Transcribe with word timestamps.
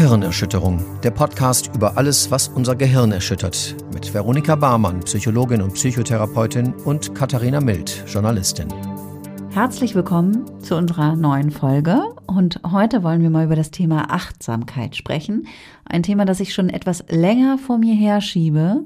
Gehirnerschütterung, 0.00 1.00
der 1.02 1.10
Podcast 1.10 1.74
über 1.74 1.96
alles, 1.96 2.30
was 2.30 2.46
unser 2.46 2.76
Gehirn 2.76 3.10
erschüttert. 3.10 3.74
Mit 3.92 4.14
Veronika 4.14 4.54
Barmann, 4.54 5.00
Psychologin 5.00 5.60
und 5.60 5.74
Psychotherapeutin 5.74 6.72
und 6.84 7.16
Katharina 7.16 7.60
Mild, 7.60 8.04
Journalistin. 8.06 8.68
Herzlich 9.50 9.96
willkommen 9.96 10.44
zu 10.62 10.76
unserer 10.76 11.16
neuen 11.16 11.50
Folge 11.50 12.14
und 12.28 12.60
heute 12.70 13.02
wollen 13.02 13.22
wir 13.22 13.30
mal 13.30 13.46
über 13.46 13.56
das 13.56 13.72
Thema 13.72 14.12
Achtsamkeit 14.12 14.94
sprechen. 14.94 15.48
Ein 15.84 16.04
Thema, 16.04 16.24
das 16.24 16.38
ich 16.38 16.54
schon 16.54 16.70
etwas 16.70 17.04
länger 17.08 17.58
vor 17.58 17.78
mir 17.78 17.96
herschiebe, 17.96 18.84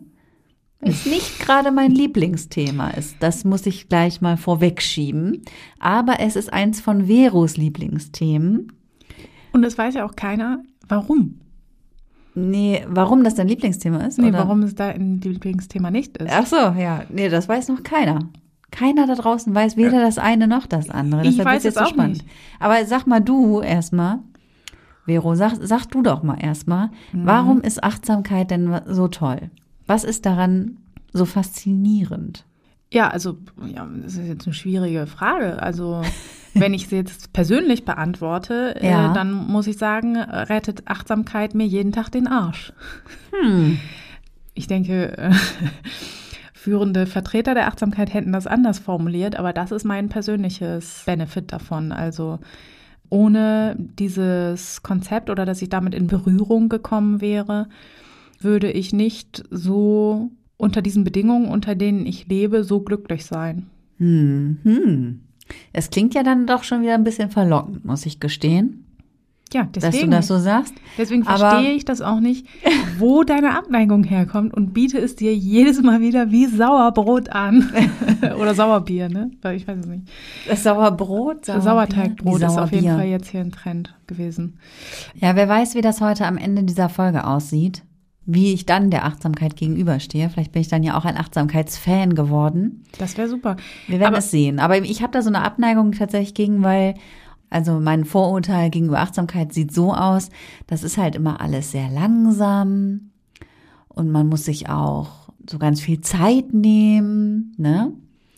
es 0.80 1.04
nicht 1.04 1.40
gerade 1.40 1.72
mein 1.72 1.90
Lieblingsthema 1.90 2.88
ist. 2.88 3.16
Das 3.20 3.44
muss 3.44 3.66
ich 3.66 3.90
gleich 3.90 4.22
mal 4.22 4.38
vorwegschieben. 4.38 5.42
Aber 5.78 6.20
es 6.20 6.36
ist 6.36 6.50
eins 6.50 6.80
von 6.80 7.06
Veros 7.06 7.58
Lieblingsthemen. 7.58 8.72
Und 9.52 9.62
es 9.64 9.76
weiß 9.76 9.96
ja 9.96 10.06
auch 10.06 10.16
keiner, 10.16 10.62
warum. 10.88 11.40
Nee, 12.34 12.84
warum 12.88 13.24
das 13.24 13.34
dein 13.34 13.48
Lieblingsthema 13.48 13.98
ist? 14.06 14.18
Nee, 14.18 14.28
oder? 14.28 14.38
warum 14.38 14.62
es 14.62 14.74
dein 14.74 15.18
Lieblingsthema 15.20 15.90
nicht 15.90 16.16
ist. 16.16 16.30
Ach 16.32 16.46
so, 16.46 16.56
ja. 16.56 17.02
Nee, 17.10 17.28
das 17.28 17.48
weiß 17.48 17.68
noch 17.68 17.82
keiner. 17.82 18.20
Keiner 18.70 19.06
da 19.06 19.14
draußen 19.16 19.54
weiß 19.54 19.76
weder 19.76 20.00
das 20.00 20.16
eine 20.16 20.48
noch 20.48 20.66
das 20.66 20.88
andere. 20.88 21.22
Ich 21.24 21.36
Deshalb 21.36 21.46
weiß 21.56 21.64
jetzt 21.64 21.74
es 21.76 21.78
so 21.78 21.84
auch 21.84 21.90
spannend. 21.90 22.18
nicht. 22.18 22.26
Aber 22.58 22.82
sag 22.86 23.06
mal 23.06 23.20
du 23.20 23.60
erstmal, 23.60 24.20
Vero, 25.04 25.34
sag, 25.34 25.56
sag 25.60 25.86
du 25.90 26.00
doch 26.00 26.22
mal 26.22 26.38
erstmal, 26.42 26.88
Mhm. 27.12 27.26
warum 27.26 27.60
ist 27.60 27.84
Achtsamkeit 27.84 28.50
denn 28.50 28.80
so 28.86 29.08
toll? 29.08 29.50
Was 29.86 30.04
ist 30.04 30.24
daran 30.24 30.78
so 31.12 31.26
faszinierend? 31.26 32.46
Ja, 32.90 33.08
also, 33.08 33.36
ja, 33.66 33.86
das 34.02 34.14
ist 34.14 34.26
jetzt 34.26 34.46
eine 34.46 34.54
schwierige 34.54 35.06
Frage. 35.06 35.62
Also, 35.62 36.00
wenn 36.54 36.74
ich 36.74 36.88
sie 36.88 36.96
jetzt 36.96 37.32
persönlich 37.32 37.84
beantworte, 37.84 38.74
Ja. 38.82 39.10
äh, 39.10 39.14
dann 39.14 39.32
muss 39.32 39.66
ich 39.66 39.78
sagen, 39.78 40.16
rettet 40.16 40.82
Achtsamkeit 40.86 41.54
mir 41.54 41.66
jeden 41.66 41.92
Tag 41.92 42.10
den 42.10 42.26
Arsch. 42.26 42.72
Hm. 43.32 43.78
Ich 44.54 44.66
denke, 44.66 45.16
äh, 45.16 45.30
führende 46.52 47.06
Vertreter 47.06 47.54
der 47.54 47.68
Achtsamkeit 47.68 48.12
hätten 48.14 48.32
das 48.32 48.46
anders 48.46 48.78
formuliert, 48.78 49.36
aber 49.36 49.52
das 49.52 49.72
ist 49.72 49.84
mein 49.84 50.08
persönliches 50.08 51.02
Benefit 51.06 51.52
davon. 51.52 51.90
Also, 51.92 52.38
ohne 53.08 53.76
dieses 53.78 54.82
Konzept 54.82 55.28
oder 55.30 55.44
dass 55.44 55.60
ich 55.62 55.68
damit 55.68 55.94
in 55.94 56.06
Berührung 56.06 56.68
gekommen 56.68 57.20
wäre, 57.20 57.68
würde 58.40 58.70
ich 58.70 58.92
nicht 58.92 59.44
so 59.50 60.30
unter 60.56 60.82
diesen 60.82 61.04
Bedingungen, 61.04 61.48
unter 61.48 61.74
denen 61.74 62.06
ich 62.06 62.28
lebe, 62.28 62.62
so 62.64 62.80
glücklich 62.80 63.24
sein. 63.26 63.66
Hm. 63.98 64.58
Hm. 64.62 65.20
Es 65.72 65.90
klingt 65.90 66.14
ja 66.14 66.22
dann 66.22 66.46
doch 66.46 66.64
schon 66.64 66.82
wieder 66.82 66.94
ein 66.94 67.04
bisschen 67.04 67.30
verlockend, 67.30 67.84
muss 67.84 68.04
ich 68.06 68.20
gestehen, 68.20 68.84
Ja, 69.52 69.62
dass 69.64 69.82
du 69.84 69.90
deswegen, 69.90 70.10
das 70.10 70.26
so 70.28 70.38
sagst. 70.38 70.74
deswegen 70.98 71.26
Aber- 71.26 71.38
verstehe 71.50 71.72
ich 71.72 71.84
das 71.84 72.00
auch 72.00 72.20
nicht, 72.20 72.46
wo 72.98 73.22
deine 73.24 73.56
Abneigung 73.56 74.04
herkommt 74.04 74.54
und 74.54 74.72
biete 74.74 74.98
es 74.98 75.16
dir 75.16 75.34
jedes 75.34 75.82
Mal 75.82 76.00
wieder 76.00 76.30
wie 76.30 76.46
Sauerbrot 76.46 77.28
an. 77.30 77.70
Oder 78.38 78.54
Sauerbier, 78.54 79.08
ne? 79.08 79.30
Weil 79.42 79.56
Ich 79.56 79.66
weiß 79.66 79.78
es 79.80 79.86
nicht. 79.86 80.08
Das 80.48 80.62
Sauerbrot, 80.62 81.46
Sauerbier, 81.46 81.62
Sauerteigbrot 81.62 82.40
wie 82.40 82.44
ist 82.44 82.58
auf 82.58 82.70
jeden 82.72 82.84
Sauerbier. 82.84 82.94
Fall 82.96 83.08
jetzt 83.08 83.28
hier 83.28 83.40
ein 83.40 83.50
Trend 83.52 83.94
gewesen. 84.06 84.58
Ja, 85.16 85.34
wer 85.36 85.48
weiß, 85.48 85.74
wie 85.74 85.80
das 85.80 86.00
heute 86.00 86.26
am 86.26 86.36
Ende 86.38 86.62
dieser 86.64 86.88
Folge 86.88 87.26
aussieht, 87.26 87.82
wie 88.24 88.52
ich 88.52 88.66
dann 88.66 88.90
der 88.90 89.04
Achtsamkeit 89.04 89.56
gegenüberstehe. 89.56 90.30
Vielleicht 90.30 90.52
bin 90.52 90.62
ich 90.62 90.68
dann 90.68 90.82
ja 90.82 90.96
auch 90.96 91.04
ein 91.04 91.16
Achtsamkeitsfan 91.16 92.14
geworden. 92.14 92.84
Das 92.98 93.16
wäre 93.16 93.28
super. 93.28 93.56
Wir 93.88 93.98
werden 93.98 94.14
es 94.14 94.30
sehen. 94.30 94.60
Aber 94.60 94.78
ich 94.78 95.02
habe 95.02 95.12
da 95.12 95.22
so 95.22 95.28
eine 95.28 95.42
Abneigung 95.42 95.92
tatsächlich 95.92 96.34
gegen, 96.34 96.62
weil, 96.62 96.94
also 97.50 97.80
mein 97.80 98.04
Vorurteil 98.04 98.70
gegenüber 98.70 99.00
Achtsamkeit 99.00 99.52
sieht 99.52 99.74
so 99.74 99.92
aus, 99.92 100.28
das 100.66 100.84
ist 100.84 100.98
halt 100.98 101.16
immer 101.16 101.40
alles 101.40 101.72
sehr 101.72 101.90
langsam 101.90 103.10
und 103.88 104.10
man 104.10 104.28
muss 104.28 104.44
sich 104.44 104.68
auch 104.68 105.28
so 105.48 105.58
ganz 105.58 105.80
viel 105.80 106.00
Zeit 106.00 106.52
nehmen, 106.52 107.54
ne? 107.58 107.92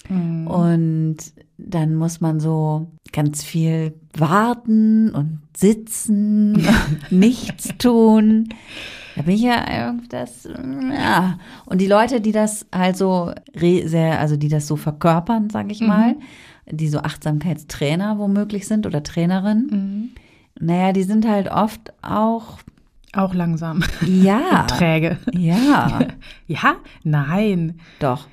Mhm. 0.09 0.47
Und 0.47 1.17
dann 1.59 1.95
muss 1.95 2.21
man 2.21 2.41
so 2.41 2.89
ganz 3.13 3.45
viel 3.45 3.95
warten 4.17 5.11
und 5.11 5.41
sitzen 5.57 6.57
und 6.57 7.11
nichts 7.11 7.69
tun. 7.79 8.49
Da 9.17 9.23
bin 9.23 9.35
ich 9.35 9.43
ja 9.43 9.65
irgendwie 9.87 10.09
das, 10.09 10.49
ja. 10.93 11.39
Und 11.67 11.81
die 11.81 11.87
Leute, 11.87 12.21
die 12.21 12.33
das 12.33 12.67
halt 12.75 12.97
so 12.97 13.33
sehr, 13.55 14.19
also 14.21 14.37
die 14.37 14.49
das 14.49 14.67
so 14.67 14.77
verkörpern, 14.77 15.51
sage 15.51 15.73
ich 15.73 15.81
mal, 15.81 16.17
die 16.71 16.89
so 16.89 16.99
Achtsamkeitstrainer 16.99 18.19
womöglich 18.19 18.67
sind 18.67 18.87
oder 18.87 19.03
Trainerinnen, 19.03 19.67
Mhm. 19.71 20.09
naja, 20.67 20.93
die 20.93 21.03
sind 21.05 21.29
halt 21.29 21.51
oft 21.51 21.93
auch, 22.03 22.59
Auch 23.13 23.35
langsam. 23.35 23.85
ja, 24.07 24.63
Träge. 24.67 25.19
ja, 25.33 26.01
Ja? 26.49 26.75
Nein. 27.05 27.79
doch. 28.01 28.27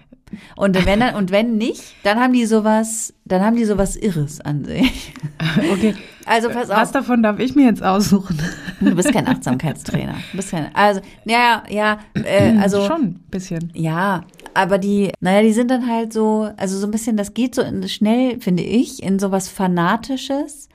Und 0.56 0.86
wenn 0.86 1.00
dann, 1.00 1.16
und 1.16 1.32
wenn 1.32 1.58
nicht, 1.58 1.96
dann 2.04 2.20
haben 2.20 2.34
die 2.34 2.46
sowas, 2.46 3.14
dann 3.26 3.42
haben 3.42 3.56
die 3.56 3.66
sowas 3.66 3.96
Irres 3.96 4.42
an 4.42 4.66
sich. 4.66 5.14
Okay. 5.72 5.96
Also 6.26 6.50
pass 6.50 6.70
Was 6.70 6.90
auf, 6.90 6.92
davon 6.92 7.24
darf 7.24 7.40
ich 7.40 7.56
mir 7.56 7.66
jetzt 7.66 7.82
aussuchen? 7.82 8.40
du 8.80 8.96
bist 8.96 9.12
kein 9.12 9.28
Achtsamkeitstrainer. 9.28 10.14
Du 10.32 10.38
bist 10.38 10.52
kein, 10.52 10.74
also, 10.76 11.02
ja, 11.26 11.64
ja, 11.68 12.00
äh, 12.14 12.58
also. 12.58 12.86
Schon 12.86 13.02
ein 13.02 13.24
bisschen. 13.32 13.72
Ja, 13.74 14.24
aber 14.54 14.78
die, 14.78 15.12
naja, 15.20 15.42
die 15.42 15.52
sind 15.52 15.72
dann 15.72 15.88
halt 15.88 16.14
so, 16.14 16.50
also 16.58 16.78
so 16.78 16.88
ein 16.88 16.92
bisschen, 16.92 17.18
das 17.18 17.34
geht 17.34 17.56
so 17.56 17.64
in, 17.64 17.88
schnell, 17.90 18.40
finde 18.40 18.64
ich, 18.64 19.02
in 19.02 19.18
sowas 19.18 19.50
Fanatisches 19.50 20.70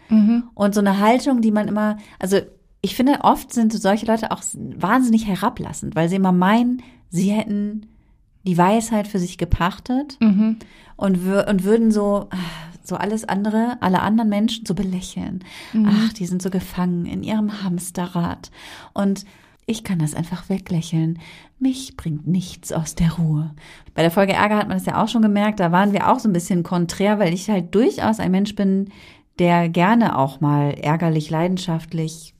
und 0.55 0.75
so 0.75 0.81
eine 0.81 1.01
Haltung, 1.01 1.41
die 1.41 1.51
man 1.51 1.69
immer, 1.69 1.99
also 2.19 2.39
ich 2.81 2.95
finde, 2.95 3.19
oft 3.23 3.53
sind 3.53 3.73
solche 3.73 4.07
Leute 4.07 4.31
auch 4.31 4.43
wahnsinnig 4.55 5.27
herablassend, 5.27 5.97
weil 5.97 6.09
sie 6.09 6.17
immer 6.17 6.33
meinen, 6.33 6.83
sie 7.11 7.31
hätten 7.31 7.87
die 8.47 8.57
Weisheit 8.59 9.09
für 9.09 9.19
sich 9.19 9.39
gepachtet 9.39 10.17
Mhm. 10.21 10.57
und, 10.97 11.25
wür 11.25 11.47
und 11.49 11.65
würden 11.65 11.91
so, 11.91 12.29
so 12.85 12.97
alles 12.97 13.25
andere, 13.29 13.77
alle 13.81 14.01
anderen 14.01 14.31
Menschen 14.31 14.65
so 14.67 14.75
belächeln. 14.75 15.45
Ach, 15.87 16.13
die 16.13 16.27
sind 16.27 16.41
so 16.43 16.51
gefangen 16.51 17.07
in 17.07 17.23
ihrem 17.23 17.63
Hamsterrad. 17.63 18.51
Und 18.95 19.25
ich 19.67 19.83
kann 19.83 19.99
das 19.99 20.15
einfach 20.15 20.49
weglächeln. 20.49 21.19
Mich 21.59 21.97
bringt 21.97 22.27
nichts 22.29 22.73
aus 22.73 22.95
der 22.95 23.13
Ruhe. 23.15 23.51
Bei 23.95 24.03
der 24.03 24.13
Folge 24.13 24.35
Ärger 24.35 24.57
hat 24.59 24.69
man 24.69 24.77
das 24.77 24.87
ja 24.87 25.03
auch 25.03 25.09
schon 25.09 25.23
gemerkt. 25.23 25.59
Da 25.59 25.73
waren 25.73 25.93
wir 25.93 26.09
auch 26.09 26.21
so 26.21 26.29
ein 26.29 26.33
bisschen 26.33 26.63
konträr, 26.63 27.19
weil 27.19 27.35
ich 27.35 27.51
halt 27.51 27.75
durchaus 27.75 28.21
ein 28.21 28.31
Mensch 28.31 28.55
bin, 28.55 28.91
der 29.41 29.69
gerne 29.69 30.17
auch 30.19 30.41
mal 30.41 30.71
ärgerlich, 30.71 31.29
leidenschaftlich 31.31 32.35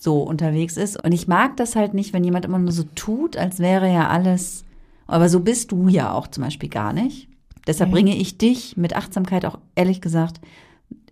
so 0.00 0.22
unterwegs 0.22 0.76
ist. 0.76 1.02
Und 1.02 1.12
ich 1.12 1.28
mag 1.28 1.56
das 1.56 1.76
halt 1.76 1.94
nicht, 1.94 2.12
wenn 2.12 2.24
jemand 2.24 2.44
immer 2.44 2.58
nur 2.58 2.72
so 2.72 2.82
tut, 2.96 3.36
als 3.36 3.60
wäre 3.60 3.90
ja 3.92 4.08
alles. 4.08 4.64
Aber 5.06 5.28
so 5.28 5.40
bist 5.40 5.72
du 5.72 5.88
ja 5.88 6.12
auch 6.12 6.26
zum 6.28 6.44
Beispiel 6.44 6.68
gar 6.68 6.92
nicht. 6.92 7.28
Deshalb 7.66 7.90
Nee. 7.90 7.94
bringe 7.94 8.16
ich 8.16 8.38
dich 8.38 8.76
mit 8.76 8.94
Achtsamkeit 8.96 9.44
auch 9.44 9.58
ehrlich 9.74 10.00
gesagt 10.00 10.40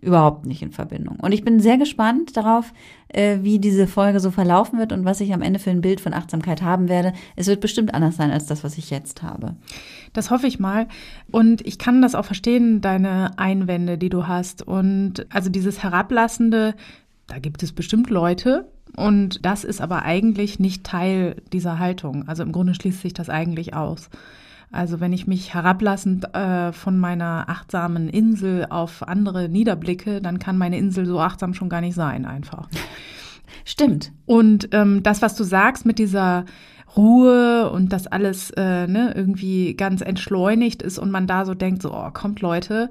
überhaupt 0.01 0.45
nicht 0.45 0.61
in 0.61 0.71
Verbindung. 0.71 1.17
Und 1.19 1.31
ich 1.31 1.43
bin 1.43 1.59
sehr 1.59 1.77
gespannt 1.77 2.37
darauf, 2.37 2.71
äh, 3.09 3.39
wie 3.41 3.59
diese 3.59 3.87
Folge 3.87 4.19
so 4.19 4.29
verlaufen 4.29 4.77
wird 4.77 4.93
und 4.93 5.03
was 5.03 5.19
ich 5.19 5.33
am 5.33 5.41
Ende 5.41 5.59
für 5.59 5.71
ein 5.71 5.81
Bild 5.81 5.99
von 5.99 6.13
Achtsamkeit 6.13 6.61
haben 6.61 6.87
werde. 6.89 7.11
Es 7.35 7.47
wird 7.47 7.59
bestimmt 7.59 7.93
anders 7.93 8.15
sein 8.15 8.31
als 8.31 8.45
das, 8.45 8.63
was 8.63 8.77
ich 8.77 8.89
jetzt 8.91 9.23
habe. 9.23 9.55
Das 10.13 10.29
hoffe 10.29 10.47
ich 10.47 10.59
mal. 10.59 10.87
Und 11.31 11.65
ich 11.65 11.79
kann 11.79 12.01
das 12.01 12.13
auch 12.15 12.25
verstehen, 12.25 12.81
deine 12.81 13.37
Einwände, 13.39 13.97
die 13.97 14.09
du 14.09 14.27
hast. 14.27 14.61
Und 14.61 15.25
also 15.33 15.49
dieses 15.49 15.81
Herablassende, 15.81 16.75
da 17.27 17.39
gibt 17.39 17.63
es 17.63 17.71
bestimmt 17.73 18.09
Leute. 18.09 18.69
Und 18.95 19.45
das 19.45 19.63
ist 19.63 19.81
aber 19.81 20.03
eigentlich 20.03 20.59
nicht 20.59 20.83
Teil 20.83 21.41
dieser 21.51 21.79
Haltung. 21.79 22.27
Also 22.27 22.43
im 22.43 22.51
Grunde 22.51 22.73
schließt 22.73 23.01
sich 23.01 23.13
das 23.13 23.29
eigentlich 23.29 23.73
aus. 23.73 24.09
Also 24.71 24.99
wenn 24.99 25.13
ich 25.13 25.27
mich 25.27 25.53
herablassend 25.53 26.33
äh, 26.35 26.71
von 26.71 26.97
meiner 26.97 27.45
achtsamen 27.47 28.09
Insel 28.09 28.67
auf 28.69 29.07
andere 29.07 29.47
niederblicke, 29.47 30.21
dann 30.21 30.39
kann 30.39 30.57
meine 30.57 30.77
Insel 30.77 31.05
so 31.05 31.19
achtsam 31.19 31.53
schon 31.53 31.69
gar 31.69 31.81
nicht 31.81 31.95
sein, 31.95 32.25
einfach. 32.25 32.67
Stimmt. 33.65 34.11
Und 34.25 34.69
ähm, 34.71 35.01
das, 35.03 35.21
was 35.21 35.35
du 35.35 35.43
sagst 35.43 35.85
mit 35.85 35.99
dieser 35.99 36.45
Ruhe 36.95 37.69
und 37.71 37.91
dass 37.91 38.07
alles 38.07 38.51
äh, 38.51 38.87
ne, 38.87 39.13
irgendwie 39.15 39.75
ganz 39.75 40.01
entschleunigt 40.01 40.81
ist 40.81 40.97
und 40.97 41.11
man 41.11 41.27
da 41.27 41.45
so 41.45 41.53
denkt, 41.53 41.81
so, 41.81 41.93
oh, 41.93 42.09
kommt 42.11 42.41
Leute, 42.41 42.89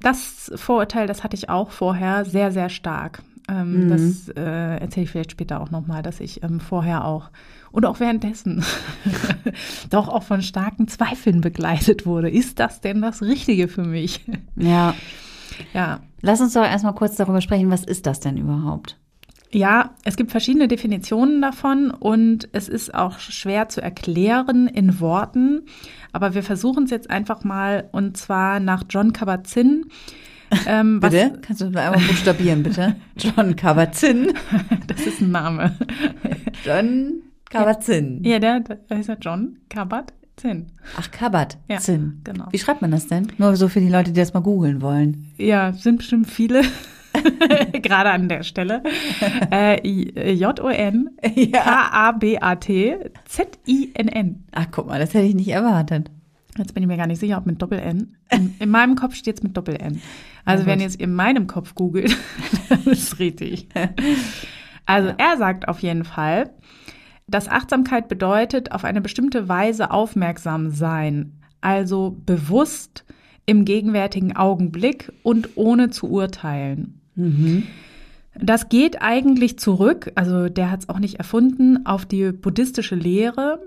das 0.00 0.52
Vorurteil, 0.54 1.06
das 1.06 1.24
hatte 1.24 1.36
ich 1.36 1.48
auch 1.48 1.70
vorher 1.70 2.24
sehr, 2.24 2.52
sehr 2.52 2.68
stark. 2.68 3.22
Ähm, 3.48 3.84
Mhm. 3.84 3.88
Das 3.88 4.28
äh, 4.28 4.78
erzähle 4.78 5.04
ich 5.04 5.10
vielleicht 5.10 5.32
später 5.32 5.60
auch 5.60 5.70
nochmal, 5.70 6.02
dass 6.02 6.20
ich 6.20 6.42
ähm, 6.42 6.60
vorher 6.60 7.04
auch 7.04 7.30
und 7.72 7.86
auch 7.86 8.00
währenddessen 8.00 8.64
doch 9.90 10.08
auch 10.08 10.22
von 10.22 10.42
starken 10.42 10.88
Zweifeln 10.88 11.40
begleitet 11.40 12.06
wurde. 12.06 12.30
Ist 12.30 12.60
das 12.60 12.80
denn 12.80 13.02
das 13.02 13.22
Richtige 13.22 13.68
für 13.68 13.84
mich? 13.84 14.24
Ja. 14.56 14.94
ja. 15.74 16.00
Lass 16.22 16.40
uns 16.40 16.54
doch 16.54 16.64
erstmal 16.64 16.94
kurz 16.94 17.16
darüber 17.16 17.40
sprechen, 17.40 17.70
was 17.70 17.84
ist 17.84 18.06
das 18.06 18.20
denn 18.20 18.36
überhaupt? 18.36 18.96
Ja, 19.50 19.90
es 20.04 20.16
gibt 20.16 20.32
verschiedene 20.32 20.66
Definitionen 20.66 21.40
davon 21.40 21.90
und 21.92 22.48
es 22.52 22.68
ist 22.68 22.92
auch 22.92 23.20
schwer 23.20 23.68
zu 23.68 23.80
erklären 23.80 24.66
in 24.66 24.98
Worten. 24.98 25.62
Aber 26.12 26.34
wir 26.34 26.42
versuchen 26.42 26.84
es 26.84 26.90
jetzt 26.90 27.08
einfach 27.08 27.44
mal 27.44 27.88
und 27.92 28.16
zwar 28.16 28.58
nach 28.58 28.82
John 28.88 29.12
Kabat-Zinn. 29.12 29.86
Ähm, 30.66 31.02
was, 31.02 31.10
Bitte? 31.10 31.38
Kannst 31.42 31.60
du 31.62 31.66
einmal 31.66 31.92
buchstabieren, 31.92 32.62
bitte? 32.62 32.96
John 33.16 33.56
Kabat-Zinn. 33.56 34.32
das 34.86 35.06
ist 35.06 35.20
ein 35.20 35.30
Name. 35.30 35.76
John 36.64 37.22
Kabat-Zinn. 37.50 38.22
Ja, 38.24 38.38
der, 38.38 38.60
der 38.60 38.78
heißt 38.90 39.08
ja 39.08 39.16
John 39.20 39.58
Kabat-Zinn. 39.68 40.66
Ach, 40.98 41.10
Kabat-Zinn. 41.10 42.22
Ja, 42.26 42.32
genau. 42.32 42.46
Wie 42.50 42.58
schreibt 42.58 42.82
man 42.82 42.90
das 42.90 43.06
denn? 43.06 43.28
Nur 43.38 43.56
so 43.56 43.68
für 43.68 43.80
die 43.80 43.88
Leute, 43.88 44.12
die 44.12 44.20
das 44.20 44.34
mal 44.34 44.40
googeln 44.40 44.82
wollen. 44.82 45.32
Ja, 45.36 45.72
sind 45.72 45.98
bestimmt 45.98 46.28
viele. 46.28 46.62
Gerade 47.82 48.10
an 48.10 48.28
der 48.28 48.42
Stelle. 48.42 48.82
Äh, 49.50 49.80
J-O-N 50.32 51.10
K-A-B-A-T-Z-I-N-N. 53.24 54.44
Ach, 54.52 54.66
guck 54.70 54.86
mal, 54.86 54.98
das 54.98 55.14
hätte 55.14 55.26
ich 55.26 55.34
nicht 55.34 55.48
erwartet. 55.48 56.10
Jetzt 56.56 56.72
bin 56.74 56.82
ich 56.84 56.86
mir 56.86 56.96
gar 56.96 57.06
nicht 57.08 57.18
sicher, 57.18 57.38
ob 57.38 57.46
mit 57.46 57.60
Doppel-N. 57.60 58.16
In, 58.30 58.54
in 58.60 58.70
meinem 58.70 58.94
Kopf 58.94 59.14
steht 59.16 59.38
es 59.38 59.42
mit 59.42 59.56
Doppel-N. 59.56 60.00
Also 60.44 60.64
Ja, 60.64 60.66
wenn 60.68 60.80
ihr 60.80 60.86
es 60.86 60.96
in 60.96 61.14
meinem 61.14 61.46
Kopf 61.46 61.74
googelt, 61.74 62.16
dann 62.68 62.84
ist 62.84 63.12
es 63.12 63.18
richtig. 63.18 63.68
Also 64.86 65.12
er 65.16 65.36
sagt 65.38 65.68
auf 65.68 65.80
jeden 65.80 66.04
Fall, 66.04 66.50
dass 67.26 67.48
Achtsamkeit 67.48 68.08
bedeutet, 68.08 68.72
auf 68.72 68.84
eine 68.84 69.00
bestimmte 69.00 69.48
Weise 69.48 69.90
aufmerksam 69.90 70.70
sein. 70.70 71.40
Also 71.60 72.20
bewusst 72.26 73.04
im 73.46 73.64
gegenwärtigen 73.64 74.36
Augenblick 74.36 75.12
und 75.22 75.50
ohne 75.56 75.90
zu 75.90 76.10
urteilen. 76.10 77.00
Das 78.38 78.68
geht 78.68 79.00
eigentlich 79.00 79.58
zurück, 79.58 80.12
also 80.16 80.48
der 80.48 80.70
hat 80.70 80.80
es 80.80 80.88
auch 80.88 80.98
nicht 80.98 81.16
erfunden, 81.16 81.86
auf 81.86 82.04
die 82.04 82.32
buddhistische 82.32 82.96
Lehre, 82.96 83.60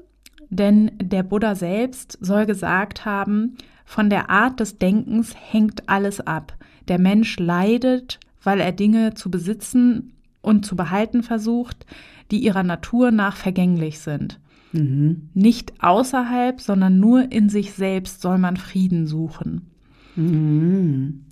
denn 0.49 0.91
der 1.01 1.23
Buddha 1.23 1.55
selbst 1.55 2.17
soll 2.21 2.45
gesagt 2.45 3.05
haben, 3.05 3.57
von 3.85 4.09
der 4.09 4.29
Art 4.29 4.59
des 4.59 4.77
Denkens 4.77 5.33
hängt 5.35 5.88
alles 5.89 6.19
ab. 6.21 6.53
Der 6.88 6.99
Mensch 6.99 7.38
leidet, 7.39 8.19
weil 8.44 8.59
er 8.59 8.71
Dinge 8.71 9.13
zu 9.13 9.31
besitzen 9.31 10.13
und 10.41 10.65
zu 10.65 10.75
behalten 10.75 11.23
versucht, 11.23 11.85
die 12.31 12.39
ihrer 12.39 12.63
Natur 12.63 13.11
nach 13.11 13.35
vergänglich 13.35 13.99
sind. 13.99 14.39
Nicht 15.33 15.73
außerhalb, 15.81 16.59
sondern 16.59 16.99
nur 16.99 17.31
in 17.31 17.49
sich 17.49 17.73
selbst 17.73 18.21
soll 18.21 18.38
man 18.38 18.57
Frieden 18.57 19.07
suchen. 19.07 19.61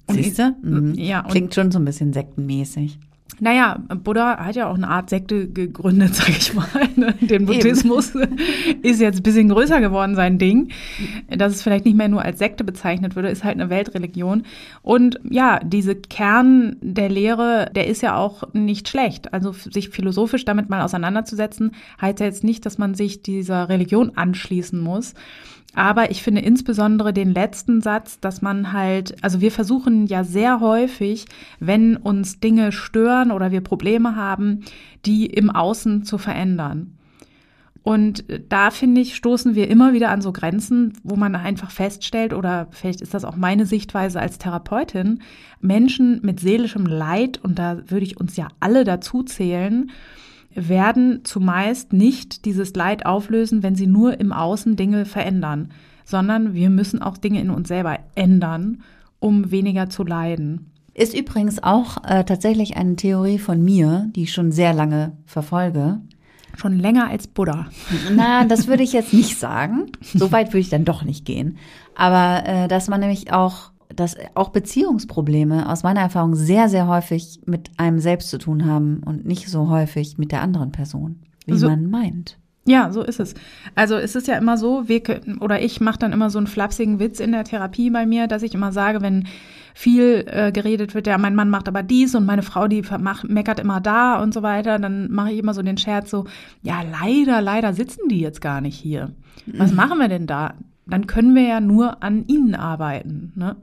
Siehst 0.10 0.40
du? 0.40 0.56
Mhm. 0.62 0.94
Ja, 0.96 1.24
Klingt 1.24 1.54
schon 1.56 1.72
so 1.72 1.80
ein 1.80 1.86
bisschen 1.86 2.14
sektenmäßig. 2.14 3.00
Naja, 3.40 3.80
Buddha 4.04 4.38
hat 4.38 4.56
ja 4.56 4.70
auch 4.70 4.76
eine 4.76 4.88
Art 4.88 5.10
Sekte 5.10 5.50
gegründet, 5.50 6.16
sag 6.16 6.30
ich 6.30 6.54
mal. 6.54 6.68
ne? 6.96 7.14
Den 7.20 7.46
Buddhismus 7.46 8.14
ist 8.82 9.02
jetzt 9.02 9.20
ein 9.20 9.24
bisschen 9.24 9.50
größer 9.50 9.82
geworden, 9.82 10.16
sein 10.16 10.38
Ding. 10.38 10.70
Dass 11.30 11.54
es 11.54 11.62
vielleicht 11.62 11.86
nicht 11.86 11.98
mehr 11.98 12.08
nur 12.08 12.22
als 12.22 12.40
Sekte 12.40 12.64
bezeichnet 12.64 13.16
würde, 13.16 13.30
ist 13.30 13.44
halt 13.44 13.56
eine 13.56 13.70
Weltreligion. 13.70 14.44
Und 14.82 15.20
ja, 15.30 15.60
diese 15.60 15.96
Kern 15.96 16.78
der 16.82 17.10
Lehre, 17.10 17.70
der 17.76 17.88
ist 17.88 18.02
ja 18.02 18.16
auch 18.16 18.54
nicht 18.54 18.88
schlecht. 18.88 19.34
Also 19.34 19.52
sich 19.52 19.90
philosophisch 19.90 20.46
damit 20.46 20.70
mal 20.70 20.82
auseinanderzusetzen, 20.82 21.72
heißt 22.00 22.20
ja 22.22 22.28
jetzt 22.28 22.44
nicht, 22.44 22.66
dass 22.66 22.78
man 22.78 22.96
sich 22.96 23.22
dieser 23.22 23.68
Religion 23.70 24.12
anschließen 24.16 24.80
muss. 24.80 25.14
Aber 25.76 26.10
ich 26.10 26.24
finde 26.24 26.42
insbesondere 26.42 27.12
den 27.12 27.34
letzten 27.34 27.82
Satz, 27.82 28.20
dass 28.22 28.42
man 28.42 28.72
halt, 28.72 29.22
also 29.22 29.42
wir 29.42 29.52
versuchen 29.52 30.08
ja 30.08 30.24
sehr 30.24 30.62
häufig, 30.62 31.26
wenn 31.60 31.98
uns 31.98 32.40
Dinge 32.40 32.72
stören 32.72 33.32
oder 33.32 33.52
wir 33.52 33.62
Probleme 33.62 34.16
haben, 34.16 34.62
die 35.06 35.26
im 35.26 35.50
Außen 35.50 36.04
zu 36.04 36.18
verändern. 36.18 36.98
Und 37.84 38.24
da 38.50 38.72
finde 38.72 39.02
ich, 39.02 39.16
stoßen 39.16 39.54
wir 39.54 39.70
immer 39.70 39.94
wieder 39.94 40.10
an 40.10 40.22
so 40.22 40.32
Grenzen, 40.32 40.94
wo 41.04 41.16
man 41.16 41.36
einfach 41.36 41.70
feststellt, 41.70 42.34
oder 42.34 42.68
vielleicht 42.72 43.02
ist 43.02 43.14
das 43.14 43.26
auch 43.26 43.36
meine 43.36 43.68
Sichtweise 43.68 44.20
als 44.20 44.40
Therapeutin, 44.40 45.20
Menschen 45.62 46.20
mit 46.24 46.40
seelischem 46.40 46.88
Leid, 46.88 47.40
und 47.44 47.60
da 47.60 47.78
würde 47.88 48.06
ich 48.06 48.20
uns 48.20 48.38
ja 48.38 48.48
alle 48.60 48.86
dazu 48.86 49.22
zählen, 49.22 49.92
werden 50.56 51.22
zumeist 51.24 51.94
nicht 51.94 52.46
dieses 52.46 52.74
Leid 52.74 53.06
auflösen, 53.06 53.62
wenn 53.62 53.76
sie 53.76 53.88
nur 53.88 54.20
im 54.20 54.32
Außen 54.32 54.76
Dinge 54.76 55.06
verändern, 55.06 55.70
sondern 56.06 56.54
wir 56.54 56.70
müssen 56.70 57.02
auch 57.02 57.18
Dinge 57.18 57.42
in 57.42 57.50
uns 57.50 57.68
selber 57.68 58.00
ändern, 58.16 58.82
um 59.20 59.52
weniger 59.52 59.90
zu 59.90 60.04
leiden. 60.04 60.72
Ist 60.94 61.14
übrigens 61.14 61.62
auch 61.62 61.98
äh, 62.06 62.24
tatsächlich 62.24 62.78
eine 62.78 62.96
Theorie 62.96 63.38
von 63.38 63.62
mir, 63.62 64.10
die 64.16 64.24
ich 64.24 64.34
schon 64.34 64.54
sehr 64.54 64.74
lange 64.74 65.18
verfolge. 65.26 66.00
Schon 66.56 66.80
länger 66.80 67.10
als 67.10 67.28
Buddha. 67.28 67.68
Na, 68.16 68.46
das 68.46 68.68
würde 68.68 68.84
ich 68.84 68.94
jetzt 68.94 69.14
nicht 69.14 69.38
sagen. 69.38 69.92
So 70.02 70.32
weit 70.32 70.50
würde 70.50 70.60
ich 70.60 70.70
dann 70.70 70.86
doch 70.86 71.04
nicht 71.04 71.26
gehen. 71.26 71.58
Aber 71.96 72.44
äh, 72.46 72.68
dass 72.70 72.88
man 72.88 73.02
nämlich 73.02 73.34
auch, 73.34 73.72
dass 73.94 74.16
auch 74.36 74.50
Beziehungsprobleme 74.50 75.70
aus 75.70 75.84
meiner 75.84 76.02
Erfahrung 76.02 76.36
sehr, 76.36 76.70
sehr 76.70 76.88
häufig 76.88 77.42
mit 77.46 77.70
einem 77.78 78.00
selbst 78.00 78.30
zu 78.30 78.38
tun 78.38 78.66
haben 78.66 79.02
und 79.06 79.26
nicht 79.26 79.50
so 79.50 79.70
häufig 79.70 80.18
mit 80.18 80.32
der 80.32 80.42
anderen 80.42 80.72
Person, 80.72 81.20
wie 81.46 81.58
So- 81.58 81.70
man 81.70 81.90
meint. 81.90 82.38
Ja, 82.68 82.92
so 82.92 83.04
ist 83.04 83.20
es. 83.20 83.36
Also 83.76 83.94
es 83.96 84.16
ist 84.16 84.28
ja 84.28 84.40
immer 84.40 84.58
so, 84.58 84.88
wir 84.90 85.04
oder 85.40 85.62
ich 85.62 85.82
mache 85.82 86.00
dann 86.00 86.14
immer 86.14 86.32
so 86.32 86.40
einen 86.40 86.48
flapsigen 86.48 86.98
Witz 87.00 87.20
in 87.20 87.32
der 87.32 87.44
Therapie 87.44 87.92
bei 87.92 88.08
mir, 88.08 88.26
dass 88.26 88.42
ich 88.42 88.56
immer 88.56 88.72
sage, 88.72 89.02
wenn 89.04 89.26
viel 89.76 90.26
äh, 90.28 90.52
geredet 90.52 90.96
wird, 90.96 91.06
ja, 91.06 91.20
mein 91.20 91.36
Mann 91.36 91.52
macht 91.52 91.68
aber 91.68 91.84
dies 91.84 92.16
und 92.16 92.26
meine 92.26 92.42
Frau, 92.42 92.68
die 92.68 92.82
vermach- 92.82 93.24
meckert 93.24 93.60
immer 93.60 93.82
da 93.82 94.20
und 94.20 94.34
so 94.34 94.42
weiter, 94.42 94.80
dann 94.80 95.12
mache 95.12 95.32
ich 95.32 95.38
immer 95.38 95.54
so 95.54 95.62
den 95.62 95.78
Scherz 95.78 96.10
so, 96.10 96.26
ja, 96.64 96.82
leider, 96.82 97.40
leider 97.40 97.72
sitzen 97.74 98.08
die 98.10 98.20
jetzt 98.20 98.42
gar 98.42 98.62
nicht 98.62 98.78
hier. 98.80 99.12
Was 99.58 99.72
machen 99.72 100.00
wir 100.00 100.08
denn 100.08 100.26
da? 100.26 100.56
Dann 100.88 101.08
können 101.08 101.36
wir 101.36 101.44
ja 101.44 101.60
nur 101.60 102.04
an 102.04 102.26
ihnen 102.28 102.56
arbeiten. 102.56 103.32
Ne? 103.36 103.56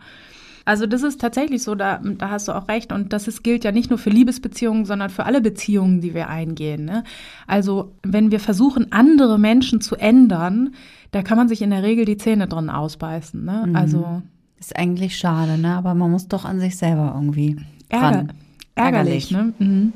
Also 0.65 0.87
das 0.87 1.03
ist 1.03 1.21
tatsächlich 1.21 1.63
so, 1.63 1.75
da, 1.75 2.01
da 2.03 2.31
hast 2.31 2.49
du 2.49 2.53
auch 2.53 2.69
recht. 2.69 2.93
Und 2.93 3.13
das 3.13 3.29
ist, 3.29 3.43
gilt 3.43 3.65
ja 3.65 3.73
nicht 3.73 3.91
nur 3.91 3.99
für 3.99 4.11
Liebesbeziehungen, 4.11 4.85
sondern 4.85 5.11
für 5.11 5.25
alle 5.25 5.41
Beziehungen, 5.41 6.01
die 6.01 6.15
wir 6.15 6.29
eingehen. 6.29 6.85
Ne? 6.85 7.05
Also 7.47 7.95
wenn 8.03 8.31
wir 8.31 8.41
versuchen, 8.41 8.93
andere 8.93 9.39
Menschen 9.39 9.81
zu 9.81 9.97
ändern, 9.97 10.75
da 11.11 11.23
kann 11.23 11.37
man 11.37 11.49
sich 11.49 11.63
in 11.63 11.71
der 11.71 11.83
Regel 11.83 12.05
die 12.05 12.17
Zähne 12.17 12.49
drin 12.49 12.71
ausbeißen. 12.71 13.45
Ne? 13.45 13.71
Also 13.75 14.23
Ist 14.59 14.77
eigentlich 14.77 15.17
schade, 15.17 15.59
ne? 15.59 15.75
Aber 15.75 15.95
man 15.95 16.11
muss 16.11 16.29
doch 16.29 16.45
an 16.45 16.61
sich 16.61 16.77
selber 16.77 17.13
irgendwie 17.15 17.57
Ärger, 17.89 18.11
dran. 18.11 18.33
ärgerlich. 18.77 19.31
Ne? 19.33 19.53
Mhm. 19.59 19.93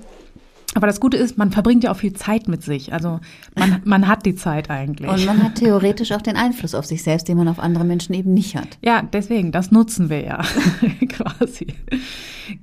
Aber 0.77 0.87
das 0.87 1.01
Gute 1.01 1.17
ist, 1.17 1.39
man 1.39 1.53
verbringt 1.53 1.85
ja 1.85 1.91
auch 1.91 1.97
viel 1.97 2.13
Zeit 2.13 2.49
mit 2.49 2.63
sich. 2.63 2.93
Also 2.93 3.21
man, 3.55 3.81
man 3.87 4.09
hat 4.09 4.27
die 4.27 4.35
Zeit 4.35 4.69
eigentlich. 4.69 5.11
Und 5.11 5.25
man 5.25 5.43
hat 5.43 5.55
theoretisch 5.55 6.13
auch 6.13 6.21
den 6.21 6.37
Einfluss 6.37 6.75
auf 6.75 6.85
sich 6.85 7.03
selbst, 7.03 7.29
den 7.29 7.39
man 7.39 7.49
auf 7.49 7.59
andere 7.59 7.85
Menschen 7.85 8.15
eben 8.15 8.35
nicht 8.35 8.57
hat. 8.57 8.77
Ja, 8.83 9.01
deswegen, 9.01 9.53
das 9.53 9.71
nutzen 9.71 10.11
wir 10.11 10.23
ja 10.23 10.43
quasi. 11.09 11.69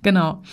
Genau. 0.03 0.43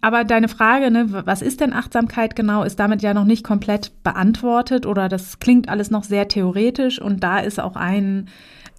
Aber 0.00 0.22
deine 0.22 0.46
Frage, 0.46 0.92
ne, 0.92 1.06
was 1.26 1.42
ist 1.42 1.60
denn 1.60 1.72
Achtsamkeit 1.72 2.36
genau, 2.36 2.62
ist 2.62 2.78
damit 2.78 3.02
ja 3.02 3.12
noch 3.14 3.24
nicht 3.24 3.42
komplett 3.42 3.90
beantwortet 4.04 4.86
oder 4.86 5.08
das 5.08 5.40
klingt 5.40 5.68
alles 5.68 5.90
noch 5.90 6.04
sehr 6.04 6.28
theoretisch 6.28 7.02
und 7.02 7.24
da 7.24 7.40
ist 7.40 7.58
auch 7.58 7.74
ein 7.74 8.28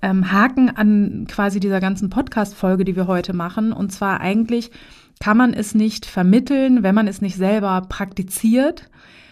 ähm, 0.02 0.32
Haken 0.32 0.70
an 0.70 1.28
quasi 1.30 1.60
dieser 1.60 1.82
ganzen 1.82 2.10
Podcast-Folge, 2.10 2.86
die 2.86 2.96
wir 2.96 3.08
heute 3.08 3.34
machen. 3.34 3.74
Und 3.74 3.92
zwar 3.92 4.22
eigentlich 4.22 4.72
kann 5.20 5.38
man 5.38 5.54
es 5.54 5.76
nicht 5.76 6.06
vermitteln, 6.06 6.84
wenn 6.84 6.96
man 6.96 7.08
es 7.08 7.22
nicht 7.22 7.36
selber 7.36 7.82
praktiziert. 7.90 8.90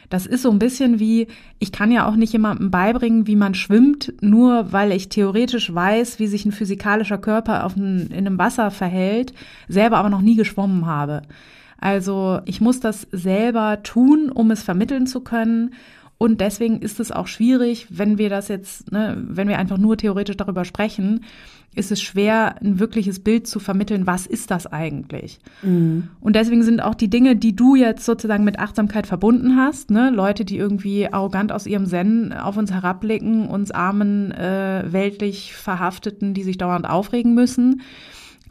Das 0.09 0.25
ist 0.25 0.41
so 0.41 0.51
ein 0.51 0.59
bisschen 0.59 0.99
wie, 0.99 1.27
ich 1.59 1.71
kann 1.71 1.91
ja 1.91 2.07
auch 2.07 2.15
nicht 2.15 2.31
jemandem 2.31 2.71
beibringen, 2.71 3.27
wie 3.27 3.35
man 3.35 3.53
schwimmt, 3.53 4.13
nur 4.21 4.71
weil 4.71 4.91
ich 4.91 5.09
theoretisch 5.09 5.73
weiß, 5.73 6.19
wie 6.19 6.27
sich 6.27 6.45
ein 6.45 6.53
physikalischer 6.53 7.17
Körper 7.17 7.65
ein, 7.65 8.07
in 8.07 8.25
einem 8.25 8.37
Wasser 8.37 8.71
verhält, 8.71 9.33
selber 9.67 9.97
aber 9.97 10.09
noch 10.09 10.21
nie 10.21 10.35
geschwommen 10.35 10.85
habe. 10.85 11.23
Also 11.79 12.39
ich 12.45 12.61
muss 12.61 12.79
das 12.79 13.07
selber 13.11 13.83
tun, 13.83 14.31
um 14.31 14.51
es 14.51 14.63
vermitteln 14.63 15.07
zu 15.07 15.21
können. 15.21 15.73
Und 16.17 16.41
deswegen 16.41 16.79
ist 16.79 16.99
es 16.99 17.11
auch 17.11 17.27
schwierig, 17.27 17.87
wenn 17.89 18.17
wir 18.17 18.29
das 18.29 18.47
jetzt, 18.47 18.91
ne, 18.91 19.15
wenn 19.27 19.47
wir 19.47 19.59
einfach 19.59 19.77
nur 19.77 19.97
theoretisch 19.97 20.37
darüber 20.37 20.65
sprechen, 20.65 21.25
ist 21.75 21.91
es 21.91 22.01
schwer, 22.01 22.55
ein 22.61 22.79
wirkliches 22.79 23.19
Bild 23.19 23.47
zu 23.47 23.59
vermitteln, 23.59 24.07
was 24.07 24.25
ist 24.25 24.49
das 24.49 24.65
eigentlich? 24.65 25.39
Und 26.19 26.35
deswegen 26.35 26.63
sind 26.63 26.81
auch 26.81 26.95
die 26.95 27.09
Dinge, 27.09 27.35
die 27.35 27.55
du 27.55 27.75
jetzt 27.75 28.03
sozusagen 28.03 28.43
mit 28.43 28.57
Achtsamkeit 28.57 29.05
verbunden 29.05 29.55
hast, 29.55 29.91
ne, 29.91 30.09
Leute, 30.09 30.43
die 30.43 30.57
irgendwie 30.57 31.11
arrogant 31.11 31.51
aus 31.51 31.67
ihrem 31.67 31.85
Zen 31.85 32.33
auf 32.33 32.57
uns 32.57 32.71
herabblicken, 32.71 33.47
uns 33.47 33.71
armen, 33.71 34.31
äh, 34.31 34.85
weltlich 34.87 35.53
Verhafteten, 35.53 36.33
die 36.33 36.43
sich 36.43 36.57
dauernd 36.57 36.89
aufregen 36.89 37.35
müssen, 37.35 37.81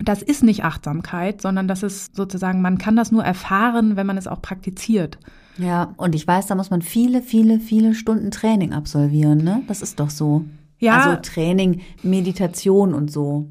das 0.03 0.23
ist 0.23 0.43
nicht 0.43 0.65
Achtsamkeit, 0.65 1.41
sondern 1.41 1.69
das 1.69 1.83
ist 1.83 2.17
sozusagen, 2.17 2.61
man 2.61 2.79
kann 2.79 2.97
das 2.97 3.13
nur 3.13 3.25
erfahren, 3.25 3.97
wenn 3.97 4.07
man 4.07 4.19
es 4.19 4.27
auch 4.27 4.43
praktiziert. 4.43 5.19
Ja, 5.59 5.95
und 5.97 6.15
ich 6.15 6.27
weiß, 6.27 6.47
da 6.47 6.55
muss 6.55 6.71
man 6.71 6.83
viele, 6.83 7.23
viele, 7.23 7.61
viele 7.61 7.95
Stunden 7.95 8.31
Training 8.31 8.75
absolvieren, 8.75 9.43
ne? 9.43 9.63
Das 9.69 9.81
ist 9.81 9.99
doch 10.01 10.11
so. 10.11 10.45
Ja. 10.79 10.99
Also 10.99 11.23
Training, 11.23 11.83
Meditation 12.03 12.95
und 12.95 13.11
so. 13.11 13.49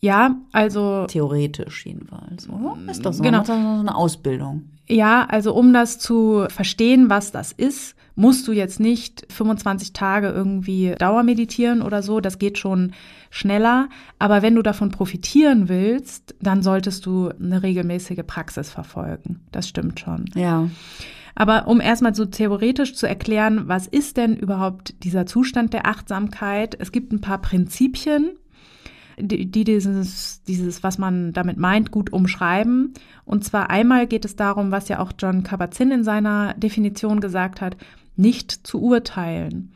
Ja, 0.00 0.36
also 0.50 1.06
Theoretisch 1.06 1.86
jedenfalls, 1.86 2.48
oder? 2.48 2.76
Ist 2.90 3.06
doch 3.06 3.12
so. 3.12 3.22
Genau. 3.22 3.44
So 3.44 3.52
eine 3.52 3.94
Ausbildung. 3.94 4.64
Ja, 4.88 5.24
also 5.26 5.54
um 5.54 5.72
das 5.72 5.98
zu 5.98 6.44
verstehen, 6.48 7.08
was 7.08 7.30
das 7.30 7.52
ist, 7.52 7.94
musst 8.14 8.46
du 8.48 8.52
jetzt 8.52 8.80
nicht 8.80 9.24
25 9.30 9.92
Tage 9.92 10.28
irgendwie 10.28 10.94
Dauermeditieren 10.98 11.82
oder 11.82 12.02
so, 12.02 12.20
das 12.20 12.38
geht 12.38 12.58
schon 12.58 12.92
schneller. 13.30 13.88
Aber 14.18 14.42
wenn 14.42 14.54
du 14.54 14.62
davon 14.62 14.90
profitieren 14.90 15.68
willst, 15.68 16.34
dann 16.40 16.62
solltest 16.62 17.06
du 17.06 17.30
eine 17.30 17.62
regelmäßige 17.62 18.22
Praxis 18.26 18.70
verfolgen. 18.70 19.40
Das 19.52 19.68
stimmt 19.68 20.00
schon. 20.00 20.26
Ja. 20.34 20.68
Aber 21.34 21.66
um 21.66 21.80
erstmal 21.80 22.14
so 22.14 22.24
theoretisch 22.26 22.94
zu 22.94 23.06
erklären, 23.06 23.68
was 23.68 23.86
ist 23.86 24.16
denn 24.16 24.36
überhaupt 24.36 25.02
dieser 25.04 25.26
Zustand 25.26 25.72
der 25.72 25.86
Achtsamkeit? 25.86 26.76
Es 26.78 26.92
gibt 26.92 27.12
ein 27.12 27.20
paar 27.20 27.40
Prinzipien, 27.40 28.32
die, 29.18 29.50
die 29.50 29.64
dieses, 29.64 30.42
dieses, 30.44 30.82
was 30.82 30.98
man 30.98 31.32
damit 31.32 31.56
meint, 31.56 31.90
gut 31.90 32.12
umschreiben. 32.12 32.94
Und 33.24 33.44
zwar 33.44 33.70
einmal 33.70 34.06
geht 34.06 34.24
es 34.24 34.36
darum, 34.36 34.70
was 34.70 34.88
ja 34.88 34.98
auch 34.98 35.12
John 35.18 35.42
Kabat-Zinn 35.42 35.90
in 35.90 36.04
seiner 36.04 36.54
Definition 36.54 37.20
gesagt 37.20 37.60
hat, 37.60 37.76
nicht 38.16 38.66
zu 38.66 38.80
urteilen. 38.82 39.72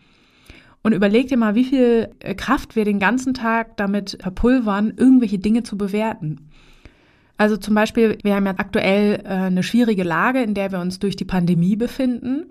Und 0.83 0.93
überleg 0.93 1.29
dir 1.29 1.37
mal, 1.37 1.55
wie 1.55 1.65
viel 1.65 2.11
Kraft 2.37 2.77
wir 2.77 2.85
den 2.85 3.01
ganzen 3.01 3.35
Tag 3.35 3.77
damit 3.77 4.19
verpulvern, 4.21 4.95
irgendwelche 4.97 5.39
Dinge 5.39 5.63
zu 5.63 5.77
bewerten. 5.77 6.49
Also 7.39 7.57
zum 7.57 7.75
Beispiel, 7.75 8.19
wir 8.23 8.35
haben 8.35 8.47
ja 8.47 8.55
aktuell 8.57 9.23
äh, 9.25 9.29
eine 9.29 9.63
schwierige 9.63 10.05
Lage, 10.05 10.43
in 10.43 10.55
der 10.55 10.73
wir 10.73 10.81
uns 10.81 10.99
durch 10.99 11.17
die 11.17 11.25
Pandemie 11.25 11.77
befinden. 11.77 12.47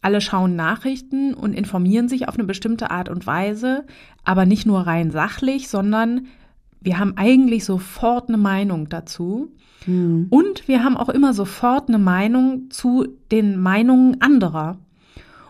Alle 0.00 0.20
schauen 0.20 0.54
Nachrichten 0.54 1.34
und 1.34 1.54
informieren 1.54 2.08
sich 2.08 2.28
auf 2.28 2.34
eine 2.34 2.44
bestimmte 2.44 2.90
Art 2.90 3.08
und 3.08 3.26
Weise, 3.26 3.84
aber 4.24 4.46
nicht 4.46 4.66
nur 4.66 4.80
rein 4.80 5.10
sachlich, 5.10 5.68
sondern 5.68 6.26
wir 6.80 6.98
haben 6.98 7.14
eigentlich 7.16 7.64
sofort 7.64 8.28
eine 8.28 8.38
Meinung 8.38 8.88
dazu. 8.88 9.52
Mhm. 9.86 10.26
Und 10.30 10.68
wir 10.68 10.84
haben 10.84 10.96
auch 10.96 11.08
immer 11.08 11.34
sofort 11.34 11.88
eine 11.88 11.98
Meinung 11.98 12.70
zu 12.70 13.08
den 13.32 13.58
Meinungen 13.58 14.20
anderer. 14.20 14.78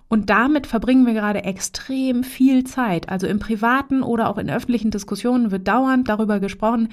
Und 0.09 0.31
damit 0.31 0.67
verbringen 0.67 1.05
wir 1.05 1.13
gerade 1.13 1.45
extrem 1.45 2.25
viel 2.25 2.65
Zeit. 2.65 3.11
Also 3.11 3.27
im 3.27 3.39
privaten 3.39 4.03
oder 4.03 4.31
auch 4.31 4.39
in 4.39 4.49
öffentlichen 4.49 4.91
Diskussionen 4.91 5.51
wird 5.51 5.69
dauernd 5.69 6.09
darüber 6.09 6.41
gesprochen, 6.41 6.89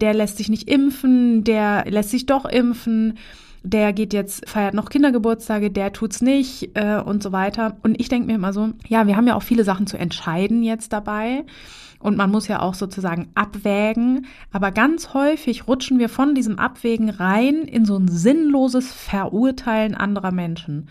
der 0.00 0.14
lässt 0.14 0.38
sich 0.38 0.48
nicht 0.48 0.68
impfen, 0.68 1.44
der 1.44 1.84
lässt 1.88 2.10
sich 2.10 2.26
doch 2.26 2.44
impfen, 2.44 3.18
der 3.62 3.92
geht 3.92 4.12
jetzt, 4.12 4.48
feiert 4.48 4.74
noch 4.74 4.88
Kindergeburtstage, 4.88 5.70
der 5.70 5.92
tut's 5.92 6.22
nicht 6.22 6.70
äh, 6.74 7.00
und 7.04 7.22
so 7.22 7.32
weiter. 7.32 7.76
Und 7.82 8.00
ich 8.00 8.08
denke 8.08 8.26
mir 8.26 8.34
immer 8.34 8.52
so, 8.52 8.70
ja, 8.88 9.06
wir 9.06 9.16
haben 9.16 9.26
ja 9.26 9.34
auch 9.34 9.42
viele 9.42 9.64
Sachen 9.64 9.86
zu 9.86 9.98
entscheiden 9.98 10.62
jetzt 10.62 10.92
dabei. 10.92 11.44
Und 11.98 12.16
man 12.16 12.30
muss 12.30 12.48
ja 12.48 12.60
auch 12.60 12.72
sozusagen 12.72 13.28
abwägen. 13.34 14.26
Aber 14.50 14.70
ganz 14.70 15.12
häufig 15.12 15.68
rutschen 15.68 15.98
wir 15.98 16.08
von 16.08 16.34
diesem 16.34 16.58
Abwägen 16.58 17.10
rein 17.10 17.62
in 17.62 17.84
so 17.84 17.96
ein 17.96 18.08
sinnloses 18.08 18.90
Verurteilen 18.90 19.94
anderer 19.94 20.32
Menschen. 20.32 20.88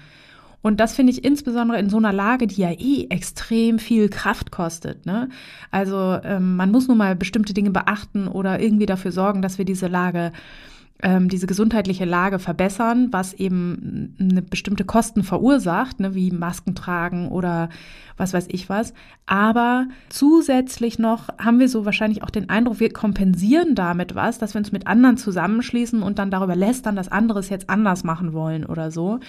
Und 0.61 0.79
das 0.79 0.93
finde 0.93 1.11
ich 1.11 1.23
insbesondere 1.23 1.79
in 1.79 1.89
so 1.89 1.97
einer 1.97 2.11
Lage, 2.11 2.47
die 2.47 2.61
ja 2.61 2.71
eh 2.71 3.07
extrem 3.09 3.79
viel 3.79 4.09
Kraft 4.09 4.51
kostet. 4.51 5.05
Ne? 5.05 5.29
Also 5.71 6.19
ähm, 6.23 6.55
man 6.55 6.71
muss 6.71 6.87
nun 6.87 6.97
mal 6.97 7.15
bestimmte 7.15 7.53
Dinge 7.53 7.71
beachten 7.71 8.27
oder 8.27 8.59
irgendwie 8.59 8.85
dafür 8.85 9.11
sorgen, 9.11 9.41
dass 9.41 9.57
wir 9.57 9.65
diese 9.65 9.87
Lage 9.87 10.31
ähm, 11.01 11.29
diese 11.29 11.47
gesundheitliche 11.47 12.03
Lage 12.03 12.39
verbessern, 12.39 13.07
was 13.11 13.33
eben 13.33 14.15
eine 14.19 14.41
bestimmte 14.41 14.83
Kosten 14.83 15.23
verursacht, 15.23 15.99
ne, 15.99 16.13
wie 16.13 16.31
Masken 16.31 16.75
tragen 16.75 17.29
oder 17.29 17.69
was 18.17 18.33
weiß 18.33 18.47
ich 18.49 18.67
was. 18.67 18.93
Aber 19.25 19.87
zusätzlich 20.09 20.99
noch 20.99 21.29
haben 21.37 21.59
wir 21.59 21.69
so 21.69 21.85
wahrscheinlich 21.85 22.21
auch 22.23 22.29
den 22.29 22.49
Eindruck, 22.49 22.81
wir 22.81 22.91
kompensieren 22.91 23.75
damit 23.75 24.13
was, 24.13 24.39
dass 24.39 24.53
wir 24.53 24.59
uns 24.59 24.73
mit 24.73 24.87
anderen 24.87 25.15
zusammenschließen 25.15 26.03
und 26.03 26.19
dann 26.19 26.31
darüber 26.31 26.55
lästern, 26.55 26.97
dass 26.97 27.07
andere 27.07 27.39
es 27.39 27.49
jetzt 27.49 27.69
anders 27.69 28.03
machen 28.03 28.33
wollen 28.33 28.65
oder 28.65 28.91
so. 28.91 29.19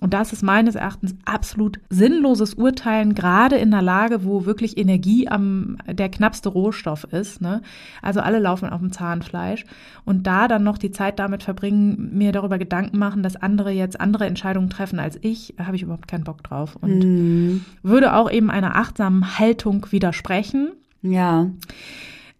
Und 0.00 0.12
das 0.12 0.32
ist 0.32 0.42
meines 0.42 0.74
Erachtens 0.74 1.14
absolut 1.24 1.80
sinnloses 1.88 2.54
Urteilen, 2.54 3.14
gerade 3.14 3.56
in 3.56 3.72
einer 3.72 3.82
Lage, 3.82 4.24
wo 4.24 4.44
wirklich 4.44 4.76
Energie 4.76 5.26
am 5.28 5.78
der 5.86 6.10
knappste 6.10 6.50
Rohstoff 6.50 7.04
ist. 7.04 7.40
Ne? 7.40 7.62
Also 8.02 8.20
alle 8.20 8.38
laufen 8.38 8.68
auf 8.68 8.80
dem 8.80 8.92
Zahnfleisch. 8.92 9.64
Und 10.04 10.26
da 10.26 10.48
dann 10.48 10.64
noch 10.64 10.76
die 10.76 10.90
Zeit 10.90 11.18
damit 11.18 11.42
verbringen, 11.42 12.10
mir 12.12 12.32
darüber 12.32 12.58
Gedanken 12.58 12.98
machen, 12.98 13.22
dass 13.22 13.36
andere 13.36 13.70
jetzt 13.70 13.98
andere 13.98 14.26
Entscheidungen 14.26 14.68
treffen 14.68 14.98
als 14.98 15.18
ich, 15.22 15.54
habe 15.58 15.76
ich 15.76 15.82
überhaupt 15.82 16.08
keinen 16.08 16.24
Bock 16.24 16.42
drauf. 16.42 16.76
Und 16.76 16.98
mm. 16.98 17.64
würde 17.82 18.14
auch 18.14 18.30
eben 18.30 18.50
einer 18.50 18.76
achtsamen 18.76 19.38
Haltung 19.38 19.86
widersprechen. 19.90 20.72
Ja. 21.00 21.50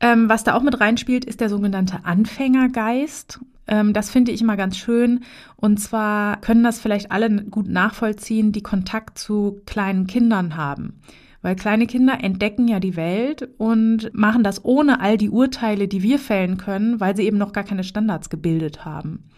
Ähm, 0.00 0.28
was 0.28 0.44
da 0.44 0.54
auch 0.54 0.62
mit 0.62 0.78
reinspielt, 0.78 1.24
ist 1.24 1.40
der 1.40 1.48
sogenannte 1.48 2.00
Anfängergeist. 2.04 3.40
Ähm, 3.68 3.92
das 3.92 4.10
finde 4.10 4.32
ich 4.32 4.40
immer 4.40 4.56
ganz 4.56 4.76
schön. 4.76 5.20
Und 5.56 5.78
zwar 5.78 6.40
können 6.40 6.62
das 6.62 6.80
vielleicht 6.80 7.10
alle 7.10 7.44
gut 7.44 7.68
nachvollziehen, 7.68 8.52
die 8.52 8.62
Kontakt 8.62 9.18
zu 9.18 9.60
kleinen 9.66 10.06
Kindern 10.06 10.56
haben. 10.56 11.00
Weil 11.42 11.56
kleine 11.56 11.86
Kinder 11.86 12.22
entdecken 12.22 12.66
ja 12.66 12.80
die 12.80 12.96
Welt 12.96 13.48
und 13.58 14.10
machen 14.12 14.42
das 14.42 14.64
ohne 14.64 15.00
all 15.00 15.16
die 15.16 15.30
Urteile, 15.30 15.86
die 15.86 16.02
wir 16.02 16.18
fällen 16.18 16.56
können, 16.56 16.98
weil 16.98 17.14
sie 17.14 17.22
eben 17.22 17.38
noch 17.38 17.52
gar 17.52 17.64
keine 17.64 17.84
Standards 17.84 18.30
gebildet 18.30 18.84
haben. 18.84 19.28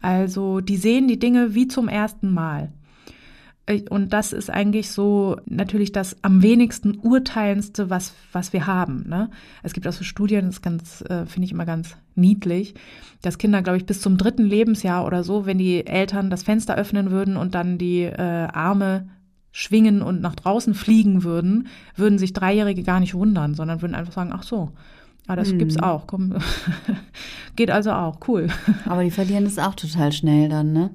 Also 0.00 0.60
die 0.60 0.76
sehen 0.76 1.08
die 1.08 1.18
Dinge 1.18 1.54
wie 1.54 1.68
zum 1.68 1.88
ersten 1.88 2.32
Mal. 2.32 2.72
Äh, 3.66 3.82
und 3.88 4.12
das 4.12 4.32
ist 4.32 4.50
eigentlich 4.50 4.90
so 4.90 5.36
natürlich 5.46 5.92
das 5.92 6.16
am 6.22 6.42
wenigsten 6.42 6.98
urteilendste, 6.98 7.90
was, 7.90 8.14
was 8.32 8.52
wir 8.52 8.66
haben. 8.66 9.08
Ne? 9.08 9.30
Es 9.62 9.72
gibt 9.72 9.86
auch 9.86 9.92
so 9.92 10.04
Studien, 10.04 10.46
das 10.46 10.62
ganz, 10.62 11.02
äh, 11.02 11.26
finde 11.26 11.46
ich 11.46 11.52
immer 11.52 11.66
ganz 11.66 11.96
niedlich, 12.14 12.74
dass 13.22 13.38
Kinder, 13.38 13.62
glaube 13.62 13.78
ich, 13.78 13.86
bis 13.86 14.00
zum 14.00 14.16
dritten 14.16 14.44
Lebensjahr 14.44 15.06
oder 15.06 15.24
so, 15.24 15.46
wenn 15.46 15.58
die 15.58 15.86
Eltern 15.86 16.30
das 16.30 16.42
Fenster 16.42 16.76
öffnen 16.76 17.10
würden 17.10 17.36
und 17.36 17.54
dann 17.54 17.78
die 17.78 18.02
äh, 18.02 18.16
Arme 18.16 19.08
schwingen 19.52 20.02
und 20.02 20.20
nach 20.20 20.34
draußen 20.34 20.74
fliegen 20.74 21.24
würden, 21.24 21.68
würden 21.94 22.18
sich 22.18 22.32
Dreijährige 22.32 22.82
gar 22.82 23.00
nicht 23.00 23.14
wundern, 23.14 23.54
sondern 23.54 23.82
würden 23.82 23.94
einfach 23.94 24.12
sagen, 24.12 24.32
ach 24.32 24.42
so, 24.42 24.72
Ah, 25.26 25.36
das 25.36 25.50
hm. 25.50 25.58
gibt's 25.58 25.78
auch. 25.78 26.06
Komm. 26.06 26.34
Geht 27.56 27.70
also 27.70 27.92
auch. 27.92 28.18
Cool. 28.26 28.48
Aber 28.86 29.04
die 29.04 29.10
verlieren 29.10 29.46
es 29.46 29.58
auch 29.58 29.74
total 29.74 30.12
schnell 30.12 30.48
dann, 30.48 30.72
ne? 30.72 30.90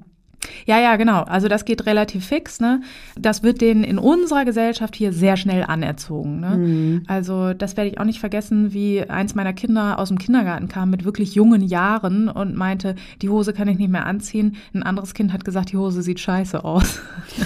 Ja, 0.66 0.80
ja, 0.80 0.96
genau. 0.96 1.24
Also 1.24 1.48
das 1.48 1.66
geht 1.66 1.86
relativ 1.86 2.26
fix. 2.26 2.60
Ne? 2.60 2.82
Das 3.18 3.44
wird 3.44 3.62
denen 3.62 3.84
in 3.84 3.98
unserer 3.98 4.46
Gesellschaft 4.46 4.96
hier 4.96 5.14
sehr 5.14 5.38
schnell 5.38 5.64
anerzogen. 5.64 6.40
Ne? 6.40 6.58
Mhm. 6.58 7.04
Also 7.08 7.54
das 7.54 7.78
werde 7.78 7.90
ich 7.90 8.00
auch 8.00 8.06
nicht 8.06 8.20
vergessen, 8.20 8.74
wie 8.74 9.02
eins 9.02 9.36
meiner 9.36 9.54
Kinder 9.54 10.00
aus 10.00 10.10
dem 10.10 10.18
Kindergarten 10.18 10.68
kam 10.68 10.90
mit 10.90 11.06
wirklich 11.06 11.36
jungen 11.36 11.62
Jahren 11.62 12.30
und 12.30 12.56
meinte, 12.56 12.96
die 13.22 13.30
Hose 13.30 13.54
kann 13.54 13.68
ich 13.68 13.78
nicht 13.78 13.92
mehr 13.92 14.06
anziehen. 14.06 14.56
Ein 14.74 14.84
anderes 14.84 15.14
Kind 15.14 15.34
hat 15.34 15.46
gesagt, 15.46 15.72
die 15.72 15.78
Hose 15.78 16.02
sieht 16.02 16.20
scheiße 16.20 16.64
aus. 16.64 17.02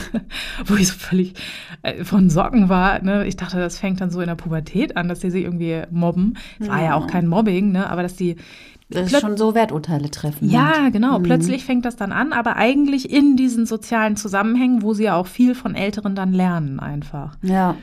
Wo 0.65 0.75
ich 0.75 0.87
so 0.87 0.95
völlig 0.95 1.33
äh, 1.83 2.03
von 2.03 2.29
Socken 2.29 2.69
war. 2.69 3.01
Ne? 3.01 3.25
Ich 3.25 3.37
dachte, 3.37 3.57
das 3.57 3.79
fängt 3.79 4.01
dann 4.01 4.11
so 4.11 4.21
in 4.21 4.27
der 4.27 4.35
Pubertät 4.35 4.97
an, 4.97 5.07
dass 5.07 5.19
die 5.19 5.31
sich 5.31 5.43
irgendwie 5.43 5.81
mobben. 5.91 6.37
Es 6.59 6.67
war 6.67 6.81
ja 6.81 6.95
auch 6.95 7.07
kein 7.07 7.27
Mobbing, 7.27 7.71
ne? 7.71 7.89
aber 7.89 8.03
dass 8.03 8.15
die 8.15 8.35
das 8.91 9.11
ist 9.11 9.21
schon 9.21 9.37
so 9.37 9.55
Werturteile 9.55 10.11
treffen. 10.11 10.49
Ja, 10.49 10.83
halt. 10.83 10.93
genau. 10.93 11.19
Mhm. 11.19 11.23
Plötzlich 11.23 11.65
fängt 11.65 11.85
das 11.85 11.95
dann 11.95 12.11
an, 12.11 12.33
aber 12.33 12.55
eigentlich 12.55 13.11
in 13.11 13.35
diesen 13.35 13.65
sozialen 13.65 14.15
Zusammenhängen, 14.15 14.81
wo 14.81 14.93
sie 14.93 15.05
ja 15.05 15.15
auch 15.15 15.27
viel 15.27 15.55
von 15.55 15.75
Älteren 15.75 16.15
dann 16.15 16.33
lernen 16.33 16.79
einfach. 16.79 17.35
Ja. 17.41 17.75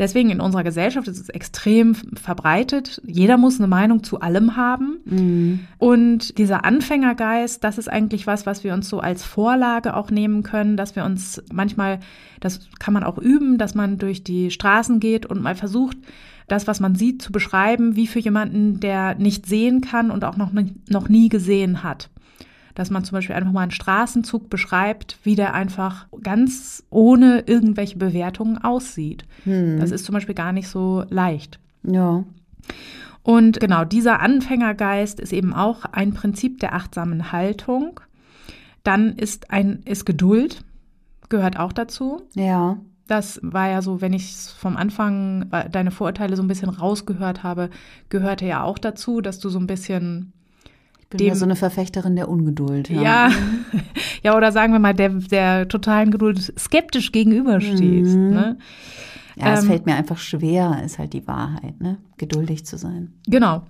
Deswegen 0.00 0.30
in 0.30 0.40
unserer 0.40 0.64
Gesellschaft 0.64 1.08
ist 1.08 1.20
es 1.20 1.28
extrem 1.28 1.94
verbreitet. 1.94 3.02
Jeder 3.04 3.36
muss 3.36 3.58
eine 3.58 3.68
Meinung 3.68 4.02
zu 4.02 4.18
allem 4.18 4.56
haben. 4.56 4.98
Mhm. 5.04 5.60
Und 5.76 6.38
dieser 6.38 6.64
Anfängergeist, 6.64 7.62
das 7.62 7.76
ist 7.76 7.90
eigentlich 7.90 8.26
was, 8.26 8.46
was 8.46 8.64
wir 8.64 8.72
uns 8.72 8.88
so 8.88 9.00
als 9.00 9.24
Vorlage 9.24 9.94
auch 9.94 10.10
nehmen 10.10 10.42
können, 10.42 10.78
dass 10.78 10.96
wir 10.96 11.04
uns 11.04 11.42
manchmal, 11.52 12.00
das 12.40 12.70
kann 12.78 12.94
man 12.94 13.04
auch 13.04 13.18
üben, 13.18 13.58
dass 13.58 13.74
man 13.74 13.98
durch 13.98 14.24
die 14.24 14.50
Straßen 14.50 15.00
geht 15.00 15.26
und 15.26 15.42
mal 15.42 15.54
versucht, 15.54 15.98
das, 16.50 16.66
was 16.66 16.80
man 16.80 16.96
sieht, 16.96 17.22
zu 17.22 17.30
beschreiben, 17.30 17.94
wie 17.94 18.08
für 18.08 18.18
jemanden, 18.18 18.80
der 18.80 19.14
nicht 19.14 19.46
sehen 19.46 19.82
kann 19.82 20.10
und 20.10 20.24
auch 20.24 20.36
noch, 20.36 20.50
noch 20.88 21.08
nie 21.08 21.28
gesehen 21.28 21.84
hat. 21.84 22.10
Dass 22.74 22.90
man 22.90 23.04
zum 23.04 23.14
Beispiel 23.14 23.36
einfach 23.36 23.52
mal 23.52 23.62
einen 23.62 23.70
Straßenzug 23.70 24.50
beschreibt, 24.50 25.18
wie 25.22 25.36
der 25.36 25.54
einfach 25.54 26.08
ganz 26.22 26.82
ohne 26.90 27.44
irgendwelche 27.46 27.98
Bewertungen 27.98 28.58
aussieht. 28.58 29.24
Hm. 29.44 29.78
Das 29.78 29.92
ist 29.92 30.04
zum 30.04 30.12
Beispiel 30.12 30.34
gar 30.34 30.52
nicht 30.52 30.66
so 30.66 31.04
leicht. 31.08 31.60
Ja. 31.84 32.24
Und 33.22 33.60
genau, 33.60 33.84
dieser 33.84 34.20
Anfängergeist 34.20 35.20
ist 35.20 35.32
eben 35.32 35.54
auch 35.54 35.84
ein 35.84 36.14
Prinzip 36.14 36.58
der 36.58 36.74
achtsamen 36.74 37.30
Haltung. 37.30 38.00
Dann 38.82 39.14
ist 39.14 39.52
ein, 39.52 39.82
ist 39.84 40.04
Geduld, 40.04 40.64
gehört 41.28 41.60
auch 41.60 41.72
dazu. 41.72 42.22
Ja. 42.34 42.78
Das 43.10 43.40
war 43.42 43.68
ja 43.68 43.82
so, 43.82 44.00
wenn 44.00 44.12
ich 44.12 44.36
vom 44.36 44.76
Anfang 44.76 45.50
deine 45.72 45.90
Vorurteile 45.90 46.36
so 46.36 46.42
ein 46.42 46.46
bisschen 46.46 46.68
rausgehört 46.68 47.42
habe, 47.42 47.68
gehörte 48.08 48.46
ja 48.46 48.62
auch 48.62 48.78
dazu, 48.78 49.20
dass 49.20 49.40
du 49.40 49.48
so 49.48 49.58
ein 49.58 49.66
bisschen 49.66 50.32
ich 51.00 51.08
bin 51.08 51.26
ja 51.26 51.34
so 51.34 51.44
eine 51.44 51.56
Verfechterin 51.56 52.14
der 52.14 52.28
Ungeduld. 52.28 52.88
Ja, 52.88 53.02
ja, 53.02 53.30
ja 54.22 54.36
oder 54.36 54.52
sagen 54.52 54.72
wir 54.72 54.78
mal, 54.78 54.94
der, 54.94 55.08
der 55.08 55.66
totalen 55.66 56.12
Geduld 56.12 56.54
skeptisch 56.56 57.10
gegenübersteht. 57.10 58.06
Mhm. 58.06 58.30
Ne? 58.30 58.58
Ja, 59.34 59.54
es 59.54 59.62
ähm, 59.62 59.66
fällt 59.66 59.86
mir 59.86 59.96
einfach 59.96 60.18
schwer, 60.18 60.80
ist 60.84 61.00
halt 61.00 61.12
die 61.12 61.26
Wahrheit, 61.26 61.80
ne? 61.80 61.98
geduldig 62.16 62.64
zu 62.64 62.78
sein. 62.78 63.12
Genau. 63.26 63.62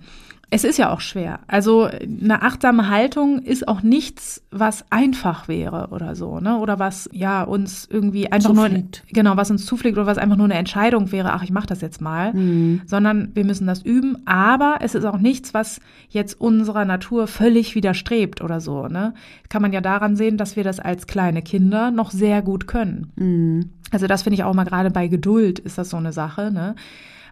Es 0.53 0.65
ist 0.65 0.77
ja 0.77 0.91
auch 0.91 0.99
schwer. 0.99 1.39
Also 1.47 1.83
eine 1.85 2.41
achtsame 2.41 2.89
Haltung 2.89 3.41
ist 3.41 3.69
auch 3.69 3.81
nichts, 3.83 4.43
was 4.51 4.83
einfach 4.89 5.47
wäre 5.47 5.87
oder 5.91 6.13
so, 6.13 6.41
ne? 6.41 6.57
Oder 6.57 6.77
was 6.77 7.09
ja 7.13 7.43
uns 7.43 7.87
irgendwie 7.89 8.29
einfach 8.29 8.53
zufliegt. 8.53 9.03
nur 9.05 9.13
genau, 9.13 9.37
was 9.37 9.49
uns 9.49 9.65
zufliegt 9.65 9.97
oder 9.97 10.07
was 10.07 10.17
einfach 10.17 10.35
nur 10.35 10.45
eine 10.45 10.55
Entscheidung 10.55 11.13
wäre, 11.13 11.31
ach, 11.31 11.43
ich 11.43 11.51
mache 11.51 11.67
das 11.67 11.79
jetzt 11.79 12.01
mal, 12.01 12.33
mhm. 12.33 12.81
sondern 12.85 13.31
wir 13.33 13.45
müssen 13.45 13.65
das 13.65 13.81
üben, 13.81 14.27
aber 14.27 14.79
es 14.81 14.93
ist 14.93 15.05
auch 15.05 15.19
nichts, 15.19 15.53
was 15.53 15.79
jetzt 16.09 16.39
unserer 16.41 16.83
Natur 16.83 17.27
völlig 17.27 17.73
widerstrebt 17.73 18.41
oder 18.41 18.59
so, 18.59 18.87
ne? 18.87 19.13
Kann 19.47 19.61
man 19.61 19.71
ja 19.71 19.79
daran 19.79 20.17
sehen, 20.17 20.35
dass 20.35 20.57
wir 20.57 20.65
das 20.65 20.81
als 20.81 21.07
kleine 21.07 21.41
Kinder 21.41 21.91
noch 21.91 22.11
sehr 22.11 22.41
gut 22.41 22.67
können. 22.67 23.13
Mhm. 23.15 23.69
Also 23.89 24.05
das 24.05 24.23
finde 24.23 24.35
ich 24.35 24.43
auch 24.43 24.53
mal 24.53 24.65
gerade 24.65 24.91
bei 24.91 25.07
Geduld 25.07 25.59
ist 25.59 25.77
das 25.77 25.89
so 25.89 25.97
eine 25.97 26.11
Sache, 26.11 26.51
ne? 26.51 26.75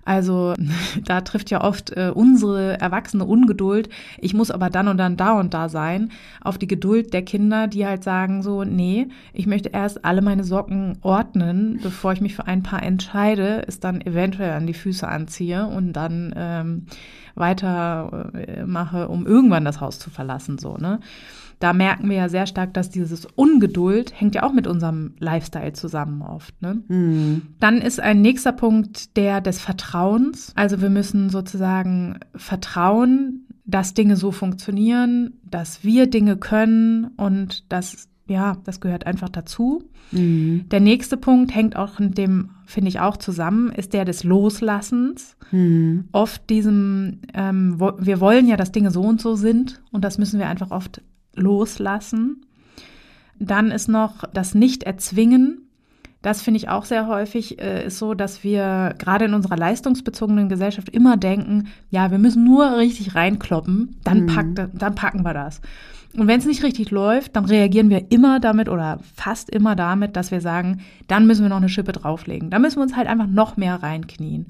Also 0.10 0.56
da 1.06 1.22
trifft 1.22 1.51
ja 1.51 1.63
oft 1.63 1.92
äh, 1.92 2.12
unsere 2.12 2.80
erwachsene 2.80 3.25
Ungeduld. 3.25 3.89
Ich 4.18 4.34
muss 4.34 4.50
aber 4.50 4.72
dann 4.72 4.88
und 4.88 4.98
dann 4.98 5.18
da 5.18 5.39
und 5.39 5.54
da 5.54 5.70
sein. 5.70 6.10
Auf 6.42 6.58
die 6.58 6.66
Geduld 6.66 7.13
der 7.13 7.22
Kinder, 7.22 7.68
die 7.68 7.86
halt 7.86 8.04
sagen 8.04 8.42
so, 8.42 8.63
nee, 8.63 9.10
ich 9.34 9.46
möchte 9.46 9.70
erst 9.70 10.04
alle 10.04 10.24
meine 10.24 10.44
Socken 10.44 10.98
ordnen, 11.04 11.80
bevor 11.84 12.12
ich 12.12 12.22
mich 12.22 12.36
für 12.36 12.48
ein 12.48 12.63
Paar 12.63 12.82
entscheide, 12.82 13.63
es 13.68 13.80
dann 13.80 14.01
eventuell 14.01 14.54
an 14.54 14.66
die 14.66 14.74
Füße 14.74 15.08
anziehe 15.08 15.68
und 15.68 15.94
dann 15.94 16.34
ähm, 16.36 16.86
weitermache, 17.36 19.01
äh, 19.01 19.06
um 19.06 19.28
irgendwann 19.28 19.63
das 19.63 19.80
Haus 19.80 20.00
zu 20.00 20.10
verlassen, 20.10 20.58
so, 20.58 20.75
ne? 20.78 21.00
Da 21.60 21.74
merken 21.74 22.10
wir 22.10 22.16
ja 22.16 22.30
sehr 22.30 22.48
stark, 22.48 22.74
dass 22.74 22.89
dieses 22.89 23.25
Ungeduld 23.25 24.13
hängt 24.20 24.36
ja 24.36 24.44
auch 24.44 24.54
mit 24.54 24.66
unserem 24.66 25.13
Lifestyle 25.20 25.74
zusammen 25.74 26.22
oft. 26.22 26.60
Ne? 26.62 26.82
Mhm. 26.88 27.42
Dann 27.60 27.80
ist 27.80 28.00
ein 28.00 28.22
nächster 28.22 28.54
Punkt 28.54 29.18
der 29.18 29.42
des 29.42 29.60
Vertrauens. 29.60 30.54
Also 30.56 30.82
wir 30.82 30.89
müssen 30.89 31.30
sozusagen 31.30 32.20
vertrauen, 32.34 33.46
dass 33.66 33.94
Dinge 33.94 34.16
so 34.16 34.32
funktionieren, 34.32 35.34
dass 35.44 35.84
wir 35.84 36.08
Dinge 36.08 36.38
können 36.38 37.08
und 37.18 37.72
dass 37.72 38.08
ja, 38.30 38.58
das 38.63 38.80
gehört 38.80 39.06
einfach 39.08 39.30
dazu. 39.30 39.84
Mhm. 40.12 40.66
Der 40.70 40.80
nächste 40.80 41.18
Punkt 41.18 41.54
hängt 41.54 41.75
auch 41.75 42.00
mit 42.00 42.18
dem, 42.18 42.51
finde 42.66 42.89
ich, 42.89 43.00
auch 43.00 43.18
zusammen, 43.18 43.72
ist 43.72 43.94
der 43.94 44.06
des 44.06 44.24
Loslassens. 44.24 45.36
Mhm. 45.51 46.06
Oft 46.12 46.50
diesem, 46.50 47.20
ähm, 47.34 47.80
wir 47.80 48.20
wollen 48.20 48.48
ja, 48.48 48.56
dass 48.56 48.72
Dinge 48.72 48.92
so 48.92 49.01
und 49.01 49.20
so 49.20 49.36
sind 49.36 49.82
und 49.92 50.06
das 50.06 50.20
müssen 50.20 50.39
wir 50.39 50.48
einfach 50.48 50.72
oft 50.72 51.01
loslassen. 51.39 52.46
Dann 53.39 53.72
ist 53.72 53.88
noch 53.88 54.25
das 54.34 54.53
Nicht-Erzwingen. 54.53 55.69
Das 56.22 56.41
finde 56.41 56.58
ich 56.58 56.67
auch 56.67 56.84
sehr 56.84 57.08
häufig, 57.08 57.62
äh, 57.62 57.86
ist 57.86 57.98
so, 57.98 58.13
dass 58.13 58.43
wir 58.43 58.93
gerade 58.98 59.25
in 59.25 59.34
unserer 59.34 59.55
leistungsbezogenen 59.55 60.50
Gesellschaft 60.50 60.89
immer 60.89 61.15
denken, 61.15 61.67
ja, 61.89 62.12
wir 62.12 62.17
müssen 62.17 62.43
nur 62.43 62.77
richtig 62.77 63.15
reinkloppen, 63.15 63.96
dann, 64.03 64.24
mhm. 64.24 64.25
packt, 64.27 64.69
dann 64.74 64.96
packen 64.96 65.24
wir 65.24 65.34
das. 65.34 65.62
Und 66.17 66.27
wenn 66.27 66.39
es 66.39 66.46
nicht 66.46 66.63
richtig 66.63 66.91
läuft, 66.91 67.36
dann 67.36 67.46
reagieren 67.46 67.89
wir 67.89 68.12
immer 68.12 68.39
damit 68.39 68.67
oder 68.67 69.00
fast 69.15 69.50
immer 69.50 69.75
damit, 69.75 70.15
dass 70.15 70.31
wir 70.31 70.41
sagen, 70.41 70.81
dann 71.08 71.27
müssen 71.27 71.43
wir 71.43 71.50
noch 71.50 71.58
eine 71.58 71.69
Schippe 71.69 71.91
drauflegen. 71.91 72.50
Da 72.50 72.60
müssen 72.60 72.77
wir 72.77 72.84
uns 72.84 72.96
halt 72.96 73.08
einfach 73.08 73.27
noch 73.27 73.58
mehr 73.58 73.81
reinknien. 73.81 74.48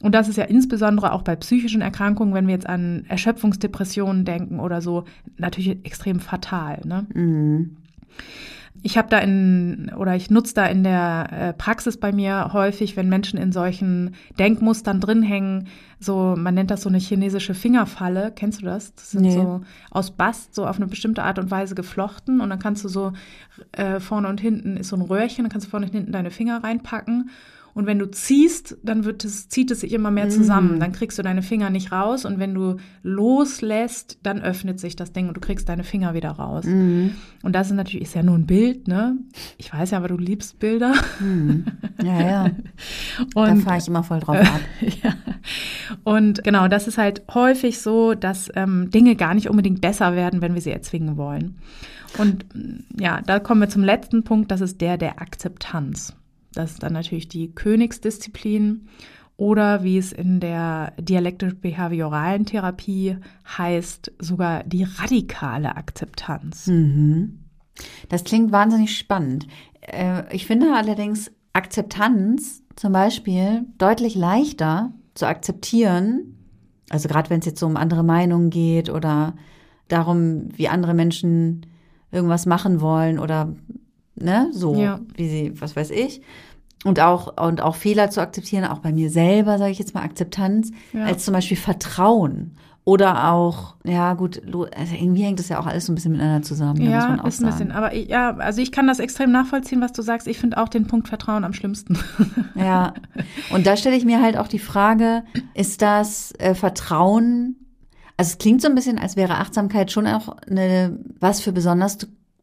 Und 0.00 0.14
das 0.14 0.28
ist 0.28 0.36
ja 0.36 0.44
insbesondere 0.44 1.12
auch 1.12 1.22
bei 1.22 1.34
psychischen 1.36 1.80
Erkrankungen, 1.80 2.34
wenn 2.34 2.46
wir 2.46 2.54
jetzt 2.54 2.68
an 2.68 3.04
Erschöpfungsdepressionen 3.08 4.24
denken 4.24 4.60
oder 4.60 4.80
so, 4.80 5.04
natürlich 5.36 5.84
extrem 5.84 6.20
fatal. 6.20 6.80
Ne? 6.84 7.06
Mhm. 7.14 7.76
Ich 8.82 8.96
habe 8.96 9.08
da 9.08 9.18
in 9.18 9.90
oder 9.96 10.14
ich 10.14 10.30
nutze 10.30 10.54
da 10.54 10.66
in 10.66 10.84
der 10.84 11.28
äh, 11.32 11.52
Praxis 11.52 11.96
bei 11.96 12.12
mir 12.12 12.50
häufig, 12.52 12.96
wenn 12.96 13.08
Menschen 13.08 13.36
in 13.36 13.50
solchen 13.50 14.14
Denkmustern 14.38 15.00
drin 15.00 15.24
hängen, 15.24 15.66
so 15.98 16.36
man 16.38 16.54
nennt 16.54 16.70
das 16.70 16.82
so 16.82 16.88
eine 16.88 16.98
chinesische 16.98 17.54
Fingerfalle. 17.54 18.32
Kennst 18.34 18.60
du 18.60 18.66
das? 18.66 18.94
Das 18.94 19.10
sind 19.10 19.22
nee. 19.22 19.32
so 19.32 19.62
aus 19.90 20.12
Bast 20.12 20.54
so 20.54 20.64
auf 20.64 20.76
eine 20.76 20.86
bestimmte 20.86 21.24
Art 21.24 21.40
und 21.40 21.50
Weise 21.50 21.74
geflochten 21.74 22.40
und 22.40 22.50
dann 22.50 22.60
kannst 22.60 22.84
du 22.84 22.88
so 22.88 23.14
äh, 23.72 23.98
vorne 23.98 24.28
und 24.28 24.40
hinten 24.40 24.76
ist 24.76 24.90
so 24.90 24.96
ein 24.96 25.02
Röhrchen, 25.02 25.44
dann 25.44 25.50
kannst 25.50 25.66
du 25.66 25.70
vorne 25.70 25.86
und 25.86 25.92
hinten 25.92 26.12
deine 26.12 26.30
Finger 26.30 26.62
reinpacken 26.62 27.30
und 27.74 27.86
wenn 27.86 27.98
du 27.98 28.10
ziehst, 28.10 28.76
dann 28.82 29.04
wird 29.04 29.24
es, 29.24 29.48
zieht 29.48 29.70
es 29.70 29.80
sich 29.80 29.92
immer 29.92 30.10
mehr 30.10 30.28
zusammen. 30.30 30.78
Mm. 30.78 30.80
Dann 30.80 30.92
kriegst 30.92 31.18
du 31.18 31.22
deine 31.22 31.42
Finger 31.42 31.70
nicht 31.70 31.92
raus. 31.92 32.24
Und 32.24 32.38
wenn 32.38 32.54
du 32.54 32.76
loslässt, 33.02 34.18
dann 34.22 34.40
öffnet 34.40 34.80
sich 34.80 34.96
das 34.96 35.12
Ding 35.12 35.28
und 35.28 35.36
du 35.36 35.40
kriegst 35.40 35.68
deine 35.68 35.84
Finger 35.84 36.14
wieder 36.14 36.30
raus. 36.30 36.64
Mm. 36.66 37.10
Und 37.42 37.54
das 37.54 37.68
ist 37.68 37.74
natürlich, 37.74 38.02
ist 38.02 38.14
ja 38.14 38.22
nur 38.22 38.36
ein 38.36 38.46
Bild, 38.46 38.88
ne? 38.88 39.16
Ich 39.58 39.72
weiß 39.72 39.92
ja, 39.92 39.98
aber 39.98 40.08
du 40.08 40.16
liebst 40.16 40.58
Bilder. 40.58 40.92
Mm. 41.20 41.60
Ja, 42.02 42.20
ja. 42.20 42.44
und, 43.34 43.48
da 43.48 43.54
fahre 43.56 43.78
ich 43.78 43.88
immer 43.88 44.02
voll 44.02 44.20
drauf 44.20 44.38
ab. 44.38 44.60
ja. 44.80 45.14
Und 46.04 46.42
genau, 46.42 46.68
das 46.68 46.88
ist 46.88 46.98
halt 46.98 47.22
häufig 47.32 47.80
so, 47.80 48.14
dass 48.14 48.50
ähm, 48.54 48.90
Dinge 48.90 49.14
gar 49.14 49.34
nicht 49.34 49.48
unbedingt 49.48 49.80
besser 49.80 50.16
werden, 50.16 50.42
wenn 50.42 50.54
wir 50.54 50.60
sie 50.60 50.72
erzwingen 50.72 51.16
wollen. 51.16 51.56
Und 52.16 52.46
ja, 52.98 53.20
da 53.20 53.38
kommen 53.38 53.60
wir 53.60 53.68
zum 53.68 53.84
letzten 53.84 54.24
Punkt, 54.24 54.50
das 54.50 54.60
ist 54.60 54.80
der 54.80 54.96
der 54.96 55.20
Akzeptanz. 55.20 56.14
Das 56.52 56.72
ist 56.72 56.82
dann 56.82 56.92
natürlich 56.92 57.28
die 57.28 57.54
Königsdisziplin 57.54 58.88
oder 59.36 59.84
wie 59.84 59.98
es 59.98 60.12
in 60.12 60.40
der 60.40 60.92
dialektisch-behavioralen 60.98 62.44
Therapie 62.44 63.16
heißt, 63.56 64.12
sogar 64.18 64.64
die 64.64 64.84
radikale 64.84 65.76
Akzeptanz. 65.76 66.66
Mhm. 66.66 67.44
Das 68.08 68.24
klingt 68.24 68.50
wahnsinnig 68.50 68.98
spannend. 68.98 69.46
Äh, 69.80 70.24
ich 70.34 70.46
finde 70.46 70.74
allerdings 70.74 71.30
Akzeptanz 71.52 72.62
zum 72.74 72.92
Beispiel 72.92 73.66
deutlich 73.78 74.16
leichter 74.16 74.92
zu 75.14 75.26
akzeptieren, 75.26 76.34
also 76.90 77.08
gerade 77.08 77.30
wenn 77.30 77.40
es 77.40 77.46
jetzt 77.46 77.60
so 77.60 77.66
um 77.66 77.76
andere 77.76 78.02
Meinungen 78.02 78.50
geht 78.50 78.90
oder 78.90 79.34
darum, 79.88 80.48
wie 80.56 80.68
andere 80.68 80.94
Menschen 80.94 81.66
irgendwas 82.10 82.46
machen 82.46 82.80
wollen 82.80 83.18
oder 83.18 83.54
ne, 84.20 84.48
so 84.52 84.74
ja. 84.74 85.00
wie 85.16 85.28
sie, 85.28 85.60
was 85.60 85.76
weiß 85.76 85.90
ich, 85.90 86.22
und 86.84 87.00
auch, 87.00 87.42
und 87.44 87.60
auch 87.60 87.74
Fehler 87.74 88.10
zu 88.10 88.20
akzeptieren, 88.20 88.64
auch 88.64 88.78
bei 88.78 88.92
mir 88.92 89.10
selber, 89.10 89.58
sage 89.58 89.72
ich 89.72 89.78
jetzt 89.78 89.94
mal, 89.94 90.02
Akzeptanz, 90.02 90.70
ja. 90.92 91.04
als 91.04 91.24
zum 91.24 91.34
Beispiel 91.34 91.56
Vertrauen. 91.56 92.52
Oder 92.84 93.32
auch, 93.32 93.74
ja 93.84 94.14
gut, 94.14 94.40
also 94.74 94.94
irgendwie 94.94 95.22
hängt 95.22 95.38
das 95.38 95.50
ja 95.50 95.60
auch 95.60 95.66
alles 95.66 95.84
so 95.84 95.92
ein 95.92 95.94
bisschen 95.94 96.12
miteinander 96.12 96.40
zusammen. 96.40 96.80
Ja, 96.80 97.16
ist 97.26 97.42
ein 97.42 97.50
bisschen. 97.50 97.70
Aber 97.70 97.92
ich, 97.92 98.08
ja, 98.08 98.34
also 98.36 98.62
ich 98.62 98.72
kann 98.72 98.86
das 98.86 98.98
extrem 98.98 99.30
nachvollziehen, 99.30 99.82
was 99.82 99.92
du 99.92 100.00
sagst. 100.00 100.26
Ich 100.26 100.38
finde 100.38 100.56
auch 100.56 100.70
den 100.70 100.86
Punkt 100.86 101.08
Vertrauen 101.08 101.44
am 101.44 101.52
schlimmsten. 101.52 101.98
Ja, 102.54 102.94
und 103.50 103.66
da 103.66 103.76
stelle 103.76 103.96
ich 103.96 104.04
mir 104.04 104.22
halt 104.22 104.36
auch 104.36 104.48
die 104.48 104.58
Frage, 104.58 105.22
ist 105.54 105.82
das 105.82 106.32
äh, 106.38 106.54
Vertrauen, 106.54 107.56
also 108.16 108.32
es 108.32 108.38
klingt 108.38 108.60
so 108.60 108.68
ein 108.68 108.74
bisschen, 108.74 108.98
als 108.98 109.16
wäre 109.16 109.36
Achtsamkeit 109.36 109.92
schon 109.92 110.06
auch 110.08 110.36
eine, 110.48 110.98
was 111.20 111.40
für 111.40 111.52
besonders 111.52 111.98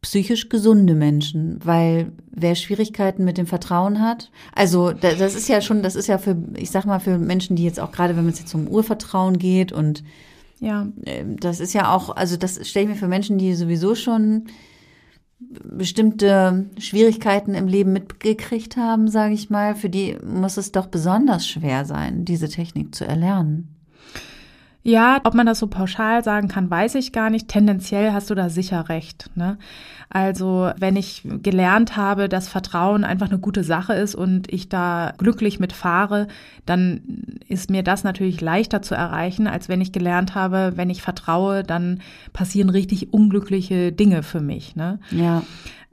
psychisch 0.06 0.48
gesunde 0.48 0.94
Menschen, 0.94 1.58
weil 1.64 2.12
wer 2.30 2.54
Schwierigkeiten 2.54 3.24
mit 3.24 3.38
dem 3.38 3.48
Vertrauen 3.48 4.00
hat, 4.00 4.30
also 4.54 4.92
das 4.92 5.34
ist 5.34 5.48
ja 5.48 5.60
schon, 5.60 5.82
das 5.82 5.96
ist 5.96 6.06
ja 6.06 6.18
für, 6.18 6.36
ich 6.56 6.70
sag 6.70 6.84
mal, 6.84 7.00
für 7.00 7.18
Menschen, 7.18 7.56
die 7.56 7.64
jetzt 7.64 7.80
auch 7.80 7.90
gerade, 7.90 8.16
wenn 8.16 8.28
es 8.28 8.38
jetzt 8.38 8.54
um 8.54 8.68
Urvertrauen 8.68 9.36
geht 9.40 9.72
und 9.72 10.04
ja, 10.60 10.86
ähm, 11.06 11.40
das 11.40 11.58
ist 11.58 11.72
ja 11.72 11.92
auch, 11.92 12.14
also 12.14 12.36
das 12.36 12.68
stelle 12.68 12.84
ich 12.84 12.90
mir 12.90 12.96
für 12.96 13.08
Menschen, 13.08 13.36
die 13.36 13.52
sowieso 13.54 13.96
schon 13.96 14.44
bestimmte 15.40 16.66
Schwierigkeiten 16.78 17.56
im 17.56 17.66
Leben 17.66 17.92
mitgekriegt 17.92 18.76
haben, 18.76 19.08
sage 19.08 19.34
ich 19.34 19.50
mal, 19.50 19.74
für 19.74 19.90
die 19.90 20.16
muss 20.24 20.56
es 20.56 20.70
doch 20.70 20.86
besonders 20.86 21.48
schwer 21.48 21.84
sein, 21.84 22.24
diese 22.24 22.48
Technik 22.48 22.94
zu 22.94 23.04
erlernen. 23.04 23.75
Ja, 24.86 25.20
ob 25.24 25.34
man 25.34 25.46
das 25.46 25.58
so 25.58 25.66
pauschal 25.66 26.22
sagen 26.22 26.46
kann, 26.46 26.70
weiß 26.70 26.94
ich 26.94 27.10
gar 27.10 27.28
nicht. 27.28 27.48
Tendenziell 27.48 28.12
hast 28.12 28.30
du 28.30 28.36
da 28.36 28.48
sicher 28.48 28.88
recht. 28.88 29.28
Ne? 29.34 29.58
Also 30.10 30.70
wenn 30.78 30.94
ich 30.94 31.22
gelernt 31.42 31.96
habe, 31.96 32.28
dass 32.28 32.46
Vertrauen 32.46 33.02
einfach 33.02 33.28
eine 33.28 33.40
gute 33.40 33.64
Sache 33.64 33.94
ist 33.94 34.14
und 34.14 34.52
ich 34.52 34.68
da 34.68 35.12
glücklich 35.18 35.58
mitfahre, 35.58 36.28
dann 36.66 37.00
ist 37.48 37.68
mir 37.68 37.82
das 37.82 38.04
natürlich 38.04 38.40
leichter 38.40 38.80
zu 38.80 38.94
erreichen, 38.94 39.48
als 39.48 39.68
wenn 39.68 39.80
ich 39.80 39.90
gelernt 39.90 40.36
habe, 40.36 40.74
wenn 40.76 40.88
ich 40.88 41.02
vertraue, 41.02 41.64
dann 41.64 42.00
passieren 42.32 42.70
richtig 42.70 43.12
unglückliche 43.12 43.90
Dinge 43.90 44.22
für 44.22 44.40
mich. 44.40 44.76
Ne? 44.76 45.00
Ja. 45.10 45.42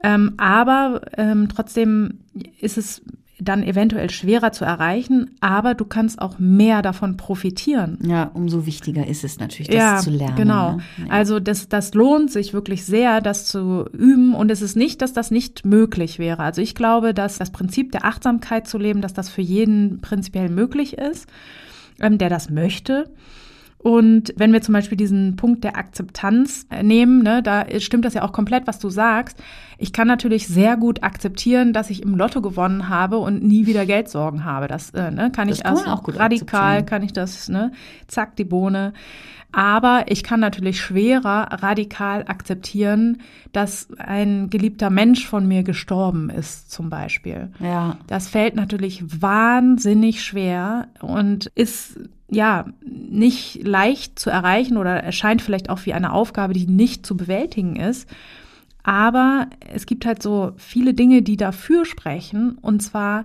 Ähm, 0.04 0.34
aber 0.36 1.00
ähm, 1.16 1.48
trotzdem 1.48 2.20
ist 2.60 2.78
es 2.78 3.02
dann 3.44 3.62
eventuell 3.62 4.10
schwerer 4.10 4.52
zu 4.52 4.64
erreichen, 4.64 5.30
aber 5.40 5.74
du 5.74 5.84
kannst 5.84 6.20
auch 6.20 6.38
mehr 6.38 6.82
davon 6.82 7.16
profitieren. 7.16 7.98
Ja, 8.06 8.30
umso 8.34 8.66
wichtiger 8.66 9.06
ist 9.06 9.24
es 9.24 9.38
natürlich, 9.38 9.68
das 9.68 9.76
ja, 9.76 9.98
zu 9.98 10.10
lernen. 10.10 10.36
Genau. 10.36 10.72
Ne? 10.72 10.82
Ja. 11.06 11.12
Also 11.12 11.40
das, 11.40 11.68
das 11.68 11.94
lohnt 11.94 12.30
sich 12.30 12.52
wirklich 12.52 12.84
sehr, 12.84 13.20
das 13.20 13.46
zu 13.46 13.86
üben. 13.92 14.34
Und 14.34 14.50
es 14.50 14.62
ist 14.62 14.76
nicht, 14.76 15.02
dass 15.02 15.12
das 15.12 15.30
nicht 15.30 15.64
möglich 15.64 16.18
wäre. 16.18 16.42
Also 16.42 16.62
ich 16.62 16.74
glaube, 16.74 17.14
dass 17.14 17.38
das 17.38 17.50
Prinzip 17.50 17.92
der 17.92 18.04
Achtsamkeit 18.04 18.66
zu 18.66 18.78
leben, 18.78 19.00
dass 19.00 19.14
das 19.14 19.28
für 19.28 19.42
jeden 19.42 20.00
prinzipiell 20.00 20.48
möglich 20.48 20.98
ist, 20.98 21.28
ähm, 22.00 22.18
der 22.18 22.28
das 22.28 22.50
möchte. 22.50 23.10
Und 23.84 24.32
wenn 24.38 24.54
wir 24.54 24.62
zum 24.62 24.72
Beispiel 24.72 24.96
diesen 24.96 25.36
Punkt 25.36 25.62
der 25.62 25.76
Akzeptanz 25.76 26.66
äh, 26.70 26.82
nehmen, 26.82 27.22
ne, 27.22 27.42
da 27.42 27.66
stimmt 27.80 28.06
das 28.06 28.14
ja 28.14 28.22
auch 28.22 28.32
komplett, 28.32 28.66
was 28.66 28.78
du 28.78 28.88
sagst. 28.88 29.36
Ich 29.76 29.92
kann 29.92 30.08
natürlich 30.08 30.48
sehr 30.48 30.78
gut 30.78 31.02
akzeptieren, 31.02 31.74
dass 31.74 31.90
ich 31.90 32.02
im 32.02 32.16
Lotto 32.16 32.40
gewonnen 32.40 32.88
habe 32.88 33.18
und 33.18 33.42
nie 33.42 33.66
wieder 33.66 33.84
Geldsorgen 33.84 34.46
habe. 34.46 34.68
Das 34.68 34.88
äh, 34.94 35.10
ne, 35.10 35.30
kann 35.30 35.48
Das 35.48 35.58
ich 35.58 35.64
kann 35.64 35.74
als 35.76 35.84
man 35.84 35.92
auch 35.92 36.02
gut 36.02 36.18
radikal 36.18 36.82
kann 36.82 37.02
ich 37.02 37.12
das, 37.12 37.50
ne, 37.50 37.72
zack 38.06 38.36
die 38.36 38.44
Bohne. 38.44 38.94
Aber 39.54 40.06
ich 40.08 40.24
kann 40.24 40.40
natürlich 40.40 40.80
schwerer 40.80 41.62
radikal 41.62 42.24
akzeptieren, 42.26 43.18
dass 43.52 43.88
ein 43.98 44.50
geliebter 44.50 44.90
Mensch 44.90 45.26
von 45.26 45.46
mir 45.46 45.62
gestorben 45.62 46.28
ist, 46.28 46.72
zum 46.72 46.90
Beispiel. 46.90 47.52
Ja. 47.60 47.98
Das 48.08 48.28
fällt 48.28 48.56
natürlich 48.56 49.04
wahnsinnig 49.22 50.24
schwer 50.24 50.88
und 51.00 51.46
ist 51.54 52.00
ja 52.28 52.66
nicht 52.84 53.64
leicht 53.64 54.18
zu 54.18 54.28
erreichen 54.28 54.76
oder 54.76 55.02
erscheint 55.02 55.40
vielleicht 55.40 55.70
auch 55.70 55.86
wie 55.86 55.92
eine 55.92 56.12
Aufgabe, 56.12 56.52
die 56.52 56.66
nicht 56.66 57.06
zu 57.06 57.16
bewältigen 57.16 57.76
ist. 57.76 58.08
Aber 58.82 59.46
es 59.72 59.86
gibt 59.86 60.04
halt 60.04 60.20
so 60.20 60.52
viele 60.56 60.94
Dinge, 60.94 61.22
die 61.22 61.36
dafür 61.36 61.84
sprechen. 61.84 62.58
Und 62.60 62.82
zwar, 62.82 63.24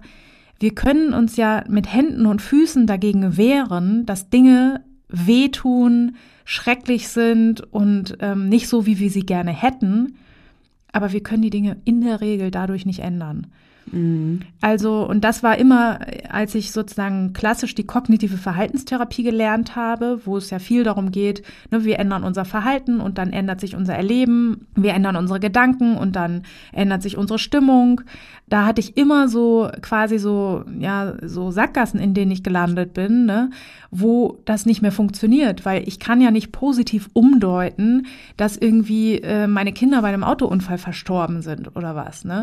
wir 0.60 0.76
können 0.76 1.14
uns 1.14 1.38
ja 1.38 1.64
mit 1.68 1.92
Händen 1.92 2.28
und 2.28 2.42
Füßen 2.42 2.86
dagegen 2.86 3.36
wehren, 3.36 4.06
dass 4.06 4.30
Dinge 4.30 4.82
wehtun, 5.10 6.16
schrecklich 6.46 7.10
sind 7.10 7.62
und 7.74 8.18
ähm, 8.22 8.48
nicht 8.48 8.68
so, 8.68 8.86
wie 8.86 9.00
wir 9.00 9.10
sie 9.10 9.26
gerne 9.26 9.52
hätten. 9.52 10.16
Aber 10.92 11.12
wir 11.12 11.22
können 11.22 11.42
die 11.42 11.50
Dinge 11.50 11.78
in 11.86 12.02
der 12.02 12.22
Regel 12.22 12.52
dadurch 12.52 12.86
nicht 12.86 13.00
ändern. 13.00 13.48
Also, 14.62 15.08
und 15.08 15.24
das 15.24 15.44
war 15.44 15.58
immer, 15.58 16.00
als 16.30 16.56
ich 16.56 16.72
sozusagen 16.72 17.34
klassisch 17.34 17.76
die 17.76 17.86
kognitive 17.86 18.38
Verhaltenstherapie 18.38 19.24
gelernt 19.24 19.76
habe, 19.76 20.22
wo 20.26 20.38
es 20.38 20.50
ja 20.50 20.60
viel 20.60 20.84
darum 20.84 21.12
geht, 21.12 21.44
ne, 21.72 21.84
wir 21.86 22.00
ändern 22.00 22.24
unser 22.24 22.46
Verhalten 22.46 23.00
und 23.00 23.18
dann 23.18 23.32
ändert 23.32 23.60
sich 23.60 23.76
unser 23.76 23.96
Erleben, 23.96 24.68
wir 24.76 24.94
ändern 24.94 25.16
unsere 25.16 25.40
Gedanken 25.40 25.98
und 25.98 26.16
dann 26.16 26.44
ändert 26.72 27.02
sich 27.02 27.18
unsere 27.18 27.40
Stimmung. 27.40 28.02
Da 28.48 28.66
hatte 28.66 28.82
ich 28.82 28.98
immer 28.98 29.28
so 29.28 29.70
quasi 29.82 30.18
so, 30.18 30.64
ja, 30.80 31.14
so 31.22 31.52
Sackgassen, 31.52 32.00
in 32.00 32.14
denen 32.14 32.32
ich 32.32 32.44
gelandet 32.44 32.94
bin, 32.94 33.26
ne, 33.26 33.52
wo 33.92 34.40
das 34.46 34.66
nicht 34.66 34.82
mehr 34.82 34.92
funktioniert, 34.92 35.66
weil 35.66 35.88
ich 35.88 36.00
kann 36.00 36.20
ja 36.22 36.32
nicht 36.32 36.52
positiv 36.52 37.10
umdeuten, 37.14 38.08
dass 38.38 38.58
irgendwie 38.58 39.20
äh, 39.22 39.48
meine 39.48 39.72
Kinder 39.72 40.02
bei 40.02 40.10
einem 40.10 40.24
Autounfall 40.24 40.78
verstorben 40.78 41.42
sind 41.42 41.76
oder 41.76 41.96
was, 41.96 42.26
ne? 42.26 42.42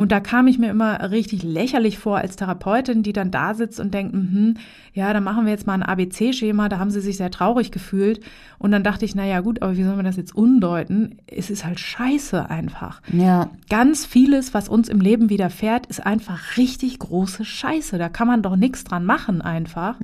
Und 0.00 0.12
da 0.12 0.20
kam 0.20 0.46
ich 0.46 0.58
mir 0.58 0.70
immer 0.70 0.87
richtig 0.96 1.42
lächerlich 1.42 1.98
vor 1.98 2.18
als 2.18 2.36
Therapeutin, 2.36 3.02
die 3.02 3.12
dann 3.12 3.30
da 3.30 3.54
sitzt 3.54 3.80
und 3.80 3.94
denkt, 3.94 4.14
mhm, 4.14 4.54
ja, 4.92 5.12
dann 5.12 5.24
machen 5.24 5.44
wir 5.44 5.52
jetzt 5.52 5.66
mal 5.66 5.74
ein 5.74 5.82
ABC-Schema, 5.82 6.68
da 6.68 6.78
haben 6.78 6.90
sie 6.90 7.00
sich 7.00 7.16
sehr 7.16 7.30
traurig 7.30 7.70
gefühlt. 7.70 8.20
Und 8.58 8.72
dann 8.72 8.82
dachte 8.82 9.04
ich, 9.04 9.14
na 9.14 9.24
ja, 9.24 9.40
gut, 9.40 9.62
aber 9.62 9.76
wie 9.76 9.84
sollen 9.84 9.96
wir 9.96 10.02
das 10.02 10.16
jetzt 10.16 10.34
umdeuten? 10.34 11.18
Es 11.26 11.50
ist 11.50 11.64
halt 11.64 11.78
scheiße 11.78 12.50
einfach. 12.50 13.00
Ja. 13.12 13.50
Ganz 13.70 14.04
vieles, 14.04 14.54
was 14.54 14.68
uns 14.68 14.88
im 14.88 15.00
Leben 15.00 15.30
widerfährt, 15.30 15.86
ist 15.86 16.04
einfach 16.04 16.56
richtig 16.56 16.98
große 16.98 17.44
Scheiße. 17.44 17.98
Da 17.98 18.08
kann 18.08 18.26
man 18.26 18.42
doch 18.42 18.56
nichts 18.56 18.84
dran 18.84 19.04
machen 19.04 19.40
einfach. 19.40 20.00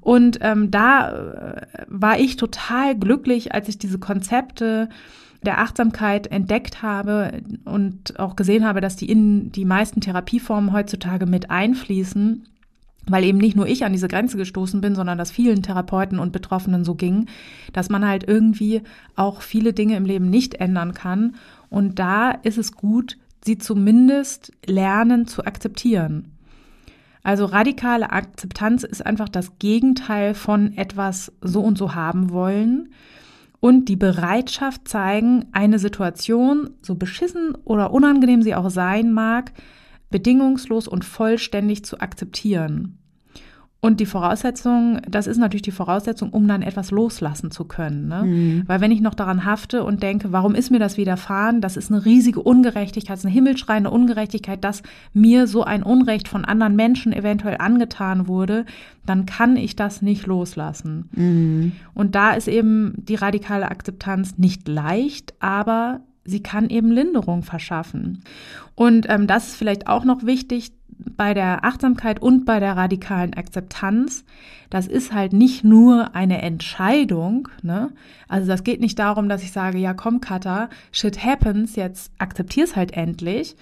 Und 0.00 0.38
ähm, 0.40 0.70
da 0.70 1.10
äh, 1.10 1.66
war 1.88 2.18
ich 2.18 2.36
total 2.36 2.96
glücklich, 2.96 3.54
als 3.54 3.68
ich 3.68 3.78
diese 3.78 3.98
Konzepte 3.98 4.88
der 5.42 5.58
Achtsamkeit 5.58 6.28
entdeckt 6.28 6.82
habe 6.82 7.42
und 7.64 8.18
auch 8.18 8.36
gesehen 8.36 8.64
habe, 8.64 8.80
dass 8.80 8.96
die 8.96 9.10
in 9.10 9.50
die 9.52 9.64
meisten 9.64 10.00
Therapieformen 10.00 10.72
heutzutage 10.72 11.26
mit 11.26 11.50
einfließen, 11.50 12.46
weil 13.06 13.24
eben 13.24 13.38
nicht 13.38 13.56
nur 13.56 13.66
ich 13.66 13.84
an 13.84 13.92
diese 13.92 14.08
Grenze 14.08 14.36
gestoßen 14.36 14.80
bin, 14.80 14.94
sondern 14.94 15.18
dass 15.18 15.32
vielen 15.32 15.62
Therapeuten 15.62 16.18
und 16.18 16.32
Betroffenen 16.32 16.84
so 16.84 16.94
ging, 16.94 17.26
dass 17.72 17.90
man 17.90 18.06
halt 18.06 18.28
irgendwie 18.28 18.82
auch 19.16 19.42
viele 19.42 19.72
Dinge 19.72 19.96
im 19.96 20.04
Leben 20.04 20.30
nicht 20.30 20.54
ändern 20.56 20.94
kann. 20.94 21.34
Und 21.68 21.98
da 21.98 22.30
ist 22.30 22.58
es 22.58 22.72
gut, 22.72 23.18
sie 23.44 23.58
zumindest 23.58 24.52
lernen 24.64 25.26
zu 25.26 25.44
akzeptieren. 25.44 26.28
Also 27.24 27.44
radikale 27.46 28.10
Akzeptanz 28.10 28.84
ist 28.84 29.04
einfach 29.04 29.28
das 29.28 29.58
Gegenteil 29.58 30.34
von 30.34 30.76
etwas 30.76 31.32
so 31.40 31.60
und 31.60 31.78
so 31.78 31.94
haben 31.94 32.30
wollen 32.30 32.88
und 33.62 33.84
die 33.84 33.94
Bereitschaft 33.94 34.88
zeigen, 34.88 35.46
eine 35.52 35.78
Situation, 35.78 36.70
so 36.82 36.96
beschissen 36.96 37.54
oder 37.64 37.92
unangenehm 37.92 38.42
sie 38.42 38.56
auch 38.56 38.70
sein 38.70 39.12
mag, 39.12 39.52
bedingungslos 40.10 40.88
und 40.88 41.04
vollständig 41.04 41.84
zu 41.84 42.00
akzeptieren. 42.00 42.98
Und 43.84 43.98
die 43.98 44.06
Voraussetzung, 44.06 45.00
das 45.10 45.26
ist 45.26 45.38
natürlich 45.38 45.62
die 45.62 45.72
Voraussetzung, 45.72 46.30
um 46.30 46.46
dann 46.46 46.62
etwas 46.62 46.92
loslassen 46.92 47.50
zu 47.50 47.64
können. 47.64 48.06
Ne? 48.06 48.62
Weil 48.68 48.80
wenn 48.80 48.92
ich 48.92 49.00
noch 49.00 49.14
daran 49.14 49.44
hafte 49.44 49.82
und 49.82 50.04
denke, 50.04 50.30
warum 50.30 50.54
ist 50.54 50.70
mir 50.70 50.78
das 50.78 50.96
widerfahren? 50.96 51.60
Das 51.60 51.76
ist 51.76 51.90
eine 51.90 52.04
riesige 52.04 52.40
Ungerechtigkeit, 52.40 53.14
das 53.14 53.20
ist 53.20 53.26
eine 53.26 53.34
himmelschreiende 53.34 53.90
Ungerechtigkeit, 53.90 54.62
dass 54.62 54.84
mir 55.14 55.48
so 55.48 55.64
ein 55.64 55.82
Unrecht 55.82 56.28
von 56.28 56.44
anderen 56.44 56.76
Menschen 56.76 57.12
eventuell 57.12 57.56
angetan 57.58 58.28
wurde, 58.28 58.66
dann 59.04 59.26
kann 59.26 59.56
ich 59.56 59.74
das 59.74 60.00
nicht 60.00 60.28
loslassen. 60.28 61.08
Und 61.92 62.14
da 62.14 62.34
ist 62.34 62.46
eben 62.46 62.94
die 62.98 63.16
radikale 63.16 63.68
Akzeptanz 63.68 64.38
nicht 64.38 64.68
leicht, 64.68 65.34
aber 65.40 66.02
sie 66.24 66.40
kann 66.40 66.70
eben 66.70 66.92
Linderung 66.92 67.42
verschaffen. 67.42 68.22
Und 68.76 69.06
ähm, 69.08 69.26
das 69.26 69.48
ist 69.48 69.56
vielleicht 69.56 69.88
auch 69.88 70.04
noch 70.04 70.24
wichtig 70.24 70.70
bei 71.16 71.34
der 71.34 71.64
Achtsamkeit 71.64 72.20
und 72.20 72.44
bei 72.44 72.60
der 72.60 72.76
radikalen 72.76 73.34
Akzeptanz. 73.34 74.24
Das 74.70 74.86
ist 74.86 75.12
halt 75.12 75.32
nicht 75.32 75.64
nur 75.64 76.14
eine 76.14 76.40
Entscheidung. 76.42 77.48
Ne? 77.62 77.90
Also 78.28 78.48
das 78.48 78.64
geht 78.64 78.80
nicht 78.80 78.98
darum, 78.98 79.28
dass 79.28 79.42
ich 79.42 79.52
sage, 79.52 79.78
ja 79.78 79.94
komm 79.94 80.20
Katha, 80.20 80.70
shit 80.92 81.22
happens, 81.24 81.76
jetzt 81.76 82.12
akzeptier's 82.18 82.76
halt 82.76 82.92
endlich, 82.92 83.56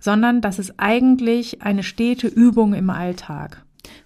sondern 0.00 0.40
das 0.40 0.58
ist 0.58 0.74
eigentlich 0.76 1.62
eine 1.62 1.82
stete 1.82 2.28
Übung 2.28 2.74
im 2.74 2.90
Alltag. 2.90 3.63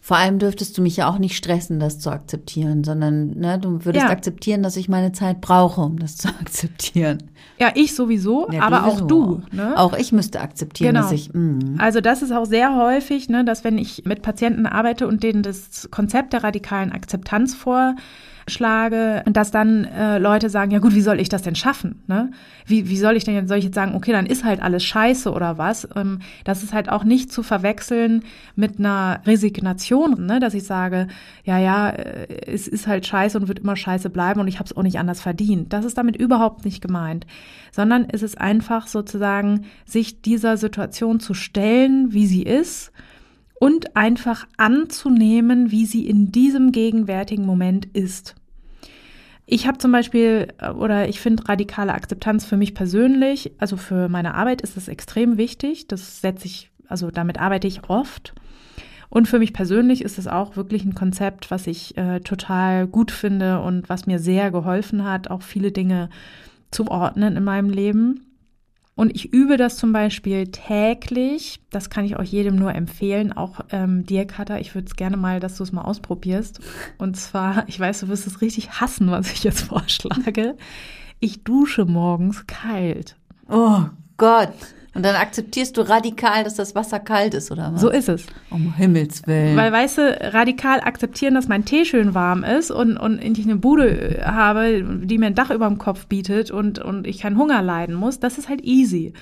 Vor 0.09 0.17
allem 0.17 0.39
dürftest 0.39 0.79
du 0.79 0.81
mich 0.81 0.97
ja 0.97 1.07
auch 1.11 1.19
nicht 1.19 1.37
stressen, 1.37 1.79
das 1.81 1.99
zu 1.99 2.09
akzeptieren, 2.09 2.83
sondern 2.83 3.39
ne, 3.39 3.59
du 3.59 3.85
würdest 3.85 4.07
Ja. 4.07 4.11
akzeptieren, 4.11 4.63
dass 4.63 4.77
ich 4.79 4.89
meine 4.89 5.13
Zeit 5.13 5.43
brauche, 5.43 5.83
um 5.83 5.99
das 5.99 6.17
zu 6.17 6.29
akzeptieren. 6.29 7.19
Ja, 7.59 7.73
ich 7.75 7.95
sowieso, 7.95 8.49
Ja, 8.51 8.63
aber 8.63 8.89
sowieso. 8.91 9.05
auch 9.05 9.07
du. 9.07 9.43
Ne? 9.53 9.77
Auch 9.79 9.93
ich 9.93 10.11
müsste 10.13 10.41
akzeptieren, 10.41 10.95
Genau. 10.95 11.03
dass 11.03 11.13
ich. 11.13 11.35
mm. 11.35 11.59
Mh. 11.75 11.83
Also 11.85 12.01
das 12.01 12.23
ist 12.23 12.33
auch 12.33 12.47
sehr 12.47 12.75
häufig, 12.75 13.29
ne, 13.29 13.45
dass 13.45 13.65
wenn 13.65 13.77
ich 13.77 14.05
mit 14.07 14.23
Patienten 14.23 14.65
arbeite 14.65 15.07
und 15.07 15.23
denen 15.23 15.43
das 15.43 15.89
Konzept 15.91 16.33
der 16.33 16.43
radikalen 16.43 16.91
Akzeptanz 16.91 17.55
vorschlage, 18.49 19.23
dass 19.27 19.51
dann 19.51 19.85
äh, 19.85 20.19
Leute 20.19 20.49
sagen, 20.49 20.71
ja 20.71 20.79
gut, 20.79 20.95
wie 20.95 21.03
soll 21.03 21.21
ich 21.21 21.29
das 21.29 21.43
denn 21.43 21.55
schaffen? 21.55 22.03
Ne? 22.07 22.31
Wie, 22.65 22.89
wie 22.89 22.97
soll 22.97 23.15
ich 23.15 23.25
denn 23.25 23.47
soll 23.47 23.59
ich 23.59 23.65
jetzt 23.65 23.75
sagen, 23.75 23.95
okay, 23.95 24.13
dann 24.13 24.25
ist 24.25 24.43
halt 24.43 24.63
alles 24.63 24.85
scheiße 24.85 25.31
oder 25.31 25.59
was? 25.59 25.87
Ähm, 25.95 26.21
das 26.45 26.63
ist 26.63 26.73
halt 26.73 26.89
auch 26.89 27.05
nicht 27.05 27.31
zu 27.31 27.43
verwechseln 27.43 28.25
mit 28.57 28.79
einer 28.79 29.21
Resignation, 29.27 30.25
ne? 30.25 30.41
dass 30.41 30.55
ich 30.55 30.65
sage, 30.65 31.09
ja, 31.45 31.59
ja, 31.59 31.91
äh, 31.91 32.27
es 32.47 32.67
ist 32.67 32.87
halt 32.87 33.07
scheiße 33.07 33.39
und 33.39 33.49
wird 33.49 33.59
immer 33.59 33.77
scheiße 33.77 34.09
bleiben 34.09 34.41
und 34.41 34.49
ich 34.49 34.59
habe 34.59 34.65
es 34.65 34.75
auch 34.75 34.83
nicht 34.83 34.99
anders 34.99 35.21
verdient. 35.21 35.75
Das 35.75 35.85
ist 35.85 35.99
damit 35.99 36.17
überhaupt 36.17 36.65
nicht 36.65 36.81
gemeint, 36.81 37.27
sondern 37.71 38.07
es 38.11 38.23
ist 38.23 38.41
einfach 38.41 38.87
sozusagen, 38.87 39.67
sich 39.85 40.23
dieser 40.23 40.57
Situation 40.57 41.21
zu 41.21 41.35
stellen, 41.35 42.15
wie 42.15 42.27
sie 42.27 42.45
ist 42.45 42.93
und 43.61 43.97
einfach 43.97 44.47
anzunehmen, 44.57 45.71
wie 45.71 45.87
sie 45.87 46.07
in 46.07 46.31
diesem 46.31 46.73
gegenwärtigen 46.73 47.45
Moment 47.45 47.87
ist. 47.87 48.35
Ich 49.51 49.67
habe 49.67 49.79
zum 49.79 49.93
Beispiel, 49.93 50.49
äh, 50.59 50.71
oder 50.71 51.09
ich 51.09 51.21
finde 51.21 51.49
radikale 51.49 51.95
Akzeptanz 51.95 52.45
für 52.45 52.57
mich 52.57 52.75
persönlich, 52.75 53.53
also 53.59 53.77
für 53.77 54.09
meine 54.09 54.35
Arbeit 54.35 54.61
ist 54.61 54.77
das 54.77 54.89
extrem 54.89 55.39
wichtig. 55.39 55.89
Das 55.89 56.21
setze 56.21 56.47
ich, 56.47 56.71
also 56.87 57.11
damit 57.11 57.41
arbeite 57.41 57.67
ich 57.67 57.89
oft. 57.89 58.35
Und 59.09 59.27
für 59.27 59.39
mich 59.39 59.55
persönlich 59.55 60.03
ist 60.03 60.19
es 60.19 60.27
auch 60.27 60.57
wirklich 60.57 60.85
ein 60.85 60.95
Konzept, 60.95 61.51
was 61.51 61.67
ich 61.67 61.97
äh, 61.97 62.21
total 62.21 62.87
gut 62.87 63.11
finde 63.11 63.61
und 63.63 63.89
was 63.89 64.07
mir 64.07 64.19
sehr 64.19 64.51
geholfen 64.51 65.05
hat, 65.05 65.31
auch 65.31 65.41
viele 65.41 65.73
Dinge 65.73 66.11
zu 66.71 66.89
ordnen 66.89 67.37
in 67.37 67.45
meinem 67.45 67.71
Leben. 67.71 68.28
Und 68.99 69.15
ich 69.15 69.33
übe 69.33 69.57
das 69.57 69.77
zum 69.77 69.93
Beispiel 69.93 70.49
täglich. 70.49 71.61
Das 71.71 71.89
kann 71.89 72.05
ich 72.05 72.17
auch 72.17 72.25
jedem 72.25 72.57
nur 72.57 72.75
empfehlen, 72.75 73.33
auch 73.33 73.61
ähm, 73.71 74.05
dir, 74.05 74.27
Katha. 74.27 74.59
Ich 74.59 74.75
würde 74.75 74.89
es 74.89 74.97
gerne 74.97 75.17
mal, 75.17 75.39
dass 75.39 75.57
du 75.57 75.63
es 75.63 75.71
mal 75.71 75.83
ausprobierst. 75.83 76.59
Und 76.99 77.17
zwar, 77.17 77.63
ich 77.69 77.79
weiß, 77.79 78.01
du 78.01 78.09
wirst 78.09 78.27
es 78.27 78.41
richtig 78.41 78.81
hassen, 78.81 79.09
was 79.13 79.31
ich 79.31 79.45
jetzt 79.45 79.61
vorschlage. 79.61 80.57
Ich 81.21 81.45
dusche 81.45 81.85
morgens 81.85 82.49
kalt. 82.49 83.15
Oh 83.49 83.83
Gott. 84.17 84.53
Und 84.99 85.05
dann 85.05 85.15
akzeptierst 85.15 85.77
du 85.77 85.83
radikal, 85.83 86.43
dass 86.43 86.57
das 86.57 86.75
Wasser 86.75 86.99
kalt 86.99 87.33
ist, 87.33 87.53
oder 87.53 87.73
was? 87.73 87.81
So 87.81 87.89
ist 87.89 88.09
es. 88.09 88.27
Um 88.51 88.75
Himmels 88.75 89.25
Willen. 89.29 89.57
Weil, 89.57 89.71
weißt 89.71 89.99
du, 89.99 90.19
radikal 90.33 90.81
akzeptieren, 90.81 91.35
dass 91.35 91.47
mein 91.47 91.65
Tee 91.65 91.85
schön 91.85 92.15
warm 92.15 92.43
ist 92.43 92.73
und, 92.73 92.97
und 92.97 93.23
ich 93.23 93.45
eine 93.45 93.55
Bude 93.55 94.25
habe, 94.25 94.83
die 95.05 95.19
mir 95.19 95.27
ein 95.27 95.37
Dach 95.37 95.53
über 95.53 95.69
dem 95.69 95.79
Kopf 95.79 96.07
bietet 96.07 96.51
und, 96.51 96.81
und 96.81 97.07
ich 97.07 97.21
keinen 97.21 97.39
Hunger 97.39 97.63
leiden 97.63 97.95
muss, 97.95 98.19
das 98.19 98.39
ist 98.39 98.49
halt 98.49 98.63
easy. 98.65 99.13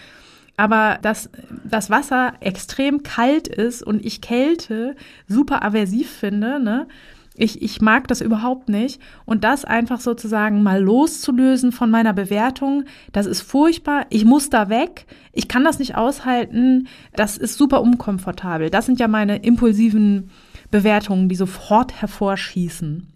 Aber 0.57 0.99
dass 1.03 1.29
das 1.63 1.91
Wasser 1.91 2.33
extrem 2.41 3.03
kalt 3.03 3.47
ist 3.47 3.83
und 3.83 4.03
ich 4.03 4.23
Kälte 4.23 4.97
super 5.29 5.63
aversiv 5.63 6.11
finde, 6.11 6.59
ne? 6.59 6.89
Ich, 7.39 7.63
ich 7.63 7.81
mag 7.81 8.09
das 8.09 8.21
überhaupt 8.21 8.69
nicht. 8.69 9.01
Und 9.25 9.45
das 9.45 9.65
einfach 9.65 10.01
sozusagen 10.01 10.63
mal 10.63 10.83
loszulösen 10.83 11.73
von 11.73 11.91
meiner 11.91 12.13
Bewertung, 12.13 12.85
das 13.13 13.27
ist 13.27 13.43
furchtbar. 13.43 14.07
Ich 14.11 14.25
muss 14.25 14.51
da 14.51 14.69
weg. 14.69 15.07
Ich 15.33 15.49
kann 15.49 15.65
das 15.65 15.79
nicht 15.79 15.97
aushalten. 15.97 16.89
Das 17.15 17.37
ist 17.37 17.59
super 17.59 17.83
unkomfortabel. 17.83 18.71
Das 18.71 18.87
sind 18.87 19.01
ja 19.01 19.09
meine 19.09 19.37
impulsiven 19.37 20.31
Bewertungen, 20.71 21.29
die 21.29 21.37
sofort 21.37 22.01
hervorschießen. 22.01 23.07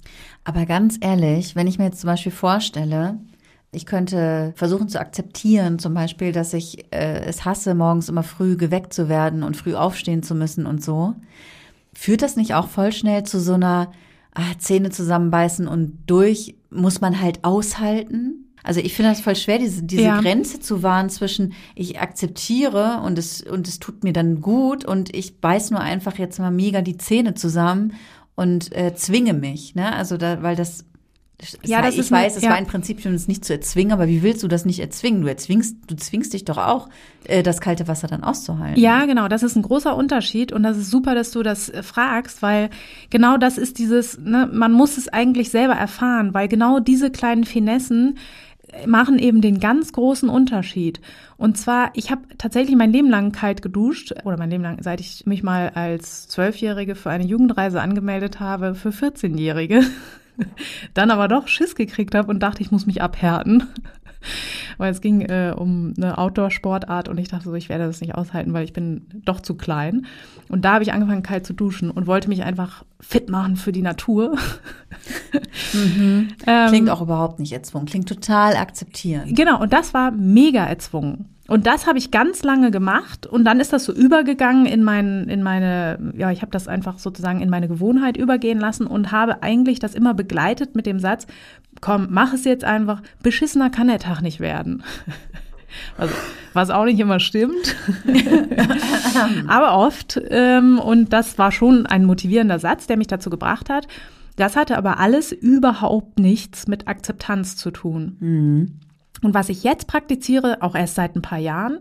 Aber 0.45 0.67
ganz 0.67 0.99
ehrlich, 1.01 1.57
wenn 1.57 1.67
ich 1.67 1.79
mir 1.79 1.87
jetzt 1.87 2.01
zum 2.01 2.09
Beispiel 2.09 2.33
vorstelle, 2.33 3.19
ich 3.73 3.87
könnte 3.87 4.53
versuchen 4.57 4.89
zu 4.89 4.99
akzeptieren, 4.99 5.79
zum 5.79 5.95
Beispiel, 5.95 6.33
dass 6.33 6.53
ich 6.55 6.93
äh, 6.93 7.25
es 7.25 7.45
hasse, 7.45 7.75
morgens 7.75 8.09
immer 8.09 8.25
früh 8.25 8.57
geweckt 8.57 8.93
zu 8.93 9.09
werden 9.09 9.43
und 9.43 9.57
früh 9.57 9.75
aufstehen 9.75 10.23
zu 10.23 10.35
müssen 10.35 10.67
und 10.67 10.83
so. 10.83 11.15
Führt 11.95 12.23
das 12.23 12.37
nicht 12.37 12.55
auch 12.55 12.69
voll 12.69 12.93
schnell 12.93 13.23
zu 13.23 13.39
so 13.41 13.55
einer 13.55 13.93
Zähne 14.59 14.91
zusammenbeißen 14.91 15.67
und 15.67 15.99
durch 16.07 16.57
muss 16.71 17.01
man 17.01 17.21
halt 17.21 17.45
aushalten? 17.45 18.47
Also 18.63 18.81
ich 18.81 18.95
finde 18.95 19.11
das 19.11 19.21
voll 19.21 19.37
schwer, 19.37 19.59
diese, 19.59 19.83
diese 19.83 20.03
ja. 20.03 20.21
Grenze 20.21 20.61
zu 20.61 20.83
wahren 20.83 21.09
zwischen 21.09 21.55
ich 21.75 22.01
akzeptiere 22.01 23.01
und 23.05 23.19
es, 23.19 23.43
und 23.43 23.67
es 23.67 23.79
tut 23.79 24.05
mir 24.05 24.13
dann 24.13 24.41
gut 24.41 24.85
und 24.85 25.15
ich 25.15 25.41
beiß 25.41 25.71
nur 25.71 25.81
einfach 25.81 26.19
jetzt 26.19 26.39
mal 26.39 26.51
mega 26.51 26.83
die 26.83 26.99
Zähne 26.99 27.35
zusammen 27.35 27.95
und 28.35 28.75
äh, 28.77 28.95
zwinge 28.95 29.33
mich. 29.33 29.75
Ne? 29.75 29.95
Also 29.95 30.17
da, 30.17 30.43
weil 30.43 30.57
das 30.57 30.85
ja, 31.65 31.83
das 31.83 31.95
ich 31.95 32.01
ist 32.01 32.11
weiß, 32.11 32.37
es 32.37 32.43
ja. 32.43 32.51
war 32.51 32.57
ein 32.57 32.67
Prinzip, 32.67 33.05
um 33.05 33.15
es 33.15 33.29
nicht 33.29 33.45
zu 33.45 33.53
erzwingen, 33.53 33.93
aber 33.93 34.09
wie 34.09 34.23
willst 34.23 34.43
du 34.43 34.49
das 34.49 34.65
nicht 34.65 34.81
erzwingen? 34.81 35.23
Du 35.23 35.29
erzwingst, 35.29 35.77
du 35.87 35.97
zwingst 35.97 36.33
dich 36.33 36.45
doch 36.45 36.59
auch, 36.59 36.89
äh, 37.25 37.43
das 37.43 37.61
kalte 37.61 37.89
Wasser 37.89 38.09
dann 38.09 38.23
auszuhalten. 38.23 38.81
Ja, 38.81 39.07
genau, 39.07 39.29
das 39.29 39.43
ist 39.43 39.57
ein 39.57 39.63
großer 39.63 39.97
Unterschied 39.97 40.53
und 40.53 40.63
das 40.63 40.77
ist 40.77 40.91
super, 40.91 41.15
dass 41.15 41.31
du 41.31 41.43
das 41.43 41.69
äh, 41.69 41.83
fragst, 41.83 42.43
weil 42.43 42.71
genau 43.11 43.37
das 43.37 43.59
ist 43.59 43.79
dieses, 43.79 44.19
ne, 44.19 44.49
man 44.53 44.73
muss 44.73 44.99
es 44.99 45.09
eigentlich 45.09 45.51
selber 45.51 45.75
erfahren, 45.75 46.35
weil 46.35 46.49
genau 46.49 46.81
diese 46.81 47.11
kleinen 47.11 47.45
Finessen 47.45 48.19
machen 48.87 49.19
eben 49.19 49.41
den 49.41 49.61
ganz 49.61 49.93
großen 49.93 50.29
Unterschied. 50.29 51.01
Und 51.37 51.57
zwar, 51.57 51.91
ich 51.95 52.11
habe 52.11 52.23
tatsächlich 52.39 52.77
mein 52.77 52.93
Leben 52.93 53.09
lang 53.09 53.33
kalt 53.33 53.63
geduscht, 53.63 54.15
oder 54.25 54.37
mein 54.37 54.51
Leben 54.51 54.63
lang, 54.63 54.79
seit 54.83 55.01
ich 55.01 55.27
mich 55.27 55.43
mal 55.43 55.71
als 55.71 56.29
Zwölfjährige 56.29 56.95
für 56.95 57.11
eine 57.11 57.25
Jugendreise 57.25 57.81
angemeldet 57.81 58.41
habe, 58.41 58.75
für 58.75 58.91
14-Jährige. 58.91 59.83
Dann 60.95 61.11
aber 61.11 61.29
doch 61.29 61.49
Schiss 61.49 61.75
gekriegt 61.75 62.15
habe 62.15 62.29
und 62.29 62.41
dachte, 62.41 62.63
ich 62.63 62.71
muss 62.71 62.87
mich 62.87 63.03
abhärten. 63.03 63.65
Weil 64.77 64.93
es 64.93 65.01
ging 65.01 65.23
äh, 65.23 65.55
um 65.57 65.95
eine 65.97 66.19
Outdoor-Sportart 66.19 67.09
und 67.09 67.19
ich 67.19 67.29
dachte 67.29 67.45
so, 67.45 67.55
ich 67.55 67.69
werde 67.69 67.87
das 67.87 68.03
nicht 68.03 68.15
aushalten, 68.15 68.53
weil 68.53 68.65
ich 68.65 68.75
bin 68.75 69.07
doch 69.25 69.41
zu 69.41 69.55
klein. 69.55 70.07
Und 70.49 70.65
da 70.65 70.75
habe 70.75 70.85
ich 70.85 70.93
angefangen, 70.93 71.23
kalt 71.23 71.47
zu 71.47 71.55
duschen 71.55 71.91
und 71.91 72.07
wollte 72.07 72.29
mich 72.29 72.43
einfach 72.43 72.85
fit 73.01 73.31
machen 73.31 73.57
für 73.57 73.73
die 73.73 73.83
Natur. 73.83 74.37
Mhm. 75.73 76.29
ähm, 76.47 76.69
Klingt 76.69 76.91
auch 76.91 77.01
überhaupt 77.01 77.39
nicht 77.39 77.53
erzwungen, 77.53 77.87
klingt 77.87 78.09
total 78.09 78.57
akzeptierend. 78.57 79.37
Genau, 79.37 79.61
und 79.61 79.73
das 79.73 79.95
war 79.95 80.11
mega 80.11 80.65
erzwungen. 80.65 81.27
Und 81.51 81.67
das 81.67 81.89
habe 81.89 81.99
ich 81.99 82.13
ganz 82.13 82.45
lange 82.45 82.71
gemacht 82.71 83.27
und 83.27 83.43
dann 83.43 83.59
ist 83.59 83.73
das 83.73 83.85
so 83.85 83.93
übergegangen 83.93 84.67
in 84.67 84.85
mein, 84.85 85.25
in 85.25 85.43
meine, 85.43 85.99
ja, 86.17 86.31
ich 86.31 86.43
habe 86.43 86.53
das 86.53 86.69
einfach 86.69 86.99
sozusagen 86.99 87.41
in 87.41 87.51
meine 87.51 87.67
Gewohnheit 87.67 88.17
übergehen 88.17 88.61
lassen 88.61 88.87
und 88.87 89.11
habe 89.11 89.43
eigentlich 89.43 89.81
das 89.81 89.97
immer 89.97 90.15
begleitet 90.15 90.77
mit 90.77 90.87
dem 90.87 91.01
Satz, 91.01 91.27
komm, 91.81 92.07
mach 92.11 92.33
es 92.33 92.45
jetzt 92.45 92.63
einfach, 92.63 93.03
beschissener 93.25 93.69
kann 93.69 93.89
der 93.89 93.99
Tag 93.99 94.23
nicht 94.23 94.39
werden. 94.39 94.85
Was, 95.97 96.11
was 96.53 96.71
auch 96.71 96.85
nicht 96.85 97.01
immer 97.01 97.19
stimmt, 97.19 97.75
aber 99.49 99.75
oft. 99.77 100.23
Ähm, 100.31 100.79
und 100.79 101.13
das 101.13 101.37
war 101.37 101.51
schon 101.51 101.85
ein 101.85 102.05
motivierender 102.05 102.61
Satz, 102.61 102.87
der 102.87 102.97
mich 102.97 103.09
dazu 103.09 103.29
gebracht 103.29 103.71
hat. 103.71 103.89
Das 104.37 104.55
hatte 104.55 104.79
aber 104.79 105.01
alles 105.01 105.33
überhaupt 105.33 106.21
nichts 106.21 106.69
mit 106.69 106.87
Akzeptanz 106.87 107.57
zu 107.57 107.73
tun. 107.73 108.17
Mhm. 108.21 108.81
Und 109.23 109.35
was 109.35 109.49
ich 109.49 109.65
jetzt 109.65 109.87
praktiziere, 109.87 110.63
auch 110.63 110.75
erst 110.75 110.95
seit 110.95 111.17
ein 111.17 111.23
paar 111.23 111.39
Jahren, 111.39 111.79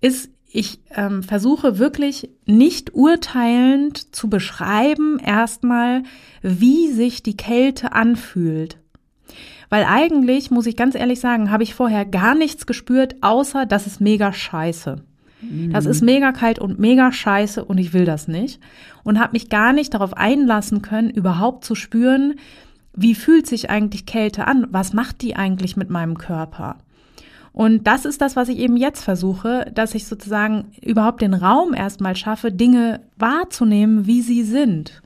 ist, 0.00 0.30
ich 0.52 0.80
ähm, 0.94 1.22
versuche 1.22 1.78
wirklich 1.78 2.30
nicht 2.46 2.94
urteilend 2.94 4.14
zu 4.14 4.28
beschreiben, 4.28 5.18
erstmal, 5.18 6.02
wie 6.42 6.92
sich 6.92 7.22
die 7.22 7.36
Kälte 7.36 7.92
anfühlt. 7.92 8.78
Weil 9.68 9.84
eigentlich, 9.84 10.50
muss 10.50 10.66
ich 10.66 10.76
ganz 10.76 10.94
ehrlich 10.94 11.20
sagen, 11.20 11.50
habe 11.50 11.62
ich 11.62 11.74
vorher 11.74 12.04
gar 12.04 12.34
nichts 12.34 12.66
gespürt, 12.66 13.16
außer 13.20 13.66
das 13.66 13.86
ist 13.86 14.00
mega 14.00 14.32
scheiße. 14.32 15.02
Mhm. 15.40 15.72
Das 15.72 15.86
ist 15.86 16.02
mega 16.02 16.32
kalt 16.32 16.58
und 16.58 16.78
mega 16.78 17.12
scheiße 17.12 17.64
und 17.64 17.78
ich 17.78 17.92
will 17.92 18.04
das 18.04 18.28
nicht. 18.28 18.60
Und 19.02 19.18
habe 19.18 19.32
mich 19.32 19.48
gar 19.48 19.72
nicht 19.72 19.94
darauf 19.94 20.16
einlassen 20.16 20.82
können, 20.82 21.10
überhaupt 21.10 21.64
zu 21.64 21.74
spüren, 21.74 22.36
wie 22.96 23.14
fühlt 23.14 23.46
sich 23.46 23.70
eigentlich 23.70 24.06
Kälte 24.06 24.46
an? 24.46 24.66
Was 24.70 24.92
macht 24.92 25.22
die 25.22 25.36
eigentlich 25.36 25.76
mit 25.76 25.90
meinem 25.90 26.18
Körper? 26.18 26.76
Und 27.52 27.86
das 27.86 28.04
ist 28.04 28.20
das, 28.20 28.36
was 28.36 28.48
ich 28.48 28.58
eben 28.58 28.76
jetzt 28.76 29.02
versuche, 29.02 29.70
dass 29.74 29.94
ich 29.94 30.06
sozusagen 30.06 30.72
überhaupt 30.82 31.22
den 31.22 31.32
Raum 31.32 31.72
erstmal 31.72 32.14
schaffe, 32.14 32.52
Dinge 32.52 33.00
wahrzunehmen, 33.16 34.06
wie 34.06 34.20
sie 34.20 34.42
sind. 34.42 35.00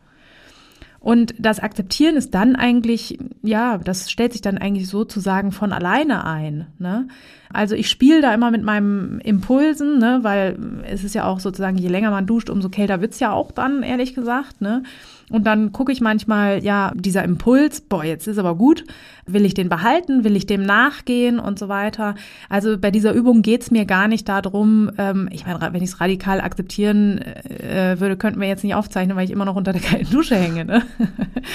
Und 1.01 1.35
das 1.39 1.61
Akzeptieren 1.61 2.17
ist 2.17 2.35
dann 2.35 2.57
eigentlich, 2.57 3.19
ja, 3.43 3.79
das 3.79 4.11
stellt 4.11 4.33
sich 4.33 4.43
dann 4.43 4.59
eigentlich 4.59 4.89
sozusagen 4.89 5.51
von 5.51 5.73
alleine 5.73 6.27
ein. 6.27 6.67
Ne? 6.79 7.09
Also 7.53 7.75
ich 7.75 7.89
spiele 7.89 8.21
da 8.21 8.35
immer 8.35 8.51
mit 8.51 8.63
meinem 8.63 9.19
Impulsen, 9.21 9.99
ne, 9.99 10.19
weil 10.23 10.59
es 10.85 11.03
ist 11.03 11.15
ja 11.15 11.25
auch 11.25 11.41
sozusagen, 11.41 11.79
je 11.79 11.89
länger 11.89 12.11
man 12.11 12.27
duscht, 12.27 12.51
umso 12.51 12.69
kälter 12.69 13.01
wird's 13.01 13.19
ja 13.19 13.33
auch 13.33 13.51
dann, 13.51 13.83
ehrlich 13.83 14.15
gesagt. 14.15 14.61
Ne? 14.61 14.83
Und 15.31 15.45
dann 15.45 15.73
gucke 15.73 15.93
ich 15.93 16.01
manchmal, 16.01 16.63
ja, 16.63 16.93
dieser 16.95 17.25
Impuls, 17.25 17.81
boah, 17.81 18.05
jetzt 18.05 18.27
ist 18.27 18.39
aber 18.39 18.57
gut, 18.57 18.85
will 19.33 19.45
ich 19.45 19.55
den 19.55 19.69
behalten, 19.69 20.25
will 20.25 20.37
ich 20.37 20.47
dem 20.47 20.63
nachgehen 20.63 21.39
und 21.39 21.59
so 21.59 21.69
weiter. 21.69 22.15
Also 22.49 22.79
bei 22.79 22.91
dieser 22.91 23.13
Übung 23.13 23.43
geht's 23.43 23.71
mir 23.71 23.85
gar 23.85 24.09
nicht 24.09 24.29
darum, 24.29 24.91
ähm, 24.99 25.29
ich 25.33 25.47
meine, 25.47 25.61
wenn 25.61 25.83
ich 25.83 25.91
es 25.91 26.01
radikal 26.01 26.41
akzeptieren 26.41 27.19
äh, 27.19 27.97
würde, 27.99 28.17
könnten 28.17 28.41
wir 28.41 28.49
jetzt 28.49 28.65
nicht 28.65 28.75
aufzeichnen, 28.75 29.17
weil 29.17 29.25
ich 29.25 29.31
immer 29.31 29.45
noch 29.45 29.57
unter 29.57 29.73
der 29.73 29.83
kalten 29.83 30.11
Dusche 30.11 30.37
hänge. 30.37 30.65
Ne? 30.65 30.83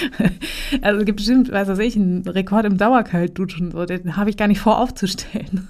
also 0.82 1.00
es 1.00 1.06
gibt 1.06 1.16
bestimmt, 1.16 1.50
weiß 1.50 1.68
was 1.68 1.78
ich, 1.78 1.96
einen 1.96 2.26
Rekord 2.26 2.64
im 2.66 2.78
Dauerkaltduschen, 2.78 3.70
so, 3.70 3.84
den 3.84 4.16
habe 4.16 4.30
ich 4.30 4.36
gar 4.36 4.48
nicht 4.48 4.60
vor 4.60 4.80
aufzustellen. 4.80 5.68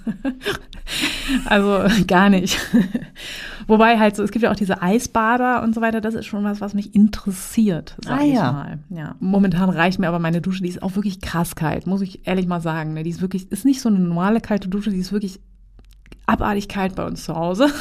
also 1.45 1.83
gar 2.07 2.29
nicht. 2.29 2.59
Wobei 3.67 3.99
halt 3.99 4.15
so, 4.15 4.23
es 4.23 4.31
gibt 4.31 4.43
ja 4.43 4.51
auch 4.51 4.55
diese 4.55 4.81
Eisbader 4.81 5.61
und 5.61 5.75
so 5.75 5.81
weiter, 5.81 5.99
das 5.99 6.13
ist 6.13 6.25
schon 6.25 6.43
was, 6.45 6.61
was 6.61 6.73
mich 6.73 6.95
interessiert, 6.95 7.95
sag 8.01 8.19
ah, 8.19 8.23
ich 8.23 8.33
ja. 8.33 8.51
mal. 8.51 8.79
Ja. 8.89 9.15
Momentan 9.19 9.69
reicht 9.69 9.99
mir 9.99 10.07
aber 10.07 10.19
meine 10.19 10.39
Dusche, 10.39 10.63
die 10.63 10.69
ist 10.69 10.81
auch 10.81 10.95
wirklich 10.95 11.19
krass 11.19 11.55
kalt, 11.55 11.85
muss 11.85 11.96
ich 12.01 12.27
ehrlich 12.27 12.47
mal 12.47 12.61
sagen. 12.61 12.93
Ne? 12.93 13.03
Die 13.03 13.09
ist 13.09 13.21
wirklich, 13.21 13.51
ist 13.51 13.65
nicht 13.65 13.81
so 13.81 13.89
eine 13.89 13.99
normale 13.99 14.41
kalte 14.41 14.67
Dusche, 14.67 14.89
die 14.89 14.99
ist 14.99 15.11
wirklich 15.11 15.39
abartig 16.25 16.67
kalt 16.67 16.95
bei 16.95 17.05
uns 17.05 17.23
zu 17.23 17.35
Hause. 17.35 17.67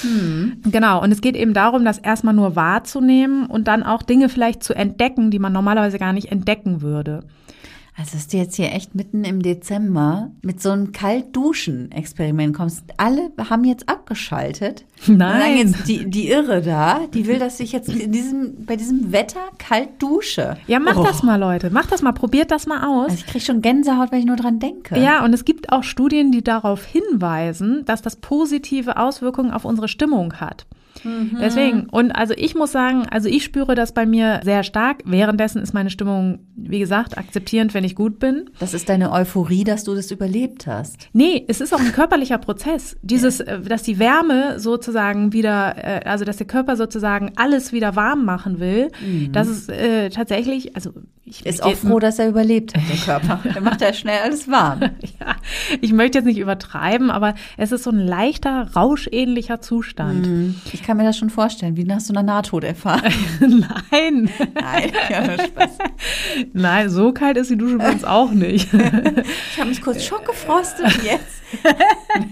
Hm. 0.00 0.62
Genau, 0.64 1.02
und 1.02 1.12
es 1.12 1.20
geht 1.20 1.36
eben 1.36 1.54
darum, 1.54 1.84
das 1.84 1.98
erstmal 1.98 2.34
nur 2.34 2.56
wahrzunehmen 2.56 3.46
und 3.46 3.68
dann 3.68 3.82
auch 3.82 4.02
Dinge 4.02 4.28
vielleicht 4.28 4.64
zu 4.64 4.74
entdecken, 4.74 5.30
die 5.30 5.38
man 5.38 5.52
normalerweise 5.52 5.98
gar 5.98 6.12
nicht 6.12 6.32
entdecken 6.32 6.80
würde. 6.80 7.24
Also, 8.00 8.16
dass 8.16 8.28
du 8.28 8.38
jetzt 8.38 8.56
hier 8.56 8.72
echt 8.72 8.94
mitten 8.94 9.24
im 9.24 9.42
Dezember 9.42 10.30
mit 10.40 10.62
so 10.62 10.70
einem 10.70 10.90
Kaltduschen-Experiment 10.92 12.56
kommst. 12.56 12.82
Alle 12.96 13.30
haben 13.50 13.64
jetzt 13.64 13.90
abgeschaltet. 13.90 14.86
Nein. 15.06 15.58
Jetzt 15.58 15.86
die, 15.86 16.08
die 16.08 16.30
Irre 16.30 16.62
da, 16.62 17.00
die 17.12 17.26
will, 17.26 17.38
dass 17.38 17.60
ich 17.60 17.72
jetzt 17.72 17.90
in 17.90 18.10
diesem, 18.10 18.64
bei 18.64 18.76
diesem 18.76 19.12
Wetter 19.12 19.40
kalt 19.58 19.90
dusche. 19.98 20.56
Ja, 20.66 20.78
mach 20.78 20.96
oh. 20.96 21.04
das 21.04 21.22
mal, 21.22 21.36
Leute. 21.36 21.68
Mach 21.68 21.84
das 21.84 22.00
mal. 22.00 22.12
Probiert 22.12 22.50
das 22.50 22.66
mal 22.66 22.86
aus. 22.86 23.10
Also 23.10 23.16
ich 23.16 23.26
kriege 23.26 23.44
schon 23.44 23.60
Gänsehaut, 23.60 24.12
wenn 24.12 24.20
ich 24.20 24.26
nur 24.26 24.36
dran 24.36 24.60
denke. 24.60 24.98
Ja, 24.98 25.22
und 25.22 25.34
es 25.34 25.44
gibt 25.44 25.70
auch 25.70 25.82
Studien, 25.82 26.32
die 26.32 26.42
darauf 26.42 26.86
hinweisen, 26.86 27.84
dass 27.84 28.00
das 28.00 28.16
positive 28.16 28.96
Auswirkungen 28.96 29.50
auf 29.50 29.66
unsere 29.66 29.88
Stimmung 29.88 30.40
hat. 30.40 30.64
Mhm. 31.04 31.38
Deswegen, 31.40 31.86
und 31.90 32.12
also 32.12 32.34
ich 32.36 32.54
muss 32.54 32.72
sagen, 32.72 33.06
also 33.10 33.28
ich 33.28 33.44
spüre 33.44 33.74
das 33.74 33.92
bei 33.92 34.06
mir 34.06 34.40
sehr 34.44 34.62
stark. 34.62 35.02
Währenddessen 35.04 35.62
ist 35.62 35.72
meine 35.72 35.90
Stimmung, 35.90 36.40
wie 36.56 36.78
gesagt, 36.78 37.18
akzeptierend, 37.18 37.74
wenn 37.74 37.84
ich 37.84 37.94
gut 37.94 38.18
bin. 38.18 38.50
Das 38.58 38.74
ist 38.74 38.88
deine 38.88 39.12
Euphorie, 39.12 39.64
dass 39.64 39.84
du 39.84 39.94
das 39.94 40.10
überlebt 40.10 40.66
hast. 40.66 41.08
Nee, 41.12 41.44
es 41.48 41.60
ist 41.60 41.74
auch 41.74 41.80
ein 41.80 41.92
körperlicher 41.92 42.38
Prozess. 42.38 42.96
Dieses. 43.02 43.40
Äh, 43.40 43.60
dass 43.60 43.82
die 43.82 43.98
Wärme 43.98 44.58
sozusagen 44.58 45.32
wieder, 45.32 45.76
äh, 45.76 46.00
also 46.04 46.24
dass 46.24 46.36
der 46.36 46.46
Körper 46.46 46.76
sozusagen 46.76 47.32
alles 47.36 47.72
wieder 47.72 47.96
warm 47.96 48.24
machen 48.24 48.60
will, 48.60 48.90
mhm. 49.00 49.32
das 49.32 49.48
ist 49.48 49.70
äh, 49.70 50.10
tatsächlich, 50.10 50.74
also 50.76 50.92
ich 51.30 51.46
ist 51.46 51.62
auch 51.62 51.74
froh, 51.76 52.00
dass 52.00 52.18
er 52.18 52.28
überlebt 52.28 52.74
hat, 52.74 52.82
der 52.88 52.96
Körper. 52.96 53.40
Der 53.54 53.62
macht 53.62 53.80
ja 53.80 53.92
schnell 53.92 54.18
alles 54.24 54.48
warm. 54.48 54.80
ja, 55.20 55.36
ich 55.80 55.92
möchte 55.92 56.18
jetzt 56.18 56.24
nicht 56.24 56.38
übertreiben, 56.38 57.10
aber 57.10 57.34
es 57.56 57.70
ist 57.70 57.84
so 57.84 57.90
ein 57.90 58.00
leichter, 58.00 58.68
rauschähnlicher 58.74 59.60
Zustand. 59.60 60.26
Mhm. 60.26 60.54
Ich 60.72 60.82
kann 60.82 60.96
mir 60.96 61.04
das 61.04 61.16
schon 61.16 61.30
vorstellen, 61.30 61.76
wie 61.76 61.84
nach 61.84 62.00
so 62.00 62.12
einer 62.12 62.24
Nahtoderfahrung. 62.24 63.12
Nein. 63.40 64.30
Nein, 64.54 64.92
ja, 65.08 65.44
Spaß. 65.44 65.78
Nein, 66.52 66.90
so 66.90 67.12
kalt 67.12 67.36
ist 67.36 67.50
die 67.50 67.56
Dusche 67.56 67.78
bei 67.78 67.92
uns 67.92 68.04
auch 68.04 68.32
nicht. 68.32 68.68
Ich 68.72 69.58
habe 69.58 69.68
mich 69.68 69.82
kurz 69.82 70.04
schockgefrostet 70.04 70.84
und 70.84 71.04
jetzt 71.04 71.40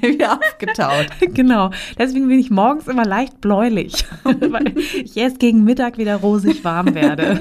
wieder 0.01 0.39
aufgetaut. 0.39 1.07
Genau. 1.35 1.71
Deswegen 1.99 2.29
bin 2.29 2.39
ich 2.39 2.51
morgens 2.51 2.89
immer 2.89 3.05
leicht 3.05 3.41
bläulich, 3.41 4.05
weil 4.25 4.75
ich 4.77 5.17
erst 5.17 5.39
gegen 5.39 5.65
Mittag 5.65 5.99
wieder 5.99 6.17
rosig 6.17 6.65
warm 6.65 6.95
werde. 6.95 7.41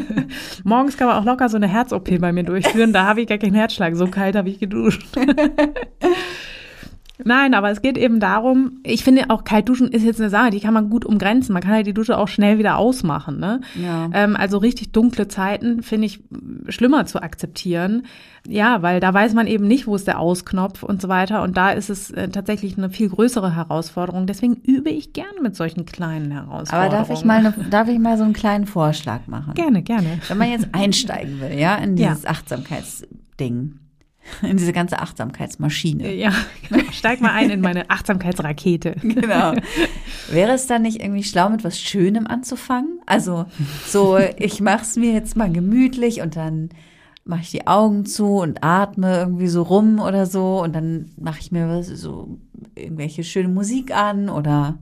Morgens 0.63 0.97
kann 0.97 1.07
man 1.07 1.17
auch 1.17 1.25
locker 1.25 1.46
so 1.49 1.57
eine 1.57 1.67
Herz-OP 1.67 2.19
bei 2.19 2.31
mir 2.31 2.43
durchführen. 2.43 2.93
Da 2.93 3.05
habe 3.05 3.21
ich 3.21 3.27
gar 3.27 3.37
keinen 3.37 3.55
Herzschlag. 3.55 3.95
So 3.95 4.07
kalt 4.07 4.35
habe 4.35 4.49
ich 4.49 4.59
geduscht. 4.59 5.05
Nein, 7.23 7.53
aber 7.53 7.71
es 7.71 7.81
geht 7.81 7.97
eben 7.97 8.19
darum, 8.19 8.79
ich 8.83 9.03
finde 9.03 9.29
auch 9.29 9.43
kalt 9.43 9.67
duschen 9.69 9.87
ist 9.87 10.03
jetzt 10.03 10.19
eine 10.19 10.29
Sache, 10.29 10.51
die 10.51 10.59
kann 10.59 10.73
man 10.73 10.89
gut 10.89 11.05
umgrenzen. 11.05 11.53
Man 11.53 11.63
kann 11.63 11.71
halt 11.71 11.87
die 11.87 11.93
Dusche 11.93 12.17
auch 12.17 12.27
schnell 12.27 12.59
wieder 12.59 12.77
ausmachen. 12.77 13.39
Ne? 13.39 13.61
Ja. 13.75 14.09
Ähm, 14.13 14.35
also 14.35 14.57
richtig 14.59 14.91
dunkle 14.91 15.27
Zeiten 15.27 15.81
finde 15.81 16.05
ich 16.05 16.23
schlimmer 16.69 17.05
zu 17.05 17.21
akzeptieren. 17.21 18.03
Ja, 18.47 18.81
weil 18.81 18.99
da 18.99 19.13
weiß 19.13 19.33
man 19.33 19.47
eben 19.47 19.67
nicht, 19.67 19.87
wo 19.87 19.95
ist 19.95 20.07
der 20.07 20.19
Ausknopf 20.19 20.83
und 20.83 21.01
so 21.01 21.09
weiter. 21.09 21.41
Und 21.41 21.57
da 21.57 21.71
ist 21.71 21.89
es 21.89 22.11
äh, 22.11 22.29
tatsächlich 22.29 22.77
eine 22.77 22.89
viel 22.89 23.09
größere 23.09 23.55
Herausforderung. 23.55 24.25
Deswegen 24.25 24.55
übe 24.55 24.89
ich 24.89 25.11
gerne 25.11 25.41
mit 25.41 25.55
solchen 25.55 25.85
kleinen 25.85 26.31
Herausforderungen. 26.31 26.93
Aber 26.93 26.97
darf 26.97 27.09
ich 27.09 27.25
mal, 27.25 27.39
eine, 27.39 27.53
darf 27.69 27.89
ich 27.89 27.99
mal 27.99 28.17
so 28.17 28.23
einen 28.23 28.33
kleinen 28.33 28.65
Vorschlag 28.67 29.27
machen? 29.27 29.53
Gerne, 29.55 29.81
gerne. 29.81 30.19
Wenn 30.27 30.37
man 30.37 30.49
jetzt 30.49 30.67
einsteigen 30.71 31.41
will, 31.41 31.59
ja, 31.59 31.75
in 31.75 31.95
dieses 31.95 32.23
ja. 32.23 32.29
Achtsamkeitsding, 32.29 33.79
in 34.41 34.57
diese 34.57 34.73
ganze 34.73 34.99
Achtsamkeitsmaschine. 34.99 36.13
Ja, 36.13 36.31
steig 36.91 37.21
mal 37.21 37.31
ein 37.31 37.49
in 37.49 37.61
meine 37.61 37.89
Achtsamkeitsrakete. 37.89 38.95
Genau. 39.01 39.53
Wäre 40.29 40.51
es 40.53 40.67
dann 40.67 40.81
nicht 40.83 41.01
irgendwie 41.01 41.23
schlau, 41.23 41.49
mit 41.49 41.63
was 41.63 41.79
Schönem 41.79 42.27
anzufangen? 42.27 42.99
Also 43.05 43.45
so, 43.85 44.17
ich 44.37 44.61
mach's 44.61 44.95
mir 44.95 45.13
jetzt 45.13 45.35
mal 45.35 45.51
gemütlich 45.51 46.21
und 46.21 46.35
dann 46.35 46.69
mache 47.25 47.41
ich 47.41 47.51
die 47.51 47.67
Augen 47.67 48.05
zu 48.05 48.37
und 48.37 48.63
atme 48.63 49.17
irgendwie 49.17 49.47
so 49.47 49.63
rum 49.63 49.99
oder 49.99 50.25
so 50.25 50.61
und 50.61 50.73
dann 50.75 51.11
mache 51.19 51.39
ich 51.41 51.51
mir 51.51 51.67
was, 51.67 51.87
so 51.87 52.37
irgendwelche 52.75 53.23
schöne 53.23 53.49
Musik 53.49 53.95
an 53.95 54.29
oder 54.29 54.77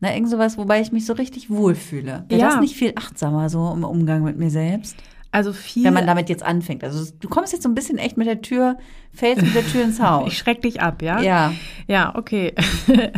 na, 0.00 0.14
irgend 0.14 0.30
sowas, 0.30 0.56
wobei 0.56 0.80
ich 0.80 0.92
mich 0.92 1.04
so 1.04 1.12
richtig 1.12 1.50
wohlfühle. 1.50 2.24
Wäre 2.28 2.40
Ja. 2.40 2.48
das 2.52 2.60
nicht 2.60 2.74
viel 2.74 2.92
achtsamer 2.96 3.50
so 3.50 3.70
im 3.72 3.84
Umgang 3.84 4.22
mit 4.22 4.38
mir 4.38 4.50
selbst? 4.50 4.96
Also 5.32 5.52
viel. 5.52 5.84
Wenn 5.84 5.94
man 5.94 6.06
damit 6.06 6.28
jetzt 6.28 6.42
anfängt. 6.42 6.82
Also 6.82 7.12
du 7.20 7.28
kommst 7.28 7.52
jetzt 7.52 7.62
so 7.62 7.68
ein 7.68 7.74
bisschen 7.74 7.98
echt 7.98 8.16
mit 8.16 8.26
der 8.26 8.42
Tür, 8.42 8.78
fällst 9.12 9.42
mit 9.42 9.54
der 9.54 9.66
Tür 9.66 9.84
ins 9.84 9.96
ich 9.98 10.02
Haus. 10.02 10.32
schreck 10.32 10.62
dich 10.62 10.80
ab, 10.80 11.02
ja? 11.02 11.20
Ja. 11.20 11.52
Ja, 11.86 12.14
okay. 12.16 12.54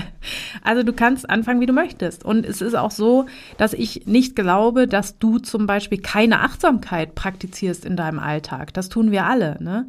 Also 0.62 0.82
du 0.84 0.92
kannst 0.92 1.28
anfangen, 1.28 1.60
wie 1.60 1.66
du 1.66 1.72
möchtest. 1.72 2.24
Und 2.24 2.46
es 2.46 2.60
ist 2.60 2.74
auch 2.74 2.90
so, 2.92 3.26
dass 3.58 3.72
ich 3.72 4.06
nicht 4.06 4.36
glaube, 4.36 4.86
dass 4.86 5.18
du 5.18 5.38
zum 5.38 5.66
Beispiel 5.66 5.98
keine 5.98 6.40
Achtsamkeit 6.40 7.14
praktizierst 7.14 7.84
in 7.84 7.96
deinem 7.96 8.20
Alltag. 8.20 8.72
Das 8.72 8.88
tun 8.88 9.10
wir 9.10 9.26
alle. 9.26 9.56
Ne? 9.60 9.86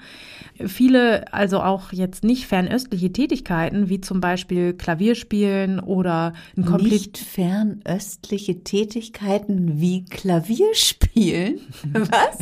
Viele, 0.66 1.32
also 1.34 1.62
auch 1.62 1.92
jetzt 1.94 2.24
nicht 2.24 2.48
fernöstliche 2.48 3.12
Tätigkeiten, 3.14 3.90
wie 3.90 4.02
zum 4.02 4.22
Beispiel 4.22 4.74
Klavierspielen 4.74 5.80
oder 5.80 6.34
ein 6.58 6.66
komplett 6.66 6.92
Nicht 6.92 7.18
fernöstliche 7.20 8.64
Tätigkeiten 8.64 9.80
wie 9.80 10.06
Klavierspielen. 10.06 11.60
Was? 12.14 12.38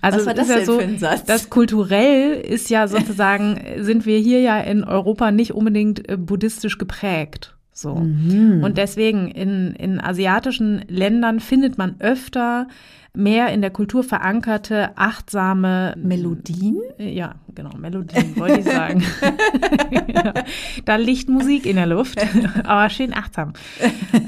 Also 0.00 0.18
Was 0.18 0.26
war 0.26 0.34
das 0.34 0.48
ist 0.48 0.54
ja 0.56 0.64
so, 0.64 0.78
für 0.78 0.84
ein 0.84 0.98
Satz? 0.98 1.24
das 1.24 1.50
kulturell 1.50 2.32
ist 2.40 2.70
ja 2.70 2.88
sozusagen, 2.88 3.60
sind 3.78 4.06
wir 4.06 4.18
hier 4.18 4.40
ja 4.40 4.58
in 4.60 4.84
Europa 4.84 5.30
nicht 5.30 5.54
unbedingt 5.54 6.08
äh, 6.08 6.16
buddhistisch 6.16 6.78
geprägt. 6.78 7.54
So. 7.72 7.94
Mhm. 7.94 8.62
Und 8.62 8.76
deswegen 8.76 9.28
in, 9.28 9.74
in 9.74 10.00
asiatischen 10.00 10.84
Ländern 10.88 11.40
findet 11.40 11.78
man 11.78 11.96
öfter 12.00 12.68
mehr 13.14 13.52
in 13.52 13.60
der 13.60 13.70
Kultur 13.70 14.04
verankerte, 14.04 14.96
achtsame 14.96 15.94
Melodien? 15.96 16.78
ja, 16.98 17.34
genau, 17.54 17.70
Melodien, 17.76 18.36
wollte 18.36 18.60
ich 18.60 18.66
sagen. 18.66 19.02
ja, 20.14 20.32
da 20.84 20.96
liegt 20.96 21.28
Musik 21.28 21.66
in 21.66 21.76
der 21.76 21.86
Luft, 21.86 22.18
aber 22.64 22.88
schön 22.88 23.12
achtsam. 23.12 23.52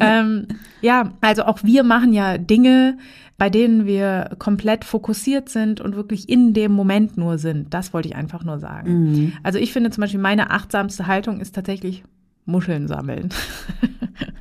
ähm, 0.00 0.48
ja, 0.82 1.12
also 1.20 1.44
auch 1.44 1.60
wir 1.62 1.82
machen 1.82 2.12
ja 2.12 2.36
Dinge, 2.36 2.98
bei 3.36 3.50
denen 3.50 3.86
wir 3.86 4.30
komplett 4.38 4.84
fokussiert 4.84 5.48
sind 5.48 5.80
und 5.80 5.96
wirklich 5.96 6.28
in 6.28 6.52
dem 6.52 6.72
Moment 6.72 7.16
nur 7.16 7.38
sind. 7.38 7.74
Das 7.74 7.92
wollte 7.92 8.08
ich 8.08 8.16
einfach 8.16 8.44
nur 8.44 8.58
sagen. 8.60 9.32
Also 9.42 9.58
ich 9.58 9.72
finde 9.72 9.90
zum 9.90 10.02
Beispiel, 10.02 10.20
meine 10.20 10.50
achtsamste 10.50 11.08
Haltung 11.08 11.40
ist 11.40 11.54
tatsächlich 11.54 12.04
Muscheln 12.46 12.88
sammeln. 12.88 13.30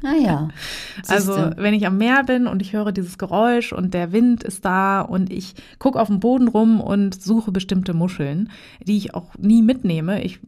Naja. 0.02 0.50
Also 1.08 1.52
wenn 1.58 1.74
ich 1.74 1.86
am 1.88 1.98
Meer 1.98 2.24
bin 2.24 2.48
und 2.48 2.62
ich 2.62 2.74
höre 2.74 2.92
dieses 2.92 3.18
Geräusch 3.18 3.74
und 3.74 3.94
der 3.94 4.12
Wind 4.12 4.44
ist 4.44 4.64
da 4.64 5.02
und 5.02 5.32
ich 5.32 5.56
gucke 5.80 6.00
auf 6.00 6.08
dem 6.08 6.20
Boden 6.20 6.48
rum 6.48 6.80
und 6.80 7.22
suche 7.22 7.52
bestimmte 7.52 7.94
Muscheln, 7.94 8.50
die 8.86 8.96
ich 8.96 9.16
auch 9.16 9.32
nie 9.38 9.62
mitnehme. 9.62 10.24
Ich, 10.24 10.40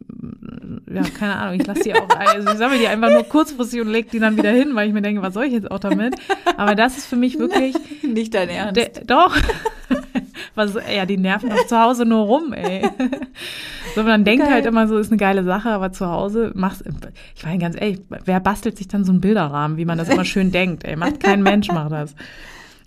ja, 0.92 1.02
keine 1.02 1.36
Ahnung, 1.36 1.60
ich 1.60 1.66
lasse 1.66 1.82
die 1.82 1.94
auch, 1.94 2.08
also 2.18 2.50
ich 2.50 2.58
sammle 2.58 2.78
die 2.78 2.86
einfach 2.86 3.10
nur 3.10 3.24
kurzfristig 3.24 3.80
und 3.80 3.88
lege 3.88 4.08
die 4.10 4.18
dann 4.18 4.36
wieder 4.36 4.50
hin, 4.50 4.74
weil 4.74 4.88
ich 4.88 4.94
mir 4.94 5.02
denke, 5.02 5.20
was 5.20 5.34
soll 5.34 5.44
ich 5.44 5.52
jetzt 5.52 5.70
auch 5.70 5.80
damit? 5.80 6.14
Aber 6.56 6.74
das 6.74 6.96
ist 6.96 7.06
für 7.06 7.16
mich 7.16 7.38
wirklich, 7.38 7.76
nicht 8.02 8.34
dein 8.34 8.48
Ernst. 8.48 8.76
der, 8.76 9.04
doch. 9.04 9.36
Was, 10.54 10.74
ja, 10.94 11.06
die 11.06 11.16
nerven 11.16 11.50
doch 11.50 11.66
zu 11.66 11.78
Hause 11.78 12.04
nur 12.04 12.24
rum, 12.24 12.52
ey. 12.52 12.88
So, 13.94 14.02
man 14.02 14.26
denkt 14.26 14.44
Geil. 14.44 14.52
halt 14.52 14.66
immer 14.66 14.88
so, 14.88 14.98
ist 14.98 15.10
eine 15.10 15.16
geile 15.16 15.42
Sache, 15.42 15.70
aber 15.70 15.90
zu 15.90 16.06
Hause 16.06 16.52
machst, 16.54 16.84
ich 17.34 17.44
meine 17.46 17.56
ganz 17.56 17.80
ehrlich, 17.80 18.00
wer 18.26 18.40
bastelt 18.40 18.76
sich 18.76 18.88
dann 18.88 19.04
so 19.04 19.12
einen 19.12 19.22
Bilderrahmen, 19.22 19.78
wie 19.78 19.86
man 19.86 19.96
das 19.96 20.10
immer 20.10 20.26
schön 20.26 20.52
denkt, 20.52 20.84
ey. 20.84 20.96
Macht 20.96 21.20
kein 21.20 21.42
Mensch, 21.42 21.68
macht 21.68 21.92
das. 21.92 22.14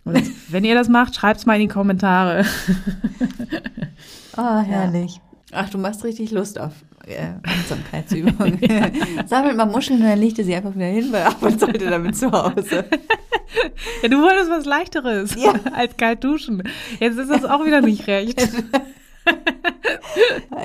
Und 0.03 0.21
wenn 0.49 0.63
ihr 0.63 0.75
das 0.75 0.88
macht, 0.88 1.15
schreibt's 1.15 1.47
mal 1.47 1.55
in 1.55 1.62
die 1.62 1.67
Kommentare. 1.67 2.45
Ah, 4.35 4.62
herrlich. 4.67 5.19
Ach, 5.51 5.69
du 5.69 5.77
machst 5.77 6.03
richtig 6.03 6.31
Lust 6.31 6.59
auf 6.59 6.73
äh, 7.07 7.33
Achtsamkeitsübungen. 7.43 8.59
Sammelt 9.25 9.57
mal 9.57 9.65
Muscheln 9.65 10.01
und 10.01 10.07
dann 10.07 10.19
legt 10.19 10.38
ihr 10.38 10.43
sie 10.45 10.55
einfach 10.55 10.75
wieder 10.75 10.85
hin, 10.85 11.12
weil 11.12 11.23
ab 11.23 11.41
und 11.41 11.62
ihr 11.62 11.89
damit 11.89 12.15
zu 12.15 12.31
Hause. 12.31 12.85
Ja, 14.03 14.09
du 14.09 14.21
wolltest 14.21 14.51
was 14.51 14.65
leichteres 14.65 15.35
Ja. 15.35 15.53
als 15.73 15.97
kalt 15.97 16.23
duschen. 16.23 16.62
Jetzt 16.99 17.17
ist 17.17 17.31
das 17.31 17.45
auch 17.45 17.65
wieder 17.65 17.81
nicht 17.81 18.07
recht. 18.07 18.47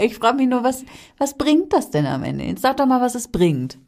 Ich 0.01 0.17
frage 0.17 0.39
mich 0.39 0.49
nur, 0.49 0.65
was, 0.65 0.85
was 1.19 1.37
bringt 1.37 1.73
das 1.73 1.91
denn 1.91 2.07
am 2.07 2.25
Ende? 2.25 2.45
Jetzt 2.45 2.63
sag 2.63 2.77
doch 2.79 2.87
mal, 2.87 3.01
was 3.01 3.15
es 3.15 3.29
bringt. 3.29 3.79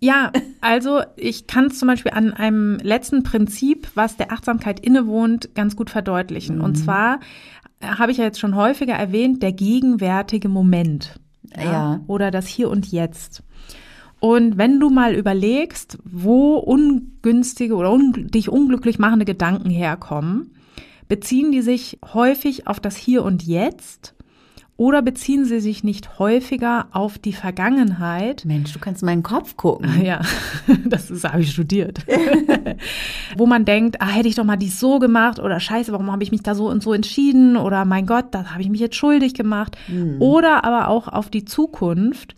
Ja, 0.00 0.32
also 0.60 1.02
ich 1.16 1.46
kann 1.46 1.66
es 1.66 1.78
zum 1.78 1.86
Beispiel 1.86 2.10
an 2.12 2.32
einem 2.32 2.78
letzten 2.82 3.22
Prinzip, 3.22 3.88
was 3.94 4.16
der 4.16 4.32
Achtsamkeit 4.32 4.80
innewohnt, 4.80 5.54
ganz 5.54 5.76
gut 5.76 5.90
verdeutlichen. 5.90 6.60
Und 6.60 6.74
zwar 6.74 7.20
habe 7.82 8.12
ich 8.12 8.18
ja 8.18 8.24
jetzt 8.24 8.40
schon 8.40 8.56
häufiger 8.56 8.94
erwähnt, 8.94 9.42
der 9.42 9.52
gegenwärtige 9.52 10.48
Moment. 10.48 11.18
Ja. 11.56 12.00
Oder 12.06 12.30
das 12.30 12.46
Hier 12.46 12.70
und 12.70 12.90
Jetzt. 12.90 13.42
Und 14.20 14.56
wenn 14.56 14.78
du 14.78 14.88
mal 14.88 15.14
überlegst, 15.14 15.98
wo 16.04 16.56
ungünstige 16.56 17.74
oder 17.74 17.90
un 17.90 18.28
dich 18.28 18.48
unglücklich 18.48 18.98
machende 18.98 19.24
Gedanken 19.24 19.68
herkommen, 19.68 20.54
beziehen 21.08 21.50
die 21.50 21.62
sich 21.62 21.98
häufig 22.14 22.68
auf 22.68 22.78
das 22.78 22.96
Hier 22.96 23.24
und 23.24 23.42
Jetzt 23.42 24.14
oder 24.82 25.00
beziehen 25.00 25.44
sie 25.44 25.60
sich 25.60 25.84
nicht 25.84 26.18
häufiger 26.18 26.86
auf 26.90 27.16
die 27.16 27.32
Vergangenheit, 27.32 28.44
Mensch, 28.44 28.72
du 28.72 28.80
kannst 28.80 29.02
in 29.02 29.06
meinen 29.06 29.22
Kopf 29.22 29.56
gucken. 29.56 30.02
ja, 30.02 30.22
das 30.84 31.08
habe 31.22 31.42
ich 31.42 31.52
studiert. 31.52 32.04
Wo 33.36 33.46
man 33.46 33.64
denkt, 33.64 34.02
ah, 34.02 34.08
hätte 34.08 34.26
ich 34.26 34.34
doch 34.34 34.42
mal 34.42 34.56
dies 34.56 34.80
so 34.80 34.98
gemacht 34.98 35.38
oder 35.38 35.60
scheiße, 35.60 35.92
warum 35.92 36.10
habe 36.10 36.24
ich 36.24 36.32
mich 36.32 36.42
da 36.42 36.56
so 36.56 36.68
und 36.68 36.82
so 36.82 36.92
entschieden 36.94 37.56
oder 37.56 37.84
mein 37.84 38.06
Gott, 38.06 38.26
da 38.32 38.50
habe 38.50 38.62
ich 38.62 38.70
mich 38.70 38.80
jetzt 38.80 38.96
schuldig 38.96 39.34
gemacht. 39.34 39.78
Oder 40.18 40.64
aber 40.64 40.88
auch 40.88 41.06
auf 41.06 41.30
die 41.30 41.44
Zukunft. 41.44 42.34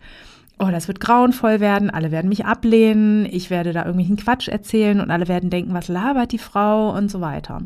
Oh, 0.59 0.69
das 0.71 0.87
wird 0.87 0.99
grauenvoll 0.99 1.59
werden, 1.59 1.89
alle 1.89 2.11
werden 2.11 2.29
mich 2.29 2.45
ablehnen, 2.45 3.25
ich 3.25 3.49
werde 3.49 3.73
da 3.73 3.85
irgendwelchen 3.85 4.17
Quatsch 4.17 4.49
erzählen 4.49 5.01
und 5.01 5.09
alle 5.09 5.27
werden 5.27 5.49
denken, 5.49 5.73
was 5.73 5.87
labert 5.87 6.31
die 6.31 6.37
Frau 6.37 6.95
und 6.95 7.09
so 7.09 7.21
weiter. 7.21 7.63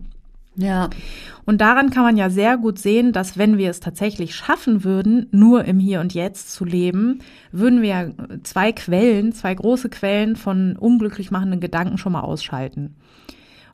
Ja. 0.55 0.89
Und 1.45 1.62
daran 1.62 1.89
kann 1.89 2.03
man 2.03 2.17
ja 2.17 2.29
sehr 2.29 2.57
gut 2.57 2.79
sehen, 2.79 3.12
dass 3.13 3.38
wenn 3.38 3.57
wir 3.57 3.69
es 3.69 3.79
tatsächlich 3.79 4.35
schaffen 4.35 4.83
würden, 4.83 5.27
nur 5.31 5.65
im 5.65 5.79
Hier 5.79 6.01
und 6.01 6.13
Jetzt 6.13 6.51
zu 6.51 6.65
leben, 6.65 7.19
würden 7.51 7.81
wir 7.81 8.13
zwei 8.43 8.71
Quellen, 8.71 9.31
zwei 9.31 9.55
große 9.55 9.89
Quellen 9.89 10.35
von 10.35 10.75
unglücklich 10.75 11.31
machenden 11.31 11.59
Gedanken 11.59 11.97
schon 11.97 12.12
mal 12.12 12.21
ausschalten. 12.21 12.95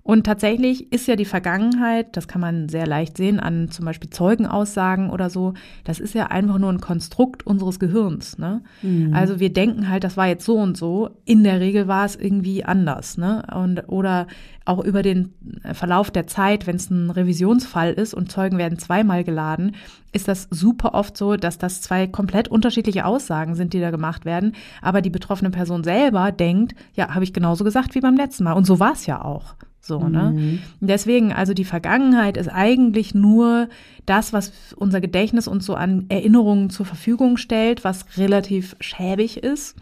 Und 0.08 0.24
tatsächlich 0.24 0.94
ist 0.94 1.08
ja 1.08 1.16
die 1.16 1.26
Vergangenheit, 1.26 2.16
das 2.16 2.28
kann 2.28 2.40
man 2.40 2.70
sehr 2.70 2.86
leicht 2.86 3.18
sehen 3.18 3.40
an 3.40 3.72
zum 3.72 3.86
Beispiel 3.86 4.12
Zeugenaussagen 4.12 5.10
oder 5.10 5.32
so, 5.32 5.56
das 5.84 6.00
ist 6.00 6.14
ja 6.14 6.28
einfach 6.28 6.60
nur 6.60 6.72
ein 6.72 6.80
Konstrukt 6.80 7.44
unseres 7.48 7.80
Gehirns. 7.80 8.38
Ne? 8.38 8.62
Mhm. 8.84 9.16
Also 9.16 9.40
wir 9.40 9.52
denken 9.52 9.90
halt, 9.90 10.04
das 10.04 10.16
war 10.16 10.28
jetzt 10.28 10.46
so 10.46 10.60
und 10.60 10.78
so. 10.78 11.10
In 11.26 11.44
der 11.44 11.60
Regel 11.60 11.88
war 11.88 12.06
es 12.06 12.16
irgendwie 12.16 12.64
anders. 12.64 13.18
Ne? 13.18 13.48
Und, 13.52 13.90
oder 13.90 14.28
auch 14.64 14.84
über 14.86 15.02
den 15.02 15.34
Verlauf 15.74 16.12
der 16.12 16.28
Zeit, 16.28 16.68
wenn 16.68 16.76
es 16.76 16.92
ein 16.92 17.10
Revisionsfall 17.10 17.92
ist 17.92 18.14
und 18.14 18.32
Zeugen 18.32 18.60
werden 18.60 18.78
zweimal 18.78 19.24
geladen, 19.24 19.76
ist 20.12 20.28
das 20.28 20.48
super 20.52 20.94
oft 20.94 21.18
so, 21.18 21.36
dass 21.36 21.58
das 21.58 21.82
zwei 21.82 22.06
komplett 22.06 22.48
unterschiedliche 22.48 23.08
Aussagen 23.08 23.56
sind, 23.56 23.74
die 23.74 23.80
da 23.80 23.90
gemacht 23.90 24.24
werden. 24.24 24.54
Aber 24.84 25.02
die 25.02 25.10
betroffene 25.10 25.50
Person 25.50 25.84
selber 25.84 26.32
denkt, 26.32 26.76
ja, 26.94 27.16
habe 27.16 27.24
ich 27.24 27.34
genauso 27.34 27.64
gesagt 27.64 27.96
wie 27.96 28.02
beim 28.02 28.18
letzten 28.18 28.44
Mal. 28.44 28.54
Und 28.54 28.66
so 28.66 28.80
war 28.80 28.94
es 28.94 29.08
ja 29.08 29.26
auch. 29.26 29.56
So, 29.86 30.08
ne? 30.08 30.34
Mhm. 30.36 30.60
Deswegen, 30.80 31.32
also 31.32 31.54
die 31.54 31.64
Vergangenheit 31.64 32.38
ist 32.38 32.48
eigentlich 32.48 33.14
nur 33.14 33.70
das, 34.08 34.34
was 34.34 34.52
unser 34.76 35.00
Gedächtnis 35.00 35.48
uns 35.48 35.64
so 35.64 35.76
an 35.76 36.06
Erinnerungen 36.10 36.72
zur 36.72 36.88
Verfügung 36.88 37.38
stellt, 37.38 37.84
was 37.84 38.18
relativ 38.18 38.76
schäbig 38.80 39.44
ist. 39.44 39.76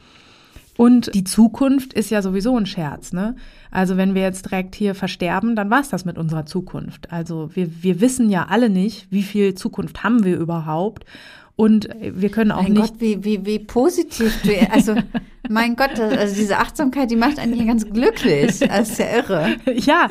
Und 0.75 1.13
die 1.13 1.23
Zukunft 1.23 1.93
ist 1.93 2.09
ja 2.09 2.21
sowieso 2.21 2.57
ein 2.57 2.65
Scherz, 2.65 3.13
ne? 3.13 3.35
Also 3.71 3.95
wenn 3.95 4.13
wir 4.13 4.23
jetzt 4.23 4.45
direkt 4.45 4.75
hier 4.75 4.93
versterben, 4.93 5.55
dann 5.55 5.69
war's 5.69 5.89
das 5.89 6.03
mit 6.03 6.17
unserer 6.17 6.45
Zukunft. 6.45 7.11
Also 7.11 7.51
wir, 7.53 7.83
wir 7.83 8.01
wissen 8.01 8.29
ja 8.29 8.47
alle 8.49 8.69
nicht, 8.69 9.07
wie 9.09 9.23
viel 9.23 9.53
Zukunft 9.53 10.03
haben 10.03 10.25
wir 10.25 10.37
überhaupt. 10.37 11.05
Und 11.55 11.87
wir 12.01 12.29
können 12.29 12.51
auch 12.51 12.63
mein 12.63 12.73
nicht. 12.73 12.93
Gott, 12.93 13.01
wie, 13.01 13.23
wie, 13.23 13.45
wie 13.45 13.59
positiv 13.59 14.41
du, 14.41 14.49
also, 14.71 14.95
mein 15.49 15.75
Gott, 15.75 15.99
also 15.99 16.33
diese 16.35 16.57
Achtsamkeit, 16.57 17.11
die 17.11 17.15
macht 17.15 17.37
einen 17.37 17.53
hier 17.53 17.67
ganz 17.67 17.87
glücklich. 17.87 18.59
Das 18.59 18.89
ist 18.89 18.99
ja 18.99 19.17
irre. 19.17 19.55
Ja, 19.75 20.07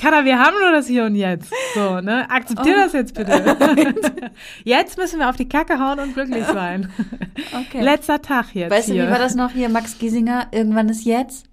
Kada, 0.00 0.24
wir 0.24 0.38
haben 0.38 0.54
nur 0.58 0.72
das 0.72 0.86
Hier 0.86 1.04
und 1.04 1.16
Jetzt. 1.16 1.52
So, 1.74 2.00
ne? 2.00 2.30
Akzeptier 2.30 2.74
oh. 2.76 2.80
das 2.84 2.92
jetzt 2.94 3.14
bitte. 3.14 3.56
Jetzt 4.64 4.96
müssen 4.96 5.18
wir 5.18 5.28
auf 5.28 5.36
die 5.36 5.48
Kacke 5.48 5.78
hauen 5.78 5.98
und 5.98 6.14
glücklich 6.14 6.44
sein. 6.44 6.90
Okay. 7.52 7.82
Letzter 7.82 8.22
Tag 8.22 8.54
jetzt. 8.54 8.70
Weißt 8.70 8.88
hier. 8.88 9.02
du, 9.02 9.08
wie 9.08 9.12
war 9.12 9.18
das 9.18 9.34
noch 9.34 9.50
hier, 9.50 9.68
Max 9.68 9.98
Giesinger? 9.98 10.46
Irgendwann 10.50 10.88
ist 10.88 11.04
jetzt. 11.04 11.46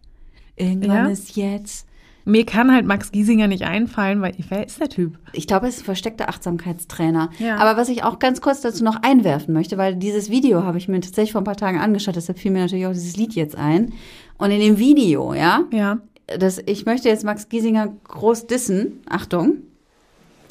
Irgendwann 0.55 1.05
ja? 1.05 1.11
ist 1.11 1.35
jetzt. 1.35 1.86
Mir 2.27 2.45
kann 2.45 2.73
halt 2.73 2.85
Max 2.85 3.13
Giesinger 3.13 3.47
nicht 3.47 3.63
einfallen, 3.63 4.21
weil 4.21 4.33
wer 4.49 4.65
ist 4.65 4.81
der 4.81 4.89
Typ? 4.89 5.17
Ich 5.31 5.47
glaube, 5.47 5.65
er 5.65 5.69
ist 5.69 5.79
ein 5.79 5.85
versteckter 5.85 6.27
Achtsamkeitstrainer. 6.27 7.29
Ja. 7.39 7.55
Aber 7.55 7.79
was 7.79 7.87
ich 7.87 8.03
auch 8.03 8.19
ganz 8.19 8.41
kurz 8.41 8.59
dazu 8.59 8.83
noch 8.83 9.01
einwerfen 9.01 9.53
möchte, 9.53 9.77
weil 9.77 9.95
dieses 9.95 10.29
Video 10.29 10.63
habe 10.63 10.77
ich 10.77 10.89
mir 10.89 10.99
tatsächlich 10.99 11.31
vor 11.31 11.39
ein 11.39 11.45
paar 11.45 11.55
Tagen 11.55 11.79
angeschaut, 11.79 12.17
deshalb 12.17 12.37
fiel 12.37 12.51
mir 12.51 12.59
natürlich 12.59 12.85
auch 12.85 12.91
dieses 12.91 13.15
Lied 13.15 13.33
jetzt 13.33 13.55
ein. 13.55 13.93
Und 14.37 14.51
in 14.51 14.59
dem 14.59 14.77
Video, 14.77 15.33
ja, 15.33 15.63
ja. 15.71 15.99
Das, 16.27 16.61
ich 16.65 16.85
möchte 16.85 17.07
jetzt 17.07 17.23
Max 17.23 17.47
Giesinger 17.47 17.93
groß 18.03 18.47
dissen. 18.47 18.99
Achtung. 19.09 19.59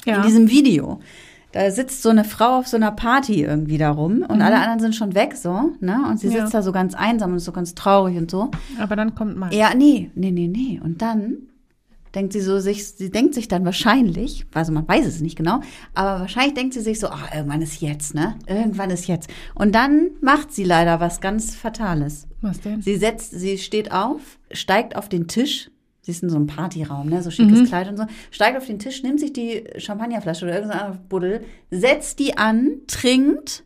Ja. 0.03 0.15
In 0.15 0.23
diesem 0.23 0.49
Video. 0.49 0.99
Da 1.51 1.69
sitzt 1.69 2.01
so 2.01 2.09
eine 2.09 2.23
Frau 2.23 2.57
auf 2.57 2.67
so 2.67 2.77
einer 2.77 2.91
Party 2.91 3.43
irgendwie 3.43 3.77
da 3.77 3.91
rum 3.91 4.25
und 4.27 4.37
mhm. 4.37 4.41
alle 4.41 4.57
anderen 4.57 4.79
sind 4.79 4.95
schon 4.95 5.13
weg, 5.13 5.35
so, 5.35 5.73
ne? 5.79 6.05
Und 6.09 6.19
sie 6.19 6.29
sitzt 6.29 6.53
ja. 6.53 6.59
da 6.59 6.61
so 6.63 6.71
ganz 6.71 6.95
einsam 6.95 7.31
und 7.31 7.37
ist 7.37 7.45
so 7.45 7.51
ganz 7.51 7.75
traurig 7.75 8.17
und 8.17 8.31
so. 8.31 8.49
Aber 8.79 8.95
dann 8.95 9.13
kommt 9.13 9.37
Max. 9.37 9.55
Ja, 9.55 9.75
nee, 9.75 10.09
nee, 10.15 10.31
nee, 10.31 10.47
nee. 10.47 10.81
Und 10.83 11.01
dann 11.03 11.37
denkt 12.17 12.33
sie 12.33 12.41
so 12.41 12.59
sich, 12.59 12.87
sie 12.87 13.11
denkt 13.11 13.35
sich 13.35 13.47
dann 13.47 13.63
wahrscheinlich, 13.63 14.45
also 14.53 14.71
man 14.71 14.87
weiß 14.87 15.05
es 15.05 15.21
nicht 15.21 15.37
genau, 15.37 15.61
aber 15.93 16.21
wahrscheinlich 16.21 16.55
denkt 16.55 16.73
sie 16.73 16.81
sich 16.81 16.99
so, 16.99 17.09
ah, 17.09 17.29
irgendwann 17.33 17.61
ist 17.61 17.79
jetzt, 17.79 18.15
ne? 18.15 18.35
Irgendwann 18.47 18.89
ist 18.89 19.07
jetzt. 19.07 19.29
Und 19.53 19.75
dann 19.75 20.09
macht 20.19 20.51
sie 20.51 20.63
leider 20.63 20.99
was 20.99 21.21
ganz 21.21 21.55
Fatales. 21.55 22.27
Was 22.41 22.59
denn? 22.61 22.81
Sie 22.81 22.95
setzt, 22.95 23.31
sie 23.31 23.59
steht 23.59 23.91
auf, 23.91 24.39
steigt 24.51 24.95
auf 24.95 25.09
den 25.09 25.27
Tisch, 25.27 25.69
sie 26.01 26.11
ist 26.11 26.23
in 26.23 26.29
so 26.29 26.37
einem 26.37 26.47
Partyraum, 26.47 27.07
ne, 27.07 27.21
so 27.21 27.29
schickes 27.29 27.59
mhm. 27.59 27.65
Kleid 27.65 27.87
und 27.87 27.97
so, 27.97 28.05
steigt 28.31 28.57
auf 28.57 28.65
den 28.65 28.79
Tisch, 28.79 29.03
nimmt 29.03 29.19
sich 29.19 29.33
die 29.33 29.65
Champagnerflasche 29.77 30.45
oder 30.45 30.55
irgendein 30.55 30.99
Buddel, 31.07 31.41
setzt 31.69 32.17
die 32.17 32.35
an, 32.35 32.79
trinkt 32.87 33.63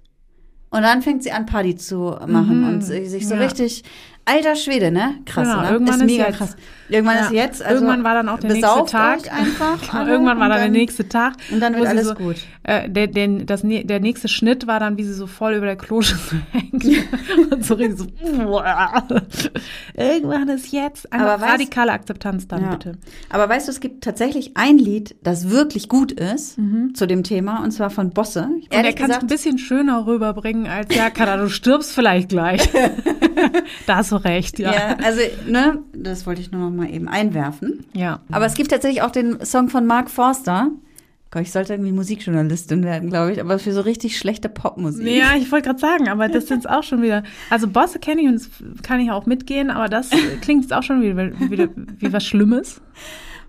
und 0.72 0.82
dann 0.82 1.02
fängt 1.02 1.24
sie 1.24 1.32
an, 1.32 1.46
Party 1.46 1.76
zu 1.76 2.18
machen 2.28 2.62
mhm. 2.62 2.68
und 2.68 2.82
sich 2.82 3.28
so 3.28 3.36
ja. 3.36 3.42
richtig 3.42 3.84
Alter 4.26 4.56
Schwede, 4.56 4.92
ne? 4.92 5.16
Krass, 5.26 5.48
genau, 5.48 5.60
oder? 5.60 5.72
Irgendwann 5.72 5.96
ist, 5.96 6.02
ist 6.02 6.12
mega 6.12 6.28
jetzt. 6.28 6.38
krass. 6.38 6.56
Irgendwann 6.92 7.18
ja. 7.18 7.26
ist 7.26 7.32
jetzt. 7.32 7.64
Also 7.64 7.76
irgendwann 7.76 8.04
war 8.04 8.14
dann 8.16 8.30
auch 8.30 8.40
der 8.40 8.52
nächste 8.52 8.86
Tag. 8.86 9.34
einfach. 9.34 9.80
Genau, 9.92 10.06
irgendwann 10.06 10.40
war 10.40 10.50
dann, 10.50 10.60
dann, 10.60 10.74
der 10.74 10.82
nächste 10.82 11.08
Tag. 11.08 11.36
Und 11.52 11.60
dann 11.60 11.76
wird 11.76 11.88
alles 11.88 12.08
so, 12.08 12.14
gut. 12.16 12.38
Äh, 12.64 12.90
der, 12.90 13.08
der, 13.08 13.28
das, 13.46 13.62
der 13.64 14.00
nächste 14.00 14.28
Schnitt 14.28 14.68
war 14.68 14.80
dann, 14.80 14.98
wie 14.98 15.04
sie 15.04 15.14
so 15.14 15.26
voll 15.28 15.54
über 15.54 15.66
der 15.66 15.76
Kloschüssel 15.76 16.42
hängt. 16.52 16.86
und 17.52 17.66
so 17.66 17.76
richtig 17.76 17.98
so. 17.98 18.06
irgendwann 19.96 20.50
ist 20.50 20.72
jetzt 20.72 21.12
eine 21.12 21.30
Aber 21.30 21.44
radikale 21.44 21.92
Akzeptanz 21.92 22.48
dann, 22.48 22.64
ja. 22.64 22.70
bitte. 22.72 22.94
Aber 23.30 23.50
weißt 23.50 23.68
du, 23.68 23.72
es 23.72 23.80
gibt 23.80 24.04
tatsächlich 24.04 24.56
ein 24.56 24.78
Lied, 24.78 25.16
das 25.24 25.50
wirklich 25.50 25.90
gut 25.90 26.12
ist 26.12 26.58
mhm. 26.58 26.94
zu 26.94 27.08
dem 27.08 27.24
Thema, 27.24 27.64
und 27.64 27.72
zwar 27.72 27.90
von 27.90 28.12
Bosse. 28.12 28.44
Und 28.44 28.66
er 28.70 28.94
kann 28.94 29.12
es 29.12 29.20
ein 29.20 29.28
bisschen 29.28 29.58
schöner 29.58 30.06
rüberbringen 30.06 30.68
als, 30.68 30.94
ja, 30.94 31.10
Kada, 31.10 31.38
du 31.38 31.50
stirbst 31.50 31.94
vielleicht 31.94 32.30
gleich. 32.30 32.70
da 33.88 34.04
hast 34.12 34.24
du 34.24 34.28
recht, 34.28 34.60
ja. 34.60 34.74
Ja, 34.74 34.98
also, 35.04 35.22
ne, 35.48 35.80
das 35.94 36.26
wollte 36.26 36.42
ich 36.42 36.52
nur 36.52 36.70
noch 36.70 36.76
mal 36.76 36.90
eben 36.90 37.08
einwerfen. 37.08 37.86
Ja. 37.94 38.22
Aber 38.32 38.46
es 38.46 38.54
gibt 38.54 38.72
tatsächlich 38.72 39.02
auch 39.02 39.12
den 39.12 39.44
Song 39.46 39.70
von 39.70 39.86
Mark 39.86 40.10
Forster. 40.10 40.72
Gott, 41.32 41.44
ich 41.44 41.52
sollte 41.54 41.74
irgendwie 41.74 41.94
Musikjournalistin 41.94 42.84
werden, 42.84 43.10
glaube 43.10 43.32
ich, 43.32 43.40
aber 43.40 43.58
für 43.58 43.72
so 43.72 43.82
richtig 43.82 44.18
schlechte 44.18 44.50
Popmusik. 44.50 45.08
Ja, 45.08 45.38
ich 45.38 45.50
wollte 45.50 45.70
gerade 45.70 45.80
sagen, 45.80 46.10
aber 46.10 46.28
das 46.28 46.48
sind 46.48 46.70
auch 46.70 46.84
schon 46.84 47.02
wieder. 47.02 47.24
Also 47.50 47.70
Bosse 47.70 48.00
kenne 48.00 48.22
ich 48.22 48.28
und 48.28 48.36
das 48.36 48.50
kann 48.84 49.00
ich 49.00 49.12
auch 49.12 49.26
mitgehen, 49.26 49.70
aber 49.70 49.88
das 49.88 50.10
klingt 50.42 50.64
jetzt 50.64 50.74
auch 50.74 50.84
schon 50.84 51.02
wieder, 51.02 51.32
wieder 51.50 51.70
wie 51.76 52.12
was 52.12 52.26
Schlimmes. 52.26 52.82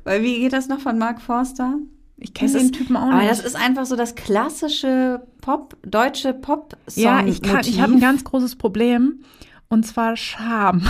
Weil 0.04 0.22
wie 0.22 0.40
geht 0.40 0.52
das 0.52 0.68
noch 0.68 0.78
von 0.78 0.96
Mark 0.96 1.20
Forster? 1.20 1.78
Ich 2.18 2.34
kenne 2.34 2.52
den 2.52 2.70
Typen 2.70 2.96
auch 2.96 3.06
nicht. 3.06 3.14
Aber 3.14 3.26
das 3.26 3.40
ist 3.40 3.56
einfach 3.56 3.84
so 3.84 3.96
das 3.96 4.14
klassische 4.14 5.22
Pop, 5.40 5.76
deutsche 5.84 6.34
Pop-Song. 6.34 7.02
Ja, 7.02 7.26
ich 7.26 7.42
kann, 7.42 7.62
ich 7.62 7.80
habe 7.80 7.94
ein 7.94 8.00
ganz 8.00 8.22
großes 8.22 8.54
Problem. 8.54 9.24
Und 9.72 9.84
zwar 9.84 10.18
Scham. 10.18 10.82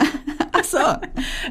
Ach 0.52 0.64
so. 0.64 0.78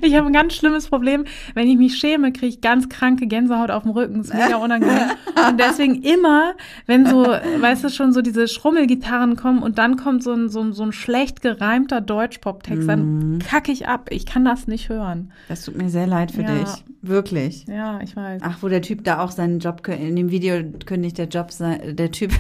Ich 0.02 0.16
habe 0.16 0.26
ein 0.26 0.34
ganz 0.34 0.56
schlimmes 0.56 0.88
Problem. 0.88 1.26
Wenn 1.54 1.68
ich 1.68 1.78
mich 1.78 2.00
schäme, 2.00 2.34
kriege 2.34 2.48
ich 2.48 2.62
ganz 2.62 2.90
kranke 2.90 3.28
Gänsehaut 3.28 3.70
auf 3.70 3.84
dem 3.84 3.92
Rücken. 3.92 4.18
Das 4.18 4.30
ist 4.30 4.34
mega 4.34 4.56
unangenehm. 4.56 5.12
Und 5.48 5.60
deswegen 5.60 6.02
immer, 6.02 6.56
wenn 6.88 7.06
so, 7.06 7.28
weißt 7.28 7.84
du, 7.84 7.90
schon 7.90 8.12
so 8.12 8.24
diese 8.24 8.48
Schrummelgitarren 8.48 9.36
kommen 9.36 9.62
und 9.62 9.78
dann 9.78 9.98
kommt 9.98 10.24
so 10.24 10.34
ein, 10.34 10.50
so 10.50 10.62
ein, 10.62 10.74
so 10.74 10.82
ein 10.82 10.94
schlecht 10.94 11.44
gereimter 11.44 12.02
Deutschpop-Text, 12.02 12.90
dann 12.90 13.34
mhm. 13.34 13.40
kacke 13.40 13.72
ich 13.72 13.88
ab. 13.88 14.08
Ich 14.10 14.26
kann 14.26 14.44
das 14.44 14.66
nicht 14.66 14.90
hören. 14.90 15.32
Das 15.50 15.66
tut 15.66 15.78
mir 15.78 15.92
sehr 15.92 16.08
leid 16.08 16.32
für 16.32 16.42
ja. 16.42 16.56
dich. 16.56 16.70
Wirklich. 17.04 17.68
Ja, 17.68 18.00
ich 18.02 18.16
weiß. 18.16 18.42
Ach, 18.44 18.58
wo 18.62 18.68
der 18.68 18.82
Typ 18.82 19.04
da 19.04 19.20
auch 19.20 19.30
seinen 19.30 19.60
Job, 19.60 19.88
in 19.88 20.16
dem 20.16 20.32
Video 20.32 20.56
kündigt 20.88 21.20
der 21.20 21.28
Job 21.28 21.52
sein, 21.52 21.96
der 21.96 22.10
Typ, 22.10 22.32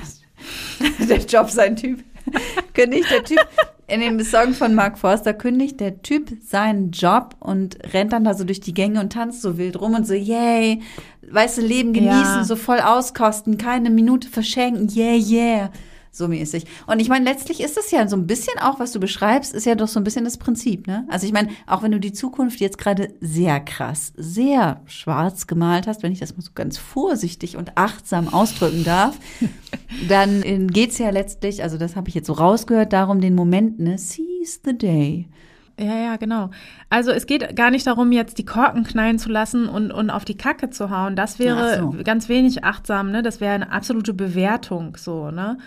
der 1.07 1.19
Job 1.19 1.51
sein 1.51 1.75
Typ. 1.75 2.03
kündigt 2.73 3.11
der 3.11 3.23
Typ 3.23 3.45
in 3.87 3.99
dem 3.99 4.19
Song 4.21 4.53
von 4.53 4.75
Mark 4.75 4.97
Forster 4.97 5.33
kündigt 5.33 5.79
der 5.79 6.01
Typ 6.01 6.31
seinen 6.41 6.91
Job 6.91 7.35
und 7.39 7.77
rennt 7.93 8.13
dann 8.13 8.23
da 8.23 8.33
so 8.33 8.43
durch 8.43 8.61
die 8.61 8.73
Gänge 8.73 8.99
und 8.99 9.13
tanzt 9.13 9.41
so 9.41 9.57
wild 9.57 9.79
rum 9.79 9.95
und 9.95 10.07
so, 10.07 10.13
yay, 10.13 10.81
weißt 11.29 11.57
du, 11.57 11.61
Leben 11.61 11.93
genießen, 11.93 12.37
ja. 12.37 12.43
so 12.43 12.55
voll 12.55 12.79
auskosten, 12.79 13.57
keine 13.57 13.89
Minute 13.89 14.29
verschenken, 14.29 14.89
yeah, 14.95 15.15
yeah 15.15 15.69
so 16.13 16.27
mäßig. 16.27 16.65
Und 16.85 16.99
ich 16.99 17.09
meine, 17.09 17.25
letztlich 17.25 17.59
ist 17.59 17.75
das 17.75 17.89
ja 17.89 18.07
so 18.07 18.15
ein 18.15 18.27
bisschen 18.27 18.59
auch, 18.59 18.79
was 18.79 18.91
du 18.91 18.99
beschreibst, 18.99 19.53
ist 19.53 19.65
ja 19.65 19.73
doch 19.73 19.87
so 19.87 19.99
ein 19.99 20.03
bisschen 20.03 20.23
das 20.23 20.37
Prinzip, 20.37 20.85
ne? 20.85 21.07
Also 21.09 21.25
ich 21.25 21.33
meine, 21.33 21.49
auch 21.65 21.81
wenn 21.81 21.91
du 21.91 21.99
die 21.99 22.13
Zukunft 22.13 22.59
jetzt 22.59 22.77
gerade 22.77 23.09
sehr 23.19 23.59
krass, 23.59 24.13
sehr 24.15 24.81
schwarz 24.85 25.47
gemalt 25.47 25.87
hast, 25.87 26.03
wenn 26.03 26.11
ich 26.11 26.19
das 26.19 26.37
mal 26.37 26.43
so 26.43 26.51
ganz 26.53 26.77
vorsichtig 26.77 27.57
und 27.57 27.77
achtsam 27.77 28.31
ausdrücken 28.31 28.83
darf, 28.83 29.17
dann 30.07 30.67
geht's 30.67 30.99
ja 30.99 31.09
letztlich, 31.09 31.63
also 31.63 31.77
das 31.77 31.95
habe 31.95 32.09
ich 32.09 32.15
jetzt 32.15 32.27
so 32.27 32.33
rausgehört, 32.33 32.93
darum 32.93 33.19
den 33.19 33.33
Moment, 33.33 33.79
ne? 33.79 33.97
Seize 33.97 34.59
the 34.63 34.77
day. 34.77 35.27
Ja, 35.79 35.97
ja, 35.97 36.15
genau. 36.17 36.51
Also 36.89 37.09
es 37.09 37.25
geht 37.25 37.55
gar 37.55 37.71
nicht 37.71 37.87
darum, 37.87 38.11
jetzt 38.11 38.37
die 38.37 38.45
Korken 38.45 38.83
knallen 38.83 39.17
zu 39.17 39.29
lassen 39.29 39.67
und, 39.67 39.91
und 39.91 40.11
auf 40.11 40.23
die 40.23 40.37
Kacke 40.37 40.69
zu 40.69 40.91
hauen. 40.91 41.15
Das 41.15 41.39
wäre 41.39 41.79
so. 41.79 41.95
ganz 42.03 42.29
wenig 42.29 42.63
achtsam, 42.63 43.11
ne? 43.11 43.23
Das 43.23 43.41
wäre 43.41 43.55
eine 43.55 43.71
absolute 43.71 44.13
Bewertung, 44.13 44.95
so, 44.97 45.31
ne? 45.31 45.57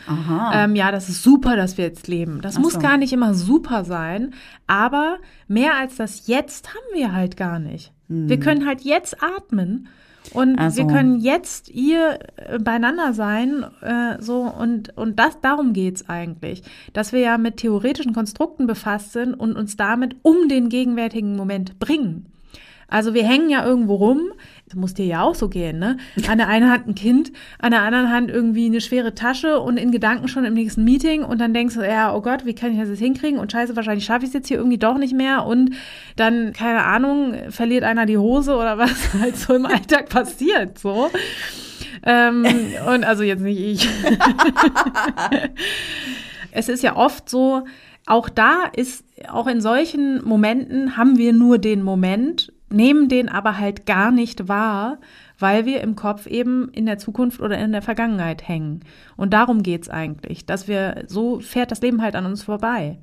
Ähm, 0.55 0.77
ja, 0.77 0.93
das 0.93 1.09
ist 1.09 1.25
super, 1.25 1.57
dass 1.57 1.77
wir 1.77 1.87
jetzt 1.87 2.07
leben. 2.07 2.41
Das 2.41 2.57
Ach 2.57 2.61
muss 2.61 2.75
so. 2.75 2.79
gar 2.79 2.99
nicht 2.99 3.13
immer 3.13 3.35
super 3.35 3.85
sein, 3.85 4.33
aber 4.69 5.19
mehr 5.49 5.75
als 5.75 5.97
das 5.97 6.29
jetzt 6.29 6.69
haben 6.69 6.95
wir 6.95 7.13
halt 7.13 7.37
gar 7.37 7.59
nicht. 7.59 7.93
Hm. 8.09 8.29
Wir 8.29 8.39
können 8.39 8.65
halt 8.65 8.83
jetzt 8.83 9.17
atmen 9.21 9.89
und 10.33 10.59
also. 10.59 10.79
wir 10.79 10.87
können 10.87 11.21
jetzt 11.21 11.69
ihr 11.69 12.19
äh, 12.37 12.59
beieinander 12.59 13.13
sein, 13.13 13.65
äh, 13.81 14.21
so 14.21 14.43
und 14.43 14.97
und 14.97 15.19
das 15.19 15.41
darum 15.41 15.73
geht's 15.73 16.09
eigentlich, 16.09 16.63
dass 16.93 17.13
wir 17.13 17.21
ja 17.21 17.39
mit 17.39 17.59
theoretischen 17.59 18.13
Konstrukten 18.13 18.67
befasst 18.67 19.13
sind 19.13 19.35
und 19.35 19.57
uns 19.57 19.77
damit 19.77 20.17
um 20.23 20.49
den 20.49 20.69
gegenwärtigen 20.69 21.37
Moment 21.37 21.79
bringen. 21.79 22.27
Also 22.89 23.15
wir 23.15 23.25
hängen 23.27 23.51
ja 23.51 23.65
irgendwo 23.65 23.97
rum. 23.97 24.33
Das 24.67 24.75
muss 24.75 24.95
dir 24.95 25.07
ja 25.07 25.23
auch 25.23 25.35
so 25.37 25.49
gehen, 25.49 25.79
ne? 25.79 25.97
An 26.29 26.39
der 26.39 26.49
einen 26.49 26.69
Hand 26.71 26.89
ein 26.89 26.95
Kind, 26.97 27.33
an 27.61 27.71
der 27.71 27.83
anderen 27.83 28.11
Hand 28.11 28.31
irgendwie 28.31 28.67
eine 28.67 28.81
schwere 28.81 29.15
Tasche 29.15 29.61
und 29.61 29.77
in 29.77 29.93
Gedanken 29.93 30.27
schon 30.27 30.45
im 30.45 30.55
nächsten 30.55 30.83
Meeting 30.83 31.23
und 31.23 31.41
dann 31.41 31.55
denkst 31.55 31.77
du, 31.77 31.83
ja, 31.83 32.13
oh 32.15 32.21
Gott, 32.21 32.47
wie 32.47 32.55
kann 32.55 32.73
ich 32.73 32.79
das 32.79 32.89
jetzt 32.89 32.99
hinkriegen? 32.99 33.39
Und 33.39 33.53
scheiße, 33.53 33.77
wahrscheinlich 33.77 34.05
schaffe 34.05 34.25
ich 34.25 34.31
es 34.31 34.35
jetzt 34.35 34.49
hier 34.49 34.57
irgendwie 34.57 34.79
doch 34.79 34.99
nicht 34.99 35.15
mehr 35.15 35.47
und 35.47 35.71
dann, 36.17 36.53
keine 36.53 36.85
Ahnung, 36.85 37.35
verliert 37.51 37.85
einer 37.85 38.07
die 38.07 38.19
Hose 38.19 38.57
oder 38.57 38.77
was 38.77 39.15
halt 39.21 39.37
so 39.37 39.55
im 39.55 39.67
Alltag 39.67 40.09
passiert, 40.09 40.79
so. 40.79 41.11
Ähm, 42.03 42.45
und 42.93 43.05
also 43.05 43.23
jetzt 43.23 43.43
nicht 43.43 43.61
ich. 43.61 43.89
es 46.51 46.69
ist 46.69 46.83
ja 46.83 46.97
oft 46.97 47.29
so, 47.29 47.63
auch 48.05 48.29
da 48.29 48.65
ist, 48.75 49.05
auch 49.29 49.47
in 49.47 49.61
solchen 49.61 50.25
Momenten 50.25 50.97
haben 50.97 51.19
wir 51.19 51.33
nur 51.33 51.59
den 51.59 51.83
Moment, 51.83 52.53
nehmen 52.69 53.09
den 53.09 53.29
aber 53.29 53.59
halt 53.59 53.87
gar 53.87 54.11
nicht 54.11 54.49
wahr, 54.49 54.99
weil 55.39 55.67
wir 55.67 55.81
im 55.81 55.97
Kopf 55.97 56.27
eben 56.27 56.69
in 56.71 56.87
der 56.87 56.99
Zukunft 56.99 57.41
oder 57.41 57.59
in 57.59 57.73
der 57.73 57.83
Vergangenheit 57.83 58.47
hängen. 58.47 58.81
Und 59.17 59.33
darum 59.33 59.63
geht's 59.63 59.89
eigentlich, 59.89 60.47
dass 60.47 60.67
wir, 60.67 61.05
so 61.07 61.41
fährt 61.41 61.71
das 61.71 61.81
Leben 61.81 62.03
halt 62.03 62.17
an 62.17 62.27
uns 62.27 62.43
vorbei. 62.43 62.99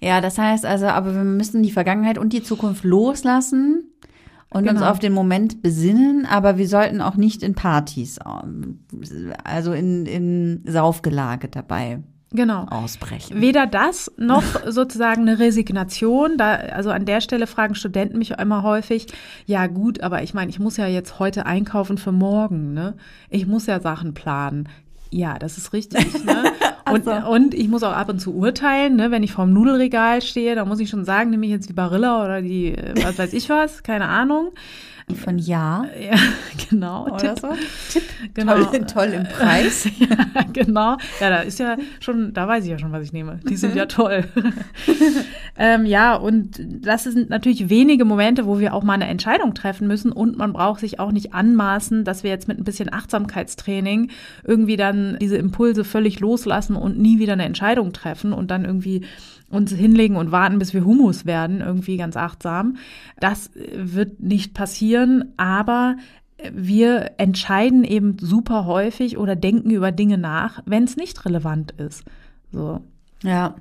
Ja, 0.00 0.20
das 0.20 0.38
heißt 0.38 0.64
also, 0.64 0.86
aber 0.86 1.14
wir 1.14 1.24
müssen 1.24 1.62
die 1.62 1.72
Vergangenheit 1.72 2.18
und 2.18 2.32
die 2.32 2.42
Zukunft 2.42 2.84
loslassen 2.84 3.84
und 4.50 4.64
genau. 4.64 4.80
uns 4.80 4.82
auf 4.82 4.98
den 4.98 5.12
Moment 5.12 5.62
besinnen, 5.62 6.26
aber 6.26 6.58
wir 6.58 6.68
sollten 6.68 7.00
auch 7.00 7.16
nicht 7.16 7.42
in 7.42 7.54
Partys, 7.54 8.18
ähm, 8.24 8.80
also 9.44 9.72
in, 9.72 10.06
in 10.06 10.62
Saufgelage 10.66 11.48
dabei 11.48 12.00
genau. 12.30 12.66
ausbrechen. 12.70 13.40
Weder 13.40 13.66
das 13.66 14.12
noch 14.16 14.44
sozusagen 14.66 15.22
eine 15.22 15.38
Resignation. 15.38 16.36
Da, 16.36 16.54
also 16.54 16.90
an 16.90 17.04
der 17.04 17.20
Stelle 17.20 17.46
fragen 17.46 17.74
Studenten 17.74 18.18
mich 18.18 18.32
immer 18.32 18.62
häufig, 18.62 19.06
ja 19.46 19.66
gut, 19.66 20.00
aber 20.00 20.22
ich 20.22 20.34
meine, 20.34 20.50
ich 20.50 20.58
muss 20.58 20.76
ja 20.76 20.86
jetzt 20.86 21.18
heute 21.18 21.46
einkaufen 21.46 21.98
für 21.98 22.12
morgen, 22.12 22.74
ne? 22.74 22.94
Ich 23.30 23.46
muss 23.46 23.66
ja 23.66 23.80
Sachen 23.80 24.14
planen. 24.14 24.68
Ja, 25.10 25.38
das 25.38 25.58
ist 25.58 25.72
richtig. 25.72 26.06
Ne? 26.24 26.52
Und, 26.90 27.04
so. 27.04 27.12
und 27.12 27.54
ich 27.54 27.68
muss 27.68 27.82
auch 27.82 27.92
ab 27.92 28.08
und 28.08 28.18
zu 28.18 28.34
urteilen, 28.34 28.96
ne? 28.96 29.10
wenn 29.10 29.22
ich 29.22 29.32
vorm 29.32 29.52
Nudelregal 29.52 30.22
stehe, 30.22 30.54
da 30.54 30.64
muss 30.64 30.80
ich 30.80 30.88
schon 30.88 31.04
sagen, 31.04 31.30
nehme 31.30 31.44
ich 31.44 31.52
jetzt 31.52 31.68
die 31.68 31.74
Barilla 31.74 32.24
oder 32.24 32.40
die, 32.40 32.74
äh, 32.74 32.94
was 33.02 33.18
weiß 33.18 33.32
ich 33.34 33.48
was, 33.50 33.82
keine 33.82 34.06
Ahnung. 34.06 34.52
Von 35.16 35.38
Ja. 35.38 35.84
Ja, 36.00 36.16
genau. 36.70 37.06
Oder 37.06 37.34
Tipp. 37.34 37.38
so. 37.40 37.48
Tipp. 37.92 38.02
Genau. 38.34 38.64
Toll, 38.64 38.86
toll 38.86 39.06
im 39.06 39.24
Preis. 39.24 39.88
ja, 39.98 40.42
genau. 40.52 40.96
Ja, 41.20 41.30
da 41.30 41.40
ist 41.40 41.58
ja 41.58 41.76
schon, 42.00 42.32
da 42.34 42.46
weiß 42.46 42.64
ich 42.64 42.70
ja 42.70 42.78
schon, 42.78 42.92
was 42.92 43.04
ich 43.04 43.12
nehme. 43.12 43.40
Die 43.48 43.56
sind 43.56 43.74
ja 43.74 43.86
toll. 43.86 44.24
ähm, 45.56 45.86
ja, 45.86 46.14
und 46.14 46.60
das 46.62 47.04
sind 47.04 47.30
natürlich 47.30 47.68
wenige 47.68 48.04
Momente, 48.04 48.46
wo 48.46 48.58
wir 48.58 48.74
auch 48.74 48.82
mal 48.82 48.94
eine 48.94 49.06
Entscheidung 49.08 49.54
treffen 49.54 49.86
müssen 49.86 50.12
und 50.12 50.36
man 50.36 50.52
braucht 50.52 50.80
sich 50.80 51.00
auch 51.00 51.12
nicht 51.12 51.34
anmaßen, 51.34 52.04
dass 52.04 52.22
wir 52.22 52.30
jetzt 52.30 52.48
mit 52.48 52.58
ein 52.58 52.64
bisschen 52.64 52.92
Achtsamkeitstraining 52.92 54.10
irgendwie 54.44 54.76
dann 54.76 55.16
diese 55.20 55.36
Impulse 55.36 55.84
völlig 55.84 56.20
loslassen 56.20 56.76
und 56.76 56.98
nie 56.98 57.18
wieder 57.18 57.32
eine 57.32 57.44
Entscheidung 57.44 57.92
treffen 57.92 58.32
und 58.32 58.50
dann 58.50 58.64
irgendwie 58.64 59.04
uns 59.50 59.72
hinlegen 59.72 60.16
und 60.16 60.32
warten, 60.32 60.58
bis 60.58 60.74
wir 60.74 60.84
Humus 60.84 61.26
werden, 61.26 61.60
irgendwie 61.60 61.96
ganz 61.96 62.16
achtsam. 62.16 62.76
Das 63.18 63.50
wird 63.54 64.20
nicht 64.20 64.54
passieren, 64.54 65.32
aber 65.36 65.96
wir 66.52 67.12
entscheiden 67.18 67.84
eben 67.84 68.16
super 68.18 68.66
häufig 68.66 69.18
oder 69.18 69.36
denken 69.36 69.70
über 69.70 69.90
Dinge 69.90 70.18
nach, 70.18 70.62
wenn 70.66 70.84
es 70.84 70.96
nicht 70.96 71.24
relevant 71.24 71.72
ist. 71.72 72.04
So. 72.52 72.80
Ja. 73.22 73.56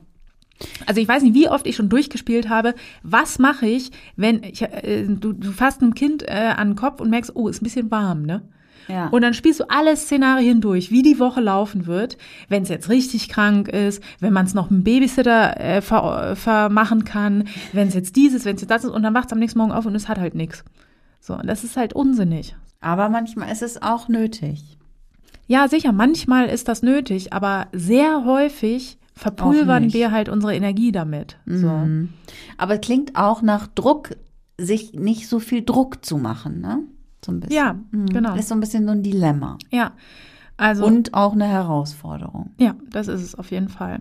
Also 0.86 1.02
ich 1.02 1.08
weiß 1.08 1.24
nicht, 1.24 1.36
wie 1.36 1.50
oft 1.50 1.68
ich 1.68 1.76
schon 1.76 1.90
durchgespielt 1.90 2.50
habe. 2.50 2.74
Was 3.04 3.40
mache 3.40 3.68
ich, 3.68 3.92
wenn 4.16 4.44
ich, 4.44 4.62
äh, 4.62 5.06
du, 5.08 5.34
du 5.34 5.52
fasst 5.52 5.82
ein 5.82 5.94
Kind 5.94 6.24
äh, 6.24 6.54
an 6.56 6.70
den 6.70 6.76
Kopf 6.76 7.00
und 7.00 7.10
merkst, 7.10 7.36
oh, 7.36 7.48
ist 7.48 7.62
ein 7.62 7.66
bisschen 7.66 7.92
warm, 7.92 8.24
ne? 8.24 8.42
Ja. 8.88 9.08
Und 9.10 9.22
dann 9.22 9.34
spielst 9.34 9.60
du 9.60 9.70
alle 9.70 9.96
Szenarien 9.96 10.62
durch, 10.62 10.92
wie 10.92 11.02
die 11.02 11.20
Woche 11.20 11.42
laufen 11.42 11.88
wird, 11.88 12.18
wenn 12.48 12.64
es 12.64 12.70
jetzt 12.70 12.90
richtig 12.90 13.30
krank 13.30 13.68
ist, 13.68 14.02
wenn 14.20 14.34
man 14.34 14.46
es 14.46 14.54
noch 14.54 14.70
einem 14.70 14.84
Babysitter 14.84 15.60
äh, 15.60 15.82
ver 15.82 16.36
vermachen 16.36 17.04
kann, 17.04 17.46
wenn 17.74 17.88
es 17.88 17.94
jetzt 17.94 18.16
dieses, 18.16 18.46
wenn 18.46 18.56
es 18.56 18.62
jetzt 18.62 18.72
das 18.72 18.84
ist, 18.84 18.92
und 18.92 19.04
dann 19.04 19.14
wacht 19.14 19.28
es 19.28 19.34
am 19.34 19.40
nächsten 19.40 19.60
Morgen 19.60 19.72
auf 19.72 19.86
und 19.86 19.96
es 19.96 20.08
hat 20.08 20.20
halt 20.20 20.36
nichts. 20.36 20.64
So, 21.20 21.34
und 21.34 21.48
das 21.48 21.64
ist 21.64 21.78
halt 21.78 21.94
unsinnig. 21.94 22.56
Aber 22.80 23.10
manchmal 23.10 23.52
ist 23.52 23.62
es 23.62 23.82
auch 23.82 24.08
nötig. 24.08 24.78
Ja, 25.48 25.68
sicher, 25.68 25.92
manchmal 25.92 26.48
ist 26.48 26.68
das 26.68 26.84
nötig, 26.84 27.34
aber 27.34 27.68
sehr 27.72 28.26
häufig 28.26 28.98
verpulvern 29.16 29.94
wir 29.94 30.12
halt 30.12 30.30
unsere 30.30 30.56
Energie 30.56 30.92
damit. 30.92 31.38
So. 31.46 31.70
Mhm. 31.70 32.10
Aber 32.58 32.76
es 32.76 32.82
klingt 32.82 33.16
auch 33.16 33.42
nach 33.42 33.68
Druck, 33.68 34.16
sich 34.58 34.94
nicht 34.94 35.28
so 35.28 35.40
viel 35.40 35.64
Druck 35.64 36.06
zu 36.06 36.18
machen, 36.18 36.62
ne? 36.62 36.84
So 37.24 37.32
ein 37.32 37.40
bisschen. 37.40 37.56
Ja, 37.56 37.76
mhm. 37.92 38.08
genau. 38.08 38.36
Ist 38.36 38.50
so 38.50 38.56
ein 38.56 38.60
bisschen 38.60 38.86
so 38.86 38.92
ein 38.92 39.04
Dilemma. 39.04 39.58
Ja. 39.72 39.94
Also, 40.58 40.86
Und 40.86 41.14
auch 41.14 41.34
eine 41.34 41.48
Herausforderung. 41.48 42.52
Ja, 42.60 42.76
das 42.90 43.08
ist 43.08 43.22
es 43.22 43.36
auf 43.36 43.52
jeden 43.52 43.70
Fall. 43.70 44.00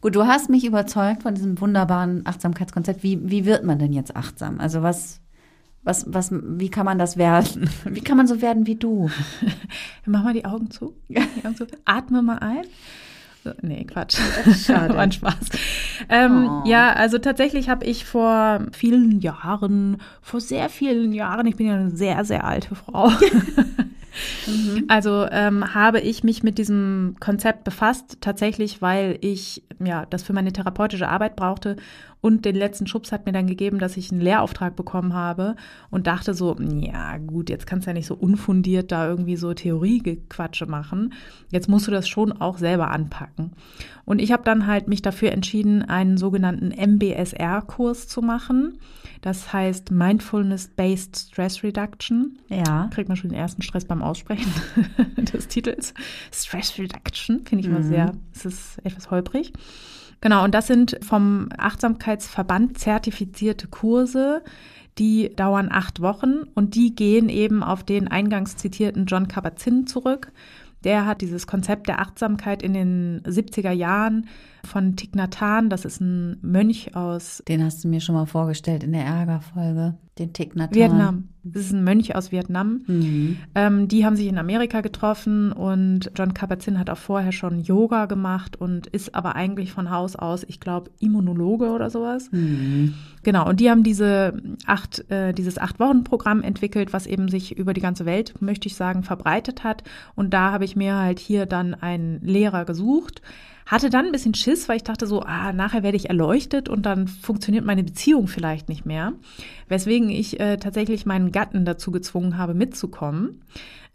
Gut, 0.00 0.14
du 0.14 0.26
hast 0.26 0.50
mich 0.50 0.64
überzeugt 0.64 1.22
von 1.22 1.34
diesem 1.34 1.60
wunderbaren 1.60 2.26
Achtsamkeitskonzept. 2.26 3.02
Wie, 3.02 3.30
wie 3.30 3.46
wird 3.46 3.64
man 3.64 3.78
denn 3.78 3.92
jetzt 3.92 4.14
achtsam? 4.14 4.60
Also 4.60 4.82
was, 4.82 5.20
was, 5.82 6.04
was, 6.12 6.30
wie 6.32 6.68
kann 6.68 6.84
man 6.84 6.98
das 6.98 7.16
werden? 7.16 7.70
Wie 7.86 8.02
kann 8.02 8.18
man 8.18 8.26
so 8.26 8.42
werden 8.42 8.66
wie 8.66 8.76
du? 8.76 9.10
Mach 10.06 10.22
mal 10.22 10.34
die 10.34 10.44
Augen 10.44 10.70
zu. 10.70 10.94
Die 11.08 11.16
Augen 11.44 11.56
zu. 11.56 11.66
Atme 11.86 12.22
mal 12.22 12.38
ein. 12.38 12.64
Nee, 13.62 13.84
Quatsch. 13.84 14.18
Schade. 14.66 14.94
War 14.94 15.02
ein 15.02 15.12
Spaß. 15.12 15.34
Ähm, 16.08 16.48
oh. 16.48 16.68
Ja, 16.68 16.92
also 16.92 17.18
tatsächlich 17.18 17.68
habe 17.68 17.84
ich 17.84 18.04
vor 18.04 18.60
vielen 18.72 19.20
Jahren, 19.20 19.98
vor 20.20 20.40
sehr 20.40 20.68
vielen 20.68 21.12
Jahren, 21.12 21.46
ich 21.46 21.56
bin 21.56 21.66
ja 21.66 21.74
eine 21.74 21.90
sehr, 21.90 22.24
sehr 22.24 22.44
alte 22.44 22.74
Frau, 22.74 23.10
Mhm. 24.46 24.84
Also 24.88 25.26
ähm, 25.30 25.74
habe 25.74 26.00
ich 26.00 26.24
mich 26.24 26.42
mit 26.42 26.58
diesem 26.58 27.16
Konzept 27.20 27.64
befasst, 27.64 28.18
tatsächlich, 28.20 28.82
weil 28.82 29.18
ich 29.20 29.62
ja 29.78 30.06
das 30.06 30.22
für 30.22 30.32
meine 30.32 30.52
therapeutische 30.52 31.08
Arbeit 31.08 31.36
brauchte 31.36 31.76
und 32.20 32.44
den 32.44 32.54
letzten 32.54 32.86
Schubs 32.86 33.12
hat 33.12 33.26
mir 33.26 33.32
dann 33.32 33.46
gegeben, 33.46 33.78
dass 33.78 33.96
ich 33.96 34.12
einen 34.12 34.20
Lehrauftrag 34.20 34.76
bekommen 34.76 35.14
habe 35.14 35.56
und 35.90 36.06
dachte 36.06 36.34
so, 36.34 36.56
ja 36.60 37.16
gut, 37.18 37.48
jetzt 37.48 37.66
kannst 37.66 37.86
du 37.86 37.90
ja 37.90 37.94
nicht 37.94 38.06
so 38.06 38.14
unfundiert 38.14 38.92
da 38.92 39.08
irgendwie 39.08 39.36
so 39.36 39.54
Theoriegequatsche 39.54 40.66
machen. 40.66 41.14
Jetzt 41.50 41.68
musst 41.68 41.86
du 41.86 41.90
das 41.90 42.08
schon 42.08 42.32
auch 42.32 42.58
selber 42.58 42.90
anpacken. 42.90 43.52
Und 44.04 44.18
ich 44.20 44.32
habe 44.32 44.42
dann 44.44 44.66
halt 44.66 44.88
mich 44.88 45.02
dafür 45.02 45.32
entschieden, 45.32 45.82
einen 45.82 46.18
sogenannten 46.18 46.72
MBSR-Kurs 46.72 48.08
zu 48.08 48.20
machen. 48.20 48.78
Das 49.22 49.52
heißt 49.52 49.90
Mindfulness-Based 49.90 51.28
Stress 51.30 51.62
Reduction. 51.62 52.38
Ja. 52.48 52.88
Kriegt 52.92 53.08
man 53.08 53.16
schon 53.16 53.30
den 53.30 53.38
ersten 53.38 53.62
Stress 53.62 53.84
beim 53.84 54.02
Aussprechen 54.02 54.52
des 55.16 55.48
Titels. 55.48 55.94
Stress 56.32 56.78
Reduction 56.78 57.46
finde 57.46 57.60
ich 57.60 57.66
immer 57.66 57.80
mhm. 57.80 57.88
sehr, 57.88 58.12
es 58.34 58.44
ist 58.44 58.78
etwas 58.84 59.10
holprig. 59.10 59.52
Genau, 60.20 60.44
und 60.44 60.54
das 60.54 60.66
sind 60.66 60.98
vom 61.02 61.48
Achtsamkeitsverband 61.56 62.78
zertifizierte 62.78 63.68
Kurse, 63.68 64.42
die 64.98 65.34
dauern 65.34 65.70
acht 65.70 66.00
Wochen 66.02 66.42
und 66.54 66.74
die 66.74 66.94
gehen 66.94 67.28
eben 67.28 67.62
auf 67.62 67.84
den 67.84 68.08
eingangs 68.08 68.56
zitierten 68.56 69.06
John 69.06 69.28
Kabat-Zinn 69.28 69.86
zurück. 69.86 70.30
Der 70.84 71.06
hat 71.06 71.20
dieses 71.20 71.46
Konzept 71.46 71.88
der 71.88 72.00
Achtsamkeit 72.00 72.62
in 72.62 72.74
den 72.74 73.22
70er 73.22 73.70
Jahren 73.70 74.28
von 74.64 74.96
Thich 74.96 75.14
Nhat 75.14 75.40
Hanh, 75.40 75.70
das 75.70 75.84
ist 75.84 76.00
ein 76.00 76.38
Mönch 76.42 76.94
aus. 76.96 77.42
Den 77.48 77.64
hast 77.64 77.84
du 77.84 77.88
mir 77.88 78.00
schon 78.00 78.14
mal 78.14 78.26
vorgestellt 78.26 78.84
in 78.84 78.92
der 78.92 79.04
Ärgerfolge, 79.04 79.94
den 80.18 80.32
Thich 80.32 80.54
Nhat 80.54 80.70
Hanh. 80.70 80.74
Vietnam. 80.74 81.28
Das 81.42 81.62
ist 81.62 81.72
ein 81.72 81.84
Mönch 81.84 82.14
aus 82.14 82.32
Vietnam. 82.32 82.82
Mhm. 82.86 83.38
Ähm, 83.54 83.88
die 83.88 84.04
haben 84.04 84.14
sich 84.14 84.26
in 84.26 84.36
Amerika 84.36 84.82
getroffen 84.82 85.52
und 85.52 86.10
John 86.14 86.34
Kabat-Zinn 86.34 86.78
hat 86.78 86.90
auch 86.90 86.98
vorher 86.98 87.32
schon 87.32 87.60
Yoga 87.60 88.04
gemacht 88.04 88.60
und 88.60 88.86
ist 88.88 89.14
aber 89.14 89.36
eigentlich 89.36 89.72
von 89.72 89.90
Haus 89.90 90.16
aus, 90.16 90.44
ich 90.46 90.60
glaube, 90.60 90.90
Immunologe 90.98 91.70
oder 91.70 91.88
sowas. 91.88 92.30
Mhm. 92.30 92.94
Genau. 93.22 93.48
Und 93.48 93.60
die 93.60 93.70
haben 93.70 93.82
diese 93.82 94.34
acht, 94.66 95.10
äh, 95.10 95.32
dieses 95.32 95.56
Acht-Wochen-Programm 95.56 96.42
entwickelt, 96.42 96.92
was 96.92 97.06
eben 97.06 97.28
sich 97.28 97.56
über 97.56 97.72
die 97.72 97.80
ganze 97.80 98.04
Welt, 98.04 98.34
möchte 98.40 98.68
ich 98.68 98.76
sagen, 98.76 99.02
verbreitet 99.02 99.64
hat. 99.64 99.82
Und 100.14 100.34
da 100.34 100.52
habe 100.52 100.64
ich 100.64 100.76
mir 100.76 100.96
halt 100.96 101.18
hier 101.18 101.46
dann 101.46 101.74
einen 101.74 102.20
Lehrer 102.22 102.66
gesucht 102.66 103.22
hatte 103.66 103.90
dann 103.90 104.06
ein 104.06 104.12
bisschen 104.12 104.34
Schiss, 104.34 104.68
weil 104.68 104.76
ich 104.76 104.84
dachte 104.84 105.06
so, 105.06 105.22
ah, 105.22 105.52
nachher 105.52 105.82
werde 105.82 105.96
ich 105.96 106.08
erleuchtet 106.08 106.68
und 106.68 106.86
dann 106.86 107.08
funktioniert 107.08 107.64
meine 107.64 107.84
Beziehung 107.84 108.26
vielleicht 108.26 108.68
nicht 108.68 108.84
mehr. 108.84 109.12
Weswegen 109.68 110.10
ich 110.10 110.40
äh, 110.40 110.56
tatsächlich 110.56 111.06
meinen 111.06 111.32
Gatten 111.32 111.64
dazu 111.64 111.90
gezwungen 111.90 112.36
habe, 112.36 112.54
mitzukommen 112.54 113.42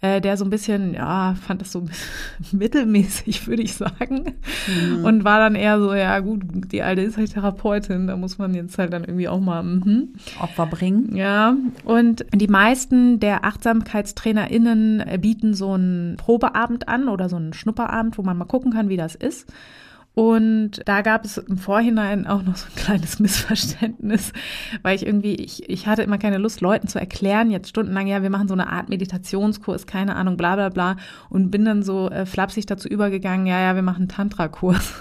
äh, 0.02 0.22
der 0.22 0.38
so 0.38 0.43
ein 0.43 0.50
bisschen, 0.50 0.93
ja, 0.93 1.36
fand 1.36 1.62
das 1.62 1.72
so 1.72 1.80
ein 1.80 1.86
bisschen 1.86 2.10
mittelmäßig, 2.60 3.48
würde 3.48 3.64
ich 3.64 3.74
sagen. 3.74 4.36
Mhm. 4.68 5.06
Und 5.06 5.24
war 5.24 5.39
dann 5.39 5.56
eher 5.56 5.80
so, 5.80 5.93
ja 5.93 6.20
gut, 6.20 6.43
die 6.72 6.84
alte 6.84 7.02
ist 7.02 7.18
halt 7.18 7.34
Therapeutin, 7.34 8.08
da 8.08 8.18
muss 8.18 8.38
man 8.38 8.54
jetzt 8.54 8.78
halt 8.78 8.93
dann 8.93 9.04
irgendwie 9.04 9.28
auch 9.28 9.39
mal 9.39 9.64
mhm. 9.64 10.14
Opfer 10.39 10.66
bringen. 10.68 11.16
Ja, 11.16 11.56
und 11.84 12.26
die 12.34 12.48
meisten 12.48 13.20
der 13.20 13.46
AchtsamkeitstrainerInnen 13.46 15.22
bieten 15.22 15.54
so 15.54 15.74
einen 15.74 16.18
Probeabend 16.18 16.88
an 16.88 17.08
oder 17.08 17.30
so 17.30 17.38
einen 17.38 17.54
Schnupperabend, 17.54 18.18
wo 18.18 18.24
man 18.24 18.38
mal 18.38 18.46
gucken 18.46 18.74
kann, 18.74 18.89
wie 18.89 18.98
das 18.98 19.16
ist. 19.16 19.52
Und 20.16 20.82
da 20.86 21.01
gab 21.01 21.26
es 21.26 21.38
im 21.38 21.57
Vorhinein 21.57 22.26
auch 22.26 22.41
noch 22.41 22.55
so 22.55 22.68
ein 22.68 22.76
kleines 22.76 23.20
Missverständnis, 23.20 24.32
weil 24.82 24.95
ich 24.95 25.05
irgendwie, 25.05 25.36
ich, 25.36 25.70
ich 25.70 25.88
hatte 25.88 26.03
immer 26.03 26.18
keine 26.18 26.38
Lust, 26.38 26.61
Leuten 26.61 26.88
zu 26.88 26.99
erklären, 26.99 27.51
jetzt 27.51 27.70
stundenlang, 27.70 28.07
ja, 28.07 28.24
wir 28.24 28.30
machen 28.30 28.47
so 28.47 28.53
eine 28.53 28.70
Art 28.70 28.88
Meditationskurs, 28.88 29.86
keine 29.88 30.16
Ahnung, 30.16 30.38
bla 30.38 30.55
bla 30.55 30.70
bla. 30.70 30.95
Und 31.30 31.51
bin 31.51 31.66
dann 31.66 31.84
so 31.84 32.09
äh, 32.09 32.26
flapsig 32.26 32.66
dazu 32.66 32.88
übergegangen, 32.88 33.45
ja, 33.45 33.59
ja, 33.59 33.76
wir 33.76 33.82
machen 33.82 34.07
Tantra-Kurs. 34.07 34.93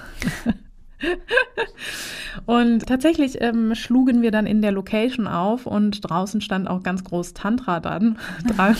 Und 2.46 2.86
tatsächlich 2.86 3.40
ähm, 3.40 3.74
schlugen 3.74 4.22
wir 4.22 4.30
dann 4.30 4.46
in 4.46 4.60
der 4.60 4.72
Location 4.72 5.26
auf 5.26 5.66
und 5.66 6.08
draußen 6.08 6.40
stand 6.40 6.68
auch 6.68 6.82
ganz 6.82 7.04
groß 7.04 7.34
Tantra 7.34 7.80
dann 7.80 8.18
dran. 8.56 8.76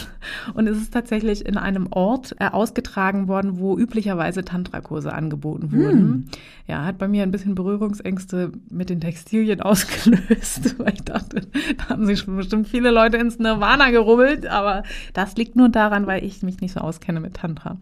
Und 0.54 0.66
es 0.66 0.78
ist 0.78 0.92
tatsächlich 0.92 1.46
in 1.46 1.56
einem 1.56 1.88
Ort 1.90 2.34
äh, 2.38 2.48
ausgetragen 2.48 3.28
worden, 3.28 3.58
wo 3.58 3.76
üblicherweise 3.78 4.44
Tantra-Kurse 4.44 5.12
angeboten 5.12 5.72
wurden. 5.72 5.98
Hm. 5.98 6.24
Ja, 6.66 6.84
hat 6.86 6.96
bei 6.96 7.08
mir 7.08 7.22
ein 7.22 7.30
bisschen 7.30 7.54
Berührungsängste 7.54 8.52
mit 8.70 8.88
den 8.88 9.00
Textilien 9.00 9.60
ausgelöst, 9.62 10.78
weil 10.78 10.94
ich 10.94 11.02
dachte, 11.02 11.42
da 11.76 11.90
haben 11.90 12.06
sich 12.06 12.24
bestimmt 12.24 12.68
viele 12.68 12.90
Leute 12.90 13.18
ins 13.18 13.38
Nirvana 13.38 13.90
gerubbelt, 13.90 14.46
aber 14.46 14.82
das 15.12 15.36
liegt 15.36 15.56
nur 15.56 15.68
daran, 15.68 16.06
weil 16.06 16.24
ich 16.24 16.42
mich 16.42 16.60
nicht 16.60 16.72
so 16.72 16.80
auskenne 16.80 17.20
mit 17.20 17.34
Tantra. 17.34 17.76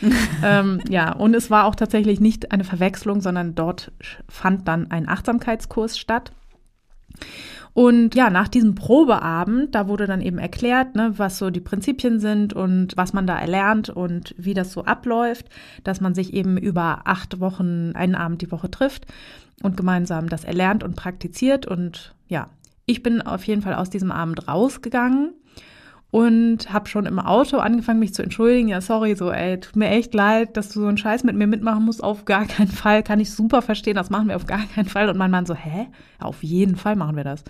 ähm, 0.44 0.80
ja, 0.88 1.12
und 1.12 1.34
es 1.34 1.50
war 1.50 1.64
auch 1.64 1.74
tatsächlich 1.74 2.20
nicht 2.20 2.52
eine 2.52 2.64
Verwechslung, 2.64 3.20
sondern 3.20 3.54
dort 3.54 3.92
fand 4.28 4.68
dann 4.68 4.90
ein 4.90 5.08
Achtsamkeitskurs 5.26 5.98
statt. 5.98 6.32
Und 7.72 8.14
ja, 8.14 8.30
nach 8.30 8.48
diesem 8.48 8.74
Probeabend, 8.74 9.74
da 9.74 9.86
wurde 9.86 10.06
dann 10.06 10.22
eben 10.22 10.38
erklärt, 10.38 10.94
ne, 10.94 11.12
was 11.16 11.36
so 11.36 11.50
die 11.50 11.60
Prinzipien 11.60 12.20
sind 12.20 12.54
und 12.54 12.96
was 12.96 13.12
man 13.12 13.26
da 13.26 13.38
erlernt 13.38 13.90
und 13.90 14.34
wie 14.38 14.54
das 14.54 14.72
so 14.72 14.84
abläuft, 14.84 15.46
dass 15.84 16.00
man 16.00 16.14
sich 16.14 16.32
eben 16.32 16.56
über 16.56 17.02
acht 17.04 17.38
Wochen, 17.40 17.92
einen 17.94 18.14
Abend 18.14 18.40
die 18.40 18.50
Woche 18.50 18.70
trifft 18.70 19.06
und 19.62 19.76
gemeinsam 19.76 20.28
das 20.30 20.44
erlernt 20.44 20.84
und 20.84 20.96
praktiziert. 20.96 21.66
Und 21.66 22.14
ja, 22.28 22.48
ich 22.86 23.02
bin 23.02 23.20
auf 23.20 23.44
jeden 23.44 23.60
Fall 23.60 23.74
aus 23.74 23.90
diesem 23.90 24.10
Abend 24.10 24.48
rausgegangen 24.48 25.34
und 26.10 26.72
habe 26.72 26.88
schon 26.88 27.06
im 27.06 27.18
Auto 27.18 27.58
angefangen, 27.58 27.98
mich 27.98 28.14
zu 28.14 28.22
entschuldigen. 28.22 28.68
Ja, 28.68 28.80
sorry, 28.80 29.14
so, 29.16 29.30
ey, 29.30 29.60
tut 29.60 29.76
mir 29.76 29.88
echt 29.88 30.14
leid, 30.14 30.56
dass 30.56 30.68
du 30.70 30.80
so 30.80 30.86
einen 30.86 30.98
Scheiß 30.98 31.24
mit 31.24 31.36
mir 31.36 31.46
mitmachen 31.46 31.84
musst. 31.84 32.02
Auf 32.02 32.24
gar 32.24 32.46
keinen 32.46 32.68
Fall. 32.68 33.02
Kann 33.02 33.20
ich 33.20 33.32
super 33.32 33.62
verstehen, 33.62 33.96
das 33.96 34.10
machen 34.10 34.28
wir 34.28 34.36
auf 34.36 34.46
gar 34.46 34.66
keinen 34.66 34.88
Fall. 34.88 35.08
Und 35.08 35.18
mein 35.18 35.30
Mann 35.30 35.46
so, 35.46 35.54
hä? 35.54 35.88
Auf 36.18 36.42
jeden 36.42 36.76
Fall 36.76 36.96
machen 36.96 37.16
wir 37.16 37.24
das. 37.24 37.44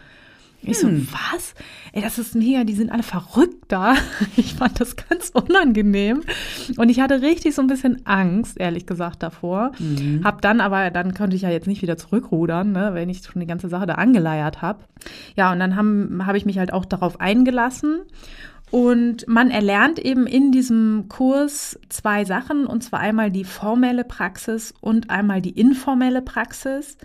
Ich 0.62 0.78
so, 0.78 0.88
hm. 0.88 1.06
was? 1.12 1.54
Ey, 1.92 2.02
das 2.02 2.18
ist 2.18 2.34
mega, 2.34 2.64
die 2.64 2.74
sind 2.74 2.90
alle 2.90 3.02
verrückt 3.02 3.64
da. 3.68 3.94
Ich 4.36 4.54
fand 4.54 4.80
das 4.80 4.96
ganz 4.96 5.30
unangenehm. 5.30 6.22
Und 6.76 6.88
ich 6.88 7.00
hatte 7.00 7.22
richtig 7.22 7.54
so 7.54 7.62
ein 7.62 7.68
bisschen 7.68 8.04
Angst, 8.04 8.58
ehrlich 8.58 8.86
gesagt, 8.86 9.22
davor. 9.22 9.72
Mhm. 9.78 10.22
Hab 10.24 10.42
dann 10.42 10.60
aber, 10.60 10.90
dann 10.90 11.14
konnte 11.14 11.36
ich 11.36 11.42
ja 11.42 11.50
jetzt 11.50 11.66
nicht 11.66 11.82
wieder 11.82 11.96
zurückrudern, 11.96 12.72
ne, 12.72 12.90
wenn 12.92 13.08
ich 13.08 13.22
schon 13.22 13.40
die 13.40 13.46
ganze 13.46 13.68
Sache 13.68 13.86
da 13.86 13.94
angeleiert 13.94 14.62
habe. 14.62 14.80
Ja, 15.36 15.52
und 15.52 15.58
dann 15.58 15.76
habe 15.76 16.26
hab 16.26 16.36
ich 16.36 16.44
mich 16.44 16.58
halt 16.58 16.72
auch 16.72 16.84
darauf 16.84 17.20
eingelassen. 17.20 18.00
Und 18.70 19.28
man 19.28 19.50
erlernt 19.50 19.98
eben 19.98 20.26
in 20.26 20.50
diesem 20.50 21.08
Kurs 21.08 21.78
zwei 21.88 22.24
Sachen, 22.24 22.66
und 22.66 22.82
zwar 22.82 23.00
einmal 23.00 23.30
die 23.30 23.44
formelle 23.44 24.04
Praxis 24.04 24.74
und 24.80 25.10
einmal 25.10 25.40
die 25.40 25.58
informelle 25.58 26.20
Praxis. 26.20 26.98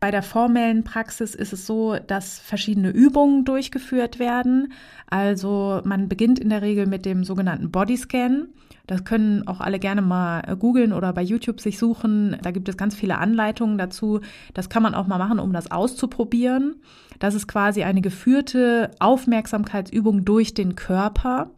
Bei 0.00 0.12
der 0.12 0.22
formellen 0.22 0.84
Praxis 0.84 1.34
ist 1.34 1.52
es 1.52 1.66
so, 1.66 1.96
dass 1.96 2.38
verschiedene 2.38 2.90
Übungen 2.90 3.44
durchgeführt 3.44 4.20
werden. 4.20 4.72
Also 5.10 5.80
man 5.84 6.08
beginnt 6.08 6.38
in 6.38 6.50
der 6.50 6.62
Regel 6.62 6.86
mit 6.86 7.04
dem 7.04 7.24
sogenannten 7.24 7.72
Bodyscan. 7.72 8.48
Das 8.86 9.04
können 9.04 9.46
auch 9.48 9.60
alle 9.60 9.80
gerne 9.80 10.00
mal 10.00 10.56
googeln 10.56 10.92
oder 10.92 11.12
bei 11.12 11.22
YouTube 11.22 11.60
sich 11.60 11.78
suchen. 11.78 12.36
Da 12.42 12.52
gibt 12.52 12.68
es 12.68 12.76
ganz 12.76 12.94
viele 12.94 13.18
Anleitungen 13.18 13.76
dazu. 13.76 14.20
Das 14.54 14.68
kann 14.68 14.84
man 14.84 14.94
auch 14.94 15.08
mal 15.08 15.18
machen, 15.18 15.40
um 15.40 15.52
das 15.52 15.70
auszuprobieren. 15.70 16.76
Das 17.18 17.34
ist 17.34 17.48
quasi 17.48 17.82
eine 17.82 18.00
geführte 18.00 18.92
Aufmerksamkeitsübung 19.00 20.24
durch 20.24 20.54
den 20.54 20.76
Körper. 20.76 21.50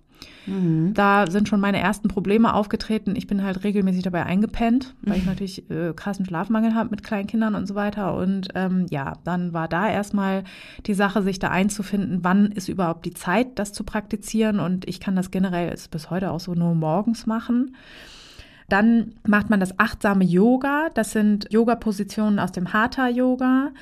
Mhm. 0.47 0.95
Da 0.95 1.31
sind 1.31 1.49
schon 1.49 1.61
meine 1.61 1.79
ersten 1.79 2.09
Probleme 2.09 2.55
aufgetreten. 2.55 3.15
Ich 3.17 3.27
bin 3.27 3.43
halt 3.43 3.65
regelmäßig 3.65 4.03
dabei 4.03 4.25
eingepennt, 4.25 4.95
weil 5.03 5.19
ich 5.19 5.27
natürlich 5.27 5.71
äh, 5.71 5.93
krassen 5.95 6.25
Schlafmangel 6.25 6.75
habe 6.75 6.91
mit 6.91 7.03
kleinen 7.03 7.27
Kindern 7.27 7.55
und 7.55 7.67
so 7.67 7.75
weiter. 7.75 8.17
Und 8.17 8.49
ähm, 8.55 8.87
ja, 8.91 9.15
dann 9.25 9.53
war 9.53 9.69
da 9.69 9.89
erstmal 9.89 10.45
die 10.87 10.95
Sache, 10.95 11.23
sich 11.23 11.39
da 11.39 11.49
einzufinden, 11.49 12.21
wann 12.23 12.53
ist 12.53 12.69
überhaupt 12.69 13.05
die 13.05 13.15
Zeit, 13.15 13.59
das 13.59 13.73
zu 13.73 13.85
praktizieren. 13.85 14.61
Und 14.61 14.89
ich 14.89 15.01
kann 15.01 15.17
das 15.17 15.31
generell 15.31 15.75
bis 15.91 16.11
heute 16.11 16.31
auch 16.31 16.41
so 16.41 16.55
nur 16.55 16.75
morgens 16.75 17.27
machen. 17.27 17.77
Dann 18.69 19.15
macht 19.27 19.51
man 19.51 19.61
das 19.61 19.79
achtsame 19.79 20.25
Yoga. 20.25 20.89
Das 20.95 21.13
sind 21.13 21.53
Yoga-Positionen 21.53 22.39
aus 22.39 22.53
dem 22.53 22.73
Hatha-Yoga. 22.73 23.73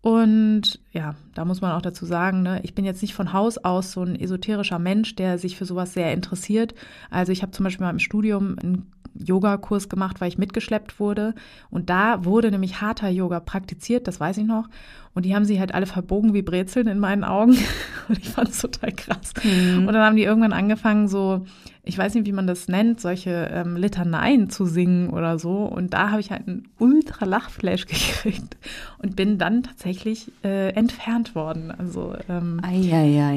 Und 0.00 0.80
ja, 0.92 1.16
da 1.34 1.44
muss 1.44 1.60
man 1.60 1.72
auch 1.72 1.82
dazu 1.82 2.06
sagen, 2.06 2.42
ne, 2.42 2.60
ich 2.62 2.74
bin 2.74 2.84
jetzt 2.84 3.02
nicht 3.02 3.14
von 3.14 3.32
Haus 3.32 3.58
aus 3.58 3.92
so 3.92 4.02
ein 4.02 4.18
esoterischer 4.18 4.78
Mensch, 4.78 5.16
der 5.16 5.38
sich 5.38 5.56
für 5.56 5.64
sowas 5.64 5.92
sehr 5.92 6.12
interessiert. 6.12 6.74
Also 7.10 7.32
ich 7.32 7.42
habe 7.42 7.52
zum 7.52 7.64
Beispiel 7.64 7.84
mal 7.84 7.90
im 7.90 7.98
Studium 7.98 8.56
einen 8.62 8.92
Yogakurs 9.14 9.88
gemacht, 9.88 10.20
weil 10.20 10.28
ich 10.28 10.38
mitgeschleppt 10.38 11.00
wurde. 11.00 11.34
Und 11.70 11.90
da 11.90 12.24
wurde 12.24 12.50
nämlich 12.50 12.80
harter 12.80 13.08
Yoga 13.08 13.40
praktiziert, 13.40 14.06
das 14.06 14.20
weiß 14.20 14.38
ich 14.38 14.46
noch. 14.46 14.68
Und 15.14 15.24
die 15.24 15.34
haben 15.34 15.44
sie 15.44 15.58
halt 15.58 15.74
alle 15.74 15.86
verbogen 15.86 16.32
wie 16.34 16.42
Brezeln 16.42 16.86
in 16.86 17.00
meinen 17.00 17.24
Augen. 17.24 17.56
Und 18.08 18.18
ich 18.18 18.28
fand 18.28 18.50
es 18.50 18.60
total 18.60 18.92
krass. 18.92 19.32
Mhm. 19.42 19.88
Und 19.88 19.92
dann 19.92 20.04
haben 20.04 20.16
die 20.16 20.22
irgendwann 20.22 20.52
angefangen, 20.52 21.08
so, 21.08 21.44
ich 21.88 21.96
weiß 21.96 22.14
nicht, 22.14 22.26
wie 22.26 22.32
man 22.32 22.46
das 22.46 22.68
nennt, 22.68 23.00
solche 23.00 23.48
ähm, 23.50 23.76
Litaneien 23.76 24.50
zu 24.50 24.66
singen 24.66 25.08
oder 25.08 25.38
so. 25.38 25.64
Und 25.64 25.94
da 25.94 26.10
habe 26.10 26.20
ich 26.20 26.30
halt 26.30 26.46
einen 26.46 26.68
ultra 26.78 27.24
Lachflash 27.24 27.86
gekriegt 27.86 28.58
und 29.02 29.16
bin 29.16 29.38
dann 29.38 29.62
tatsächlich 29.62 30.30
äh, 30.44 30.74
entfernt 30.74 31.34
worden. 31.34 31.70
Also 31.70 32.14
ähm, 32.28 32.60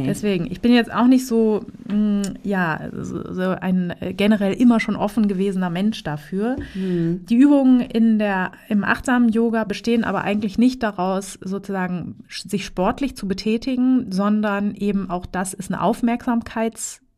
deswegen, 0.05 0.51
ich 0.51 0.59
bin 0.59 0.73
jetzt 0.73 0.93
auch 0.93 1.07
nicht 1.07 1.25
so, 1.25 1.65
mh, 1.87 1.95
mm, 1.95 2.21
ja, 2.43 2.89
so, 2.91 3.33
so 3.33 3.41
ein 3.41 3.93
äh, 4.01 4.13
generell 4.13 4.53
immer 4.53 4.81
schon 4.81 4.97
offen 4.97 5.29
gewesener 5.29 5.69
Mensch 5.69 6.03
dafür. 6.03 6.57
Mhm. 6.75 7.25
Die 7.29 7.37
Übungen 7.37 7.79
in 7.79 8.19
der, 8.19 8.51
im 8.67 8.83
achtsamen 8.83 9.29
Yoga 9.29 9.63
bestehen 9.63 10.03
aber 10.03 10.23
eigentlich 10.23 10.57
nicht 10.57 10.83
daraus, 10.83 11.39
sozusagen 11.41 12.15
sich 12.27 12.65
sportlich 12.65 13.15
zu 13.15 13.29
betätigen, 13.29 14.11
sondern 14.11 14.75
eben 14.75 15.09
auch 15.09 15.25
das 15.25 15.53
ist 15.53 15.71
eine 15.71 15.81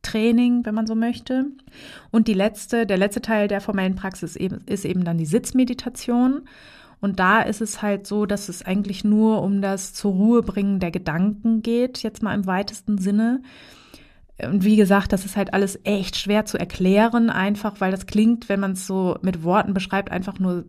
Aufmerksamkeitstraining, 0.03 0.65
wenn 0.65 0.75
man 0.75 0.87
so 0.87 0.95
möchte. 0.95 1.45
Und 2.11 2.27
die 2.27 2.33
letzte, 2.33 2.85
der 2.85 2.97
letzte 2.97 3.21
Teil 3.21 3.47
der 3.47 3.61
formellen 3.61 3.95
Praxis 3.95 4.35
ist 4.35 4.85
eben 4.85 5.03
dann 5.03 5.17
die 5.17 5.25
Sitzmeditation. 5.25 6.41
Und 7.01 7.19
da 7.19 7.41
ist 7.41 7.61
es 7.61 7.81
halt 7.81 8.07
so, 8.07 8.25
dass 8.25 8.49
es 8.49 8.63
eigentlich 8.63 9.03
nur 9.03 9.41
um 9.41 9.61
das 9.61 9.93
zur 9.93 10.13
Ruhe 10.13 10.41
bringen 10.41 10.79
der 10.79 10.91
Gedanken 10.91 11.61
geht, 11.61 12.01
jetzt 12.03 12.23
mal 12.23 12.33
im 12.33 12.45
weitesten 12.45 12.97
Sinne. 12.97 13.41
Und 14.41 14.63
wie 14.63 14.77
gesagt, 14.77 15.11
das 15.11 15.25
ist 15.25 15.35
halt 15.35 15.53
alles 15.53 15.79
echt 15.83 16.15
schwer 16.15 16.45
zu 16.45 16.57
erklären, 16.57 17.29
einfach 17.29 17.81
weil 17.81 17.91
das 17.91 18.05
klingt, 18.05 18.49
wenn 18.49 18.59
man 18.59 18.71
es 18.71 18.87
so 18.87 19.17
mit 19.21 19.43
Worten 19.43 19.73
beschreibt, 19.73 20.11
einfach 20.11 20.39
nur 20.39 20.65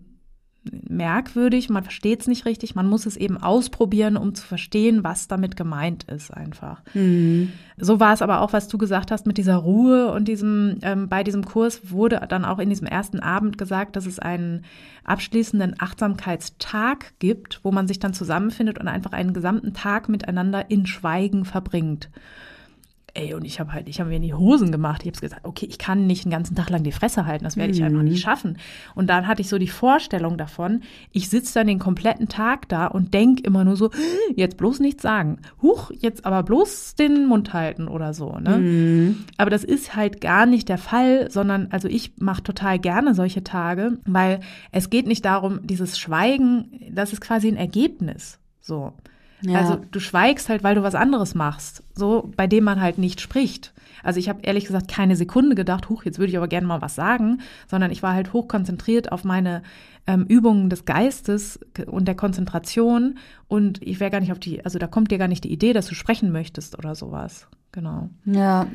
merkwürdig, 0.71 1.69
man 1.69 1.83
versteht 1.83 2.21
es 2.21 2.27
nicht 2.27 2.47
richtig, 2.47 2.75
man 2.75 2.87
muss 2.87 3.07
es 3.07 3.17
eben 3.17 3.37
ausprobieren, 3.43 4.17
um 4.17 4.35
zu 4.35 4.47
verstehen, 4.47 5.05
was 5.05 5.29
damit 5.29 5.57
gemeint 5.57 6.05
ist 6.05 6.33
einfach. 6.33 6.83
Mhm. 6.95 7.53
So 7.77 8.01
war 8.01 8.15
es 8.15 8.23
aber 8.23 8.41
auch, 8.41 8.53
was 8.53 8.69
du 8.69 8.79
gesagt 8.79 9.11
hast 9.11 9.27
mit 9.27 9.37
dieser 9.37 9.57
Ruhe 9.57 10.11
und 10.13 10.27
diesem, 10.27 10.79
ähm, 10.83 11.09
bei 11.09 11.25
diesem 11.25 11.45
Kurs 11.45 11.91
wurde 11.91 12.21
dann 12.29 12.45
auch 12.45 12.59
in 12.59 12.71
diesem 12.71 12.87
ersten 12.87 13.21
Abend 13.21 13.59
gesagt, 13.59 13.97
dass 13.97 14.07
es 14.07 14.19
einen 14.19 14.63
abschließenden 15.05 15.77
Achtsamkeitstag 15.79 17.13
gibt, 17.19 17.61
wo 17.63 17.73
man 17.73 17.87
sich 17.87 17.99
dann 17.99 18.15
zusammenfindet 18.15 18.79
und 18.79 18.89
einfach 18.89 19.13
einen 19.13 19.35
gesamten 19.35 19.75
Tag 19.75 20.09
miteinander 20.09 20.71
in 20.71 20.87
Schweigen 20.87 21.45
verbringt. 21.45 22.11
Ey, 23.17 23.33
und 23.33 23.45
ich 23.45 23.61
habe 23.61 23.73
halt, 23.73 23.89
ich 23.89 24.01
habe 24.01 24.11
mir 24.11 24.17
in 24.17 24.23
die 24.23 24.35
Hosen 24.35 24.73
gemacht. 24.73 25.03
Ich 25.03 25.13
habe 25.13 25.21
gesagt, 25.21 25.45
okay, 25.45 25.67
ich 25.67 25.79
kann 25.79 26.09
nicht 26.09 26.25
den 26.25 26.33
ganzen 26.33 26.57
Tag 26.57 26.69
lang 26.69 26.83
die 26.83 26.91
Fresse 26.91 27.27
halten, 27.27 27.45
das 27.45 27.57
werde 27.57 27.73
ich 27.73 27.79
mhm. 27.79 27.87
einfach 27.87 28.03
nicht 28.03 28.21
schaffen. 28.21 28.59
Und 28.97 29.09
dann 29.09 29.29
hatte 29.29 29.41
ich 29.41 29.49
so 29.49 29.57
die 29.57 29.69
Vorstellung 29.69 30.37
davon, 30.37 30.83
ich 31.13 31.29
sitze 31.29 31.55
dann 31.55 31.69
den 31.69 31.79
kompletten 31.79 32.29
Tag 32.29 32.69
da 32.69 32.89
und 32.89 33.15
denk 33.15 33.41
immer 33.47 33.65
nur 33.65 33.77
so, 33.77 33.91
jetzt 34.35 34.57
bloß 34.57 34.81
nichts 34.81 35.03
sagen. 35.03 35.39
Huch, 35.63 35.93
jetzt 35.97 36.27
aber 36.27 36.43
bloß 36.43 36.97
den 36.97 37.27
Mund 37.27 37.53
halten 37.53 37.87
oder 37.87 38.15
so. 38.15 38.37
Ne? 38.39 38.59
Mhm. 38.59 39.25
Aber 39.37 39.51
das 39.51 39.63
ist 39.63 39.95
halt 39.95 40.21
gar 40.21 40.45
nicht 40.45 40.69
der 40.69 40.79
Fall, 40.79 41.31
sondern 41.31 41.69
also 41.71 41.87
ich 41.87 42.15
mache 42.19 42.43
total 42.43 42.81
gerne 42.81 43.15
solche 43.15 43.45
Tage, 43.45 43.99
weil 44.07 44.41
es 44.73 44.91
geht 44.91 45.07
nicht 45.07 45.25
darum, 45.25 45.65
dieses 45.65 46.01
Schweigen, 46.01 46.81
das 46.91 47.13
ist 47.13 47.21
quasi 47.21 47.47
ein 47.47 47.57
Ergebnis. 47.57 48.41
So. 48.61 48.93
Ja. 49.43 49.59
Also 49.59 49.77
du 49.91 50.01
schweigst 50.01 50.49
halt, 50.49 50.63
weil 50.63 50.75
du 50.75 50.83
was 50.83 50.95
anderes 50.95 51.35
machst, 51.35 51.83
so 51.95 52.33
bei 52.37 52.47
dem 52.47 52.65
man 52.65 52.81
halt 52.81 52.99
nicht 52.99 53.21
spricht. 53.21 53.73
Also 54.03 54.21
ich 54.21 54.29
habe 54.29 54.41
ehrlich 54.43 54.67
gesagt 54.67 54.89
keine 54.89 55.17
Sekunde 55.17 55.55
gedacht, 55.55 55.89
huch, 55.89 56.05
jetzt 56.05 56.19
würde 56.19 56.31
ich 56.31 56.37
aber 56.37 56.49
gerne 56.49 56.67
mal 56.67 56.83
was 56.83 56.95
sagen, 56.95 57.41
sondern 57.67 57.91
ich 57.91 58.03
war 58.03 58.13
halt 58.13 58.33
hochkonzentriert 58.33 59.13
auf 59.13 59.25
meine 59.25 59.63
ähm, 60.07 60.27
Übungen 60.29 60.69
des 60.69 60.85
Geistes 60.85 61.59
und 61.87 62.07
der 62.07 62.15
Konzentration 62.15 63.19
und 63.49 63.83
ich 63.83 64.01
wäre 64.01 64.11
gar 64.11 64.21
nicht 64.21 64.33
auf 64.33 64.39
die, 64.39 64.65
also 64.65 64.79
da 64.79 64.87
kommt 64.87 65.11
dir 65.11 65.19
gar 65.19 65.29
nicht 65.29 65.45
die 65.45 65.53
Idee, 65.53 65.73
dass 65.73 65.87
du 65.87 65.95
sprechen 65.95 66.33
möchtest 66.33 66.79
oder 66.79 66.95
sowas. 66.95 67.49
Genau. 67.73 68.11
Ja. 68.27 68.67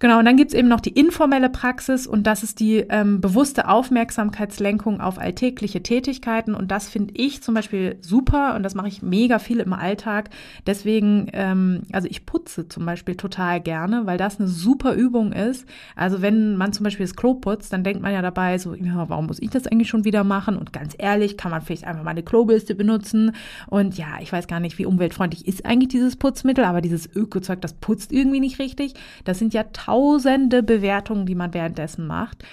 Genau, 0.00 0.18
und 0.18 0.24
dann 0.24 0.36
gibt's 0.36 0.54
eben 0.54 0.68
noch 0.68 0.80
die 0.80 0.90
informelle 0.90 1.48
Praxis 1.48 2.06
und 2.06 2.26
das 2.26 2.42
ist 2.42 2.58
die 2.58 2.78
ähm, 2.78 3.20
bewusste 3.20 3.68
Aufmerksamkeitslenkung 3.68 5.00
auf 5.00 5.18
alltägliche 5.18 5.82
Tätigkeiten. 5.82 6.54
Und 6.54 6.72
das 6.72 6.88
finde 6.88 7.14
ich 7.16 7.42
zum 7.42 7.54
Beispiel 7.54 7.96
super 8.00 8.56
und 8.56 8.64
das 8.64 8.74
mache 8.74 8.88
ich 8.88 9.02
mega 9.02 9.38
viel 9.38 9.60
im 9.60 9.72
Alltag. 9.72 10.30
Deswegen, 10.66 11.28
ähm, 11.32 11.82
also 11.92 12.08
ich 12.08 12.26
putze 12.26 12.68
zum 12.68 12.84
Beispiel 12.84 13.14
total 13.14 13.60
gerne, 13.60 14.04
weil 14.04 14.18
das 14.18 14.40
eine 14.40 14.48
super 14.48 14.94
Übung 14.94 15.32
ist. 15.32 15.64
Also 15.94 16.20
wenn 16.20 16.56
man 16.56 16.72
zum 16.72 16.84
Beispiel 16.84 17.06
das 17.06 17.14
Klo 17.14 17.34
putzt, 17.34 17.72
dann 17.72 17.84
denkt 17.84 18.02
man 18.02 18.12
ja 18.12 18.20
dabei 18.20 18.58
so, 18.58 18.74
ja, 18.74 19.08
warum 19.08 19.26
muss 19.26 19.40
ich 19.40 19.50
das 19.50 19.68
eigentlich 19.68 19.88
schon 19.88 20.04
wieder 20.04 20.24
machen? 20.24 20.56
Und 20.56 20.72
ganz 20.72 20.94
ehrlich, 20.98 21.36
kann 21.36 21.52
man 21.52 21.62
vielleicht 21.62 21.84
einfach 21.84 22.02
mal 22.02 22.10
eine 22.10 22.24
Klobürste 22.24 22.74
benutzen. 22.74 23.30
Und 23.68 23.96
ja, 23.96 24.18
ich 24.20 24.32
weiß 24.32 24.48
gar 24.48 24.58
nicht, 24.58 24.76
wie 24.78 24.86
umweltfreundlich 24.86 25.46
ist 25.46 25.64
eigentlich 25.64 25.88
dieses 25.88 26.16
Putzmittel, 26.16 26.64
aber 26.64 26.80
dieses 26.80 27.08
Ökozeug, 27.14 27.60
das 27.60 27.74
putzt 27.74 28.12
irgendwie 28.12 28.40
nicht 28.40 28.58
richtig. 28.58 28.94
Das 29.24 29.38
sind 29.38 29.54
ja 29.54 29.62
tausende 29.84 30.62
Bewertungen, 30.62 31.26
die 31.26 31.34
man 31.34 31.54
währenddessen 31.54 32.06
macht. 32.06 32.44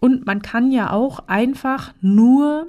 Und 0.00 0.26
man 0.26 0.40
kann 0.42 0.70
ja 0.70 0.92
auch 0.92 1.24
einfach 1.26 1.92
nur 2.00 2.66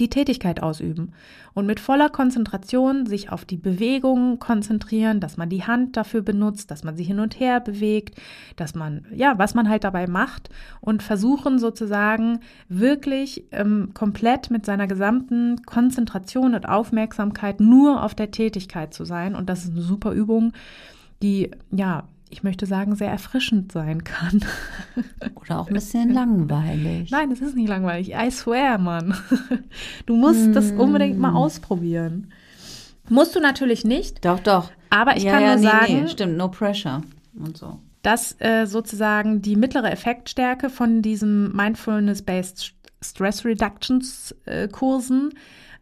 die 0.00 0.10
Tätigkeit 0.10 0.62
ausüben 0.62 1.12
und 1.52 1.66
mit 1.66 1.80
voller 1.80 2.08
Konzentration 2.08 3.06
sich 3.06 3.30
auf 3.30 3.44
die 3.44 3.56
Bewegungen 3.56 4.38
konzentrieren, 4.38 5.20
dass 5.20 5.36
man 5.36 5.48
die 5.48 5.64
Hand 5.64 5.96
dafür 5.96 6.22
benutzt, 6.22 6.70
dass 6.70 6.84
man 6.84 6.96
sie 6.96 7.04
hin 7.04 7.20
und 7.20 7.38
her 7.38 7.60
bewegt, 7.60 8.18
dass 8.56 8.74
man, 8.74 9.04
ja, 9.14 9.38
was 9.38 9.54
man 9.54 9.68
halt 9.68 9.84
dabei 9.84 10.06
macht 10.06 10.48
und 10.80 11.02
versuchen 11.02 11.58
sozusagen 11.58 12.40
wirklich 12.68 13.44
ähm, 13.52 13.90
komplett 13.92 14.50
mit 14.50 14.64
seiner 14.64 14.86
gesamten 14.86 15.62
Konzentration 15.66 16.54
und 16.54 16.68
Aufmerksamkeit 16.68 17.60
nur 17.60 18.02
auf 18.02 18.14
der 18.14 18.30
Tätigkeit 18.30 18.94
zu 18.94 19.04
sein. 19.04 19.34
Und 19.34 19.50
das 19.50 19.64
ist 19.64 19.72
eine 19.72 19.82
super 19.82 20.12
Übung, 20.12 20.52
die, 21.22 21.50
ja, 21.70 22.04
ich 22.30 22.42
möchte 22.42 22.64
sagen, 22.64 22.94
sehr 22.94 23.10
erfrischend 23.10 23.72
sein 23.72 24.04
kann. 24.04 24.44
Oder 25.34 25.60
auch 25.60 25.68
ein 25.68 25.74
bisschen 25.74 26.12
langweilig. 26.12 27.10
Nein, 27.10 27.30
es 27.32 27.40
ist 27.40 27.56
nicht 27.56 27.68
langweilig. 27.68 28.14
I 28.14 28.30
swear, 28.30 28.78
Mann. 28.78 29.14
Du 30.06 30.16
musst 30.16 30.48
mm. 30.48 30.52
das 30.52 30.70
unbedingt 30.72 31.18
mal 31.18 31.34
ausprobieren. 31.34 32.32
Musst 33.08 33.34
du 33.34 33.40
natürlich 33.40 33.84
nicht. 33.84 34.24
Doch, 34.24 34.40
doch. 34.40 34.70
Aber 34.88 35.16
ich 35.16 35.24
ja, 35.24 35.32
kann 35.32 35.42
ja, 35.42 35.48
nur 35.48 35.56
nee, 35.56 35.70
sagen. 35.70 36.02
Nee, 36.02 36.08
stimmt, 36.08 36.36
no 36.36 36.48
pressure 36.48 37.02
und 37.34 37.56
so. 37.56 37.78
Dass 38.02 38.40
äh, 38.40 38.66
sozusagen 38.66 39.42
die 39.42 39.56
mittlere 39.56 39.90
Effektstärke 39.90 40.70
von 40.70 41.02
diesem 41.02 41.54
Mindfulness-Based 41.54 42.74
Stress 43.02 43.44
Reductions 43.44 44.34
äh, 44.46 44.68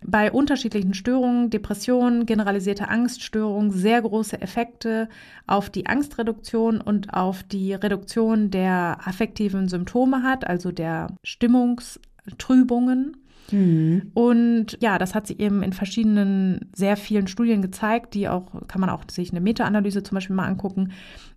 bei 0.04 0.30
unterschiedlichen 0.30 0.94
Störungen, 0.94 1.50
Depressionen, 1.50 2.24
generalisierte 2.24 2.88
Angststörungen 2.88 3.70
sehr 3.70 4.00
große 4.02 4.40
Effekte 4.40 5.08
auf 5.46 5.70
die 5.70 5.86
Angstreduktion 5.86 6.80
und 6.80 7.12
auf 7.14 7.42
die 7.42 7.74
Reduktion 7.74 8.50
der 8.50 8.98
affektiven 9.04 9.68
Symptome 9.68 10.22
hat, 10.22 10.46
also 10.46 10.70
der 10.70 11.08
Stimmungstrübungen. 11.24 13.16
Mhm. 13.50 14.10
Und 14.14 14.78
ja, 14.80 14.98
das 14.98 15.14
hat 15.14 15.26
sich 15.26 15.40
eben 15.40 15.62
in 15.62 15.72
verschiedenen, 15.72 16.70
sehr 16.74 16.96
vielen 16.96 17.26
Studien 17.26 17.62
gezeigt, 17.62 18.14
die 18.14 18.28
auch, 18.28 18.68
kann 18.68 18.80
man 18.80 18.90
auch 18.90 19.04
sich 19.10 19.30
eine 19.30 19.40
Meta-Analyse 19.40 20.02
zum 20.02 20.16
Beispiel 20.16 20.36
mal 20.36 20.46
angucken. 20.46 20.92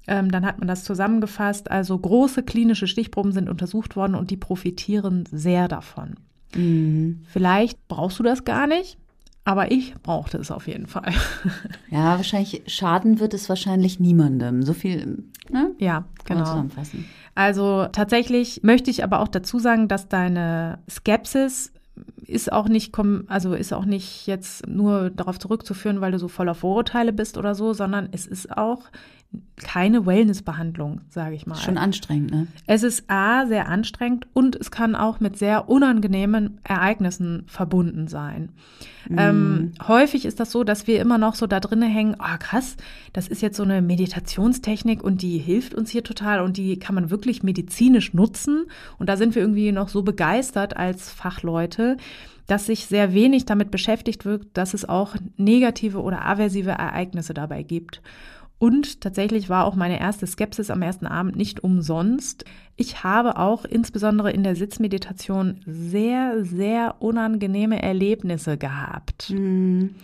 Ähm, 0.07 0.29
dann 0.29 0.45
hat 0.45 0.59
man 0.59 0.67
das 0.67 0.83
zusammengefasst. 0.83 1.71
Also 1.71 1.97
große 1.97 2.43
klinische 2.43 2.87
Stichproben 2.87 3.31
sind 3.31 3.49
untersucht 3.49 3.95
worden 3.95 4.15
und 4.15 4.29
die 4.29 4.37
profitieren 4.37 5.23
sehr 5.31 5.67
davon. 5.67 6.15
Mhm. 6.55 7.23
Vielleicht 7.27 7.87
brauchst 7.87 8.19
du 8.19 8.23
das 8.23 8.43
gar 8.43 8.67
nicht, 8.67 8.97
aber 9.43 9.71
ich 9.71 9.95
brauchte 10.03 10.37
es 10.37 10.51
auf 10.51 10.67
jeden 10.67 10.87
Fall. 10.87 11.13
Ja, 11.89 12.15
wahrscheinlich 12.15 12.63
schaden 12.67 13.19
wird 13.19 13.33
es 13.33 13.49
wahrscheinlich 13.49 13.99
niemandem. 13.99 14.63
So 14.63 14.73
viel, 14.73 15.25
ne? 15.49 15.71
Ja, 15.77 16.05
genau. 16.23 16.45
Zusammenfassen. 16.45 17.05
Also 17.35 17.87
tatsächlich 17.91 18.61
möchte 18.63 18.89
ich 18.89 19.03
aber 19.03 19.19
auch 19.19 19.27
dazu 19.27 19.59
sagen, 19.59 19.89
dass 19.89 20.07
deine 20.07 20.79
Skepsis 20.89 21.73
ist 22.25 22.51
auch 22.51 22.69
nicht, 22.69 22.97
also 23.27 23.53
ist 23.53 23.73
auch 23.73 23.85
nicht 23.85 24.25
jetzt 24.25 24.67
nur 24.67 25.09
darauf 25.09 25.37
zurückzuführen, 25.37 26.01
weil 26.01 26.13
du 26.13 26.19
so 26.19 26.27
voller 26.27 26.55
Vorurteile 26.55 27.11
bist 27.13 27.37
oder 27.37 27.55
so, 27.55 27.73
sondern 27.73 28.09
es 28.11 28.25
ist 28.25 28.57
auch 28.57 28.83
keine 29.63 30.05
Wellnessbehandlung, 30.05 31.01
sage 31.09 31.35
ich 31.35 31.45
mal. 31.45 31.55
Schon 31.55 31.77
anstrengend, 31.77 32.31
ne? 32.31 32.47
Es 32.67 32.83
ist 32.83 33.09
A, 33.09 33.45
sehr 33.45 33.69
anstrengend 33.69 34.27
und 34.33 34.55
es 34.55 34.71
kann 34.71 34.95
auch 34.95 35.19
mit 35.19 35.37
sehr 35.37 35.69
unangenehmen 35.69 36.59
Ereignissen 36.63 37.43
verbunden 37.47 38.07
sein. 38.07 38.49
Mm. 39.07 39.17
Ähm, 39.17 39.71
häufig 39.87 40.25
ist 40.25 40.39
das 40.39 40.51
so, 40.51 40.63
dass 40.63 40.87
wir 40.87 40.99
immer 40.99 41.17
noch 41.17 41.35
so 41.35 41.47
da 41.47 41.59
drinnen 41.59 41.89
hängen, 41.89 42.15
oh 42.19 42.37
krass, 42.39 42.75
das 43.13 43.27
ist 43.27 43.41
jetzt 43.41 43.57
so 43.57 43.63
eine 43.63 43.81
Meditationstechnik 43.81 45.03
und 45.03 45.21
die 45.21 45.37
hilft 45.37 45.75
uns 45.75 45.91
hier 45.91 46.03
total 46.03 46.41
und 46.41 46.57
die 46.57 46.77
kann 46.79 46.95
man 46.95 47.09
wirklich 47.09 47.43
medizinisch 47.43 48.13
nutzen. 48.13 48.65
Und 48.97 49.07
da 49.09 49.15
sind 49.15 49.35
wir 49.35 49.43
irgendwie 49.43 49.71
noch 49.71 49.89
so 49.89 50.01
begeistert 50.01 50.75
als 50.75 51.11
Fachleute, 51.11 51.97
dass 52.47 52.65
sich 52.65 52.87
sehr 52.87 53.13
wenig 53.13 53.45
damit 53.45 53.71
beschäftigt 53.71 54.25
wird, 54.25 54.45
dass 54.53 54.73
es 54.73 54.89
auch 54.89 55.15
negative 55.37 56.01
oder 56.01 56.25
aversive 56.25 56.71
Ereignisse 56.71 57.33
dabei 57.33 57.63
gibt. 57.63 58.01
Und 58.61 59.01
tatsächlich 59.01 59.49
war 59.49 59.65
auch 59.65 59.73
meine 59.73 59.99
erste 59.99 60.27
Skepsis 60.27 60.69
am 60.69 60.83
ersten 60.83 61.07
Abend 61.07 61.35
nicht 61.35 61.63
umsonst. 61.63 62.45
Ich 62.75 63.03
habe 63.03 63.37
auch 63.37 63.65
insbesondere 63.65 64.31
in 64.31 64.43
der 64.43 64.55
Sitzmeditation 64.55 65.61
sehr, 65.65 66.45
sehr 66.45 66.97
unangenehme 66.99 67.81
Erlebnisse 67.81 68.59
gehabt. 68.59 69.31
Mhm. 69.31 69.95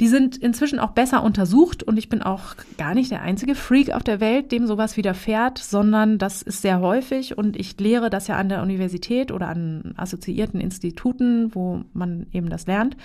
Die 0.00 0.08
sind 0.08 0.38
inzwischen 0.38 0.78
auch 0.78 0.92
besser 0.92 1.22
untersucht 1.22 1.82
und 1.82 1.98
ich 1.98 2.08
bin 2.08 2.22
auch 2.22 2.54
gar 2.78 2.94
nicht 2.94 3.10
der 3.10 3.20
einzige 3.20 3.54
Freak 3.54 3.90
auf 3.90 4.02
der 4.02 4.20
Welt, 4.20 4.50
dem 4.50 4.66
sowas 4.66 4.96
widerfährt, 4.96 5.58
sondern 5.58 6.16
das 6.16 6.40
ist 6.40 6.62
sehr 6.62 6.80
häufig 6.80 7.36
und 7.36 7.54
ich 7.54 7.78
lehre 7.78 8.08
das 8.08 8.28
ja 8.28 8.38
an 8.38 8.48
der 8.48 8.62
Universität 8.62 9.30
oder 9.30 9.48
an 9.48 9.92
assoziierten 9.98 10.62
Instituten, 10.62 11.54
wo 11.54 11.82
man 11.92 12.28
eben 12.32 12.48
das 12.48 12.66
lernt 12.66 12.96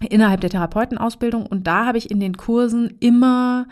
innerhalb 0.00 0.40
der 0.40 0.50
Therapeutenausbildung. 0.50 1.46
Und 1.46 1.66
da 1.66 1.86
habe 1.86 1.98
ich 1.98 2.10
in 2.10 2.20
den 2.20 2.36
Kursen 2.36 2.96
immer 3.00 3.66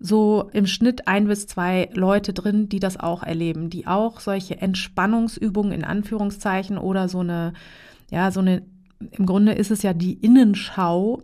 so 0.00 0.48
im 0.52 0.66
Schnitt 0.66 1.08
ein 1.08 1.26
bis 1.26 1.46
zwei 1.46 1.90
Leute 1.92 2.32
drin, 2.32 2.68
die 2.68 2.80
das 2.80 2.98
auch 2.98 3.22
erleben, 3.22 3.68
die 3.68 3.86
auch 3.86 4.20
solche 4.20 4.60
Entspannungsübungen 4.60 5.72
in 5.72 5.84
Anführungszeichen 5.84 6.78
oder 6.78 7.08
so 7.08 7.20
eine, 7.20 7.52
ja, 8.10 8.30
so 8.30 8.40
eine, 8.40 8.62
im 9.10 9.26
Grunde 9.26 9.52
ist 9.52 9.70
es 9.70 9.82
ja 9.82 9.92
die 9.92 10.14
Innenschau, 10.14 11.22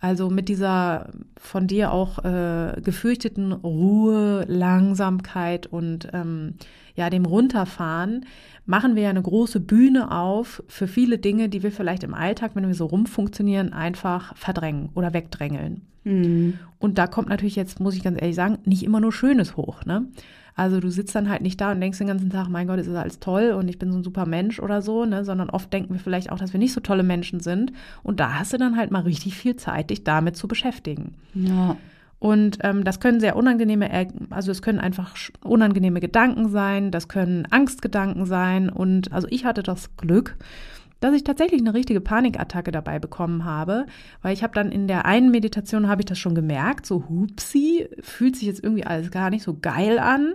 also 0.00 0.30
mit 0.30 0.48
dieser 0.48 1.10
von 1.38 1.66
dir 1.66 1.92
auch 1.92 2.24
äh, 2.24 2.80
gefürchteten 2.82 3.52
Ruhe, 3.52 4.44
Langsamkeit 4.48 5.66
und 5.66 6.08
ähm, 6.12 6.54
ja, 6.94 7.10
dem 7.10 7.26
Runterfahren, 7.26 8.24
machen 8.64 8.96
wir 8.96 9.04
ja 9.04 9.10
eine 9.10 9.22
große 9.22 9.60
Bühne 9.60 10.10
auf 10.10 10.62
für 10.66 10.88
viele 10.88 11.18
Dinge, 11.18 11.48
die 11.48 11.62
wir 11.62 11.70
vielleicht 11.70 12.02
im 12.02 12.14
Alltag, 12.14 12.52
wenn 12.54 12.66
wir 12.66 12.74
so 12.74 12.86
rumfunktionieren, 12.86 13.72
einfach 13.72 14.36
verdrängen 14.36 14.90
oder 14.94 15.12
wegdrängeln. 15.12 15.82
Mhm. 16.04 16.58
Und 16.78 16.98
da 16.98 17.06
kommt 17.06 17.28
natürlich 17.28 17.56
jetzt, 17.56 17.80
muss 17.80 17.94
ich 17.94 18.02
ganz 18.02 18.20
ehrlich 18.20 18.36
sagen, 18.36 18.58
nicht 18.64 18.82
immer 18.82 19.00
nur 19.00 19.12
Schönes 19.12 19.56
hoch. 19.56 19.84
Ne? 19.84 20.06
Also 20.56 20.80
du 20.80 20.90
sitzt 20.90 21.14
dann 21.14 21.28
halt 21.28 21.42
nicht 21.42 21.60
da 21.60 21.70
und 21.70 21.80
denkst 21.82 21.98
den 21.98 22.06
ganzen 22.06 22.30
Tag, 22.30 22.48
mein 22.48 22.66
Gott, 22.66 22.78
ist 22.78 22.88
das 22.88 22.96
alles 22.96 23.20
toll 23.20 23.50
und 23.50 23.68
ich 23.68 23.78
bin 23.78 23.92
so 23.92 23.98
ein 23.98 24.02
super 24.02 24.24
Mensch 24.24 24.58
oder 24.58 24.80
so, 24.80 25.04
ne? 25.04 25.22
sondern 25.22 25.50
oft 25.50 25.70
denken 25.70 25.92
wir 25.92 26.00
vielleicht 26.00 26.32
auch, 26.32 26.38
dass 26.38 26.54
wir 26.54 26.58
nicht 26.58 26.72
so 26.72 26.80
tolle 26.80 27.02
Menschen 27.02 27.40
sind. 27.40 27.74
Und 28.02 28.20
da 28.20 28.38
hast 28.38 28.54
du 28.54 28.56
dann 28.56 28.78
halt 28.78 28.90
mal 28.90 29.02
richtig 29.02 29.36
viel 29.36 29.56
Zeit, 29.56 29.90
dich 29.90 30.02
damit 30.02 30.34
zu 30.34 30.48
beschäftigen. 30.48 31.14
Ja. 31.34 31.76
Und 32.18 32.58
ähm, 32.62 32.84
das 32.84 33.00
können 33.00 33.20
sehr 33.20 33.36
unangenehme, 33.36 33.90
also 34.30 34.50
es 34.50 34.62
können 34.62 34.80
einfach 34.80 35.14
unangenehme 35.44 36.00
Gedanken 36.00 36.48
sein, 36.48 36.90
das 36.90 37.08
können 37.08 37.46
Angstgedanken 37.50 38.24
sein. 38.24 38.70
Und 38.70 39.12
also 39.12 39.28
ich 39.30 39.44
hatte 39.44 39.62
das 39.62 39.94
Glück, 39.98 40.36
dass 41.00 41.14
ich 41.14 41.24
tatsächlich 41.24 41.60
eine 41.60 41.74
richtige 41.74 42.00
Panikattacke 42.00 42.72
dabei 42.72 42.98
bekommen 42.98 43.44
habe, 43.44 43.86
weil 44.22 44.32
ich 44.32 44.42
habe 44.42 44.54
dann 44.54 44.72
in 44.72 44.88
der 44.88 45.04
einen 45.04 45.30
Meditation 45.30 45.88
habe 45.88 46.02
ich 46.02 46.06
das 46.06 46.18
schon 46.18 46.34
gemerkt, 46.34 46.86
so 46.86 47.04
hupsi, 47.08 47.88
fühlt 48.00 48.36
sich 48.36 48.46
jetzt 48.46 48.64
irgendwie 48.64 48.84
alles 48.84 49.10
gar 49.10 49.30
nicht 49.30 49.42
so 49.42 49.56
geil 49.60 49.98
an 49.98 50.34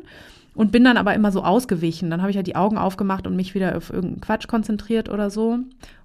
und 0.53 0.71
bin 0.71 0.83
dann 0.83 0.97
aber 0.97 1.13
immer 1.13 1.31
so 1.31 1.43
ausgewichen. 1.43 2.09
Dann 2.09 2.21
habe 2.21 2.29
ich 2.29 2.35
ja 2.35 2.43
die 2.43 2.55
Augen 2.55 2.77
aufgemacht 2.77 3.25
und 3.25 3.35
mich 3.35 3.55
wieder 3.55 3.75
auf 3.75 3.89
irgendeinen 3.89 4.21
Quatsch 4.21 4.47
konzentriert 4.47 5.09
oder 5.09 5.29
so 5.29 5.59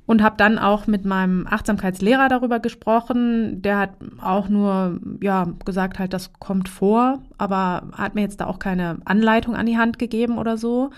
und 0.06 0.22
habe 0.22 0.36
dann 0.38 0.58
auch 0.58 0.86
mit 0.86 1.04
meinem 1.04 1.46
Achtsamkeitslehrer 1.48 2.28
darüber 2.28 2.60
gesprochen. 2.60 3.60
Der 3.60 3.78
hat 3.78 3.90
auch 4.22 4.48
nur 4.48 5.00
ja 5.20 5.48
gesagt 5.64 5.98
halt, 5.98 6.12
das 6.12 6.32
kommt 6.38 6.68
vor, 6.68 7.22
aber 7.38 7.88
hat 7.92 8.14
mir 8.14 8.22
jetzt 8.22 8.40
da 8.40 8.46
auch 8.46 8.60
keine 8.60 8.98
Anleitung 9.04 9.56
an 9.56 9.66
die 9.66 9.78
Hand 9.78 9.98
gegeben 9.98 10.38
oder 10.38 10.56
so. 10.56 10.90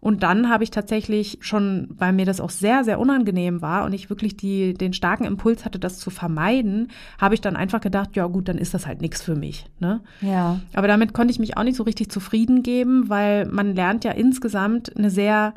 Und 0.00 0.22
dann 0.22 0.50
habe 0.50 0.64
ich 0.64 0.70
tatsächlich 0.70 1.38
schon, 1.40 1.88
weil 1.98 2.12
mir 2.12 2.26
das 2.26 2.40
auch 2.40 2.50
sehr, 2.50 2.84
sehr 2.84 2.98
unangenehm 2.98 3.62
war 3.62 3.84
und 3.84 3.92
ich 3.92 4.10
wirklich 4.10 4.36
die, 4.36 4.74
den 4.74 4.92
starken 4.92 5.24
Impuls 5.24 5.64
hatte, 5.64 5.78
das 5.78 5.98
zu 5.98 6.10
vermeiden, 6.10 6.88
habe 7.20 7.34
ich 7.34 7.40
dann 7.40 7.56
einfach 7.56 7.80
gedacht, 7.80 8.16
ja 8.16 8.26
gut, 8.26 8.48
dann 8.48 8.58
ist 8.58 8.74
das 8.74 8.86
halt 8.86 9.00
nichts 9.00 9.22
für 9.22 9.34
mich. 9.34 9.66
Ne? 9.80 10.00
Ja. 10.20 10.60
Aber 10.74 10.88
damit 10.88 11.12
konnte 11.12 11.32
ich 11.32 11.38
mich 11.38 11.56
auch 11.56 11.64
nicht 11.64 11.76
so 11.76 11.82
richtig 11.82 12.10
zufrieden 12.10 12.62
geben, 12.62 13.08
weil 13.08 13.46
man 13.46 13.74
lernt 13.74 14.04
ja 14.04 14.12
insgesamt 14.12 14.96
eine 14.96 15.10
sehr 15.10 15.54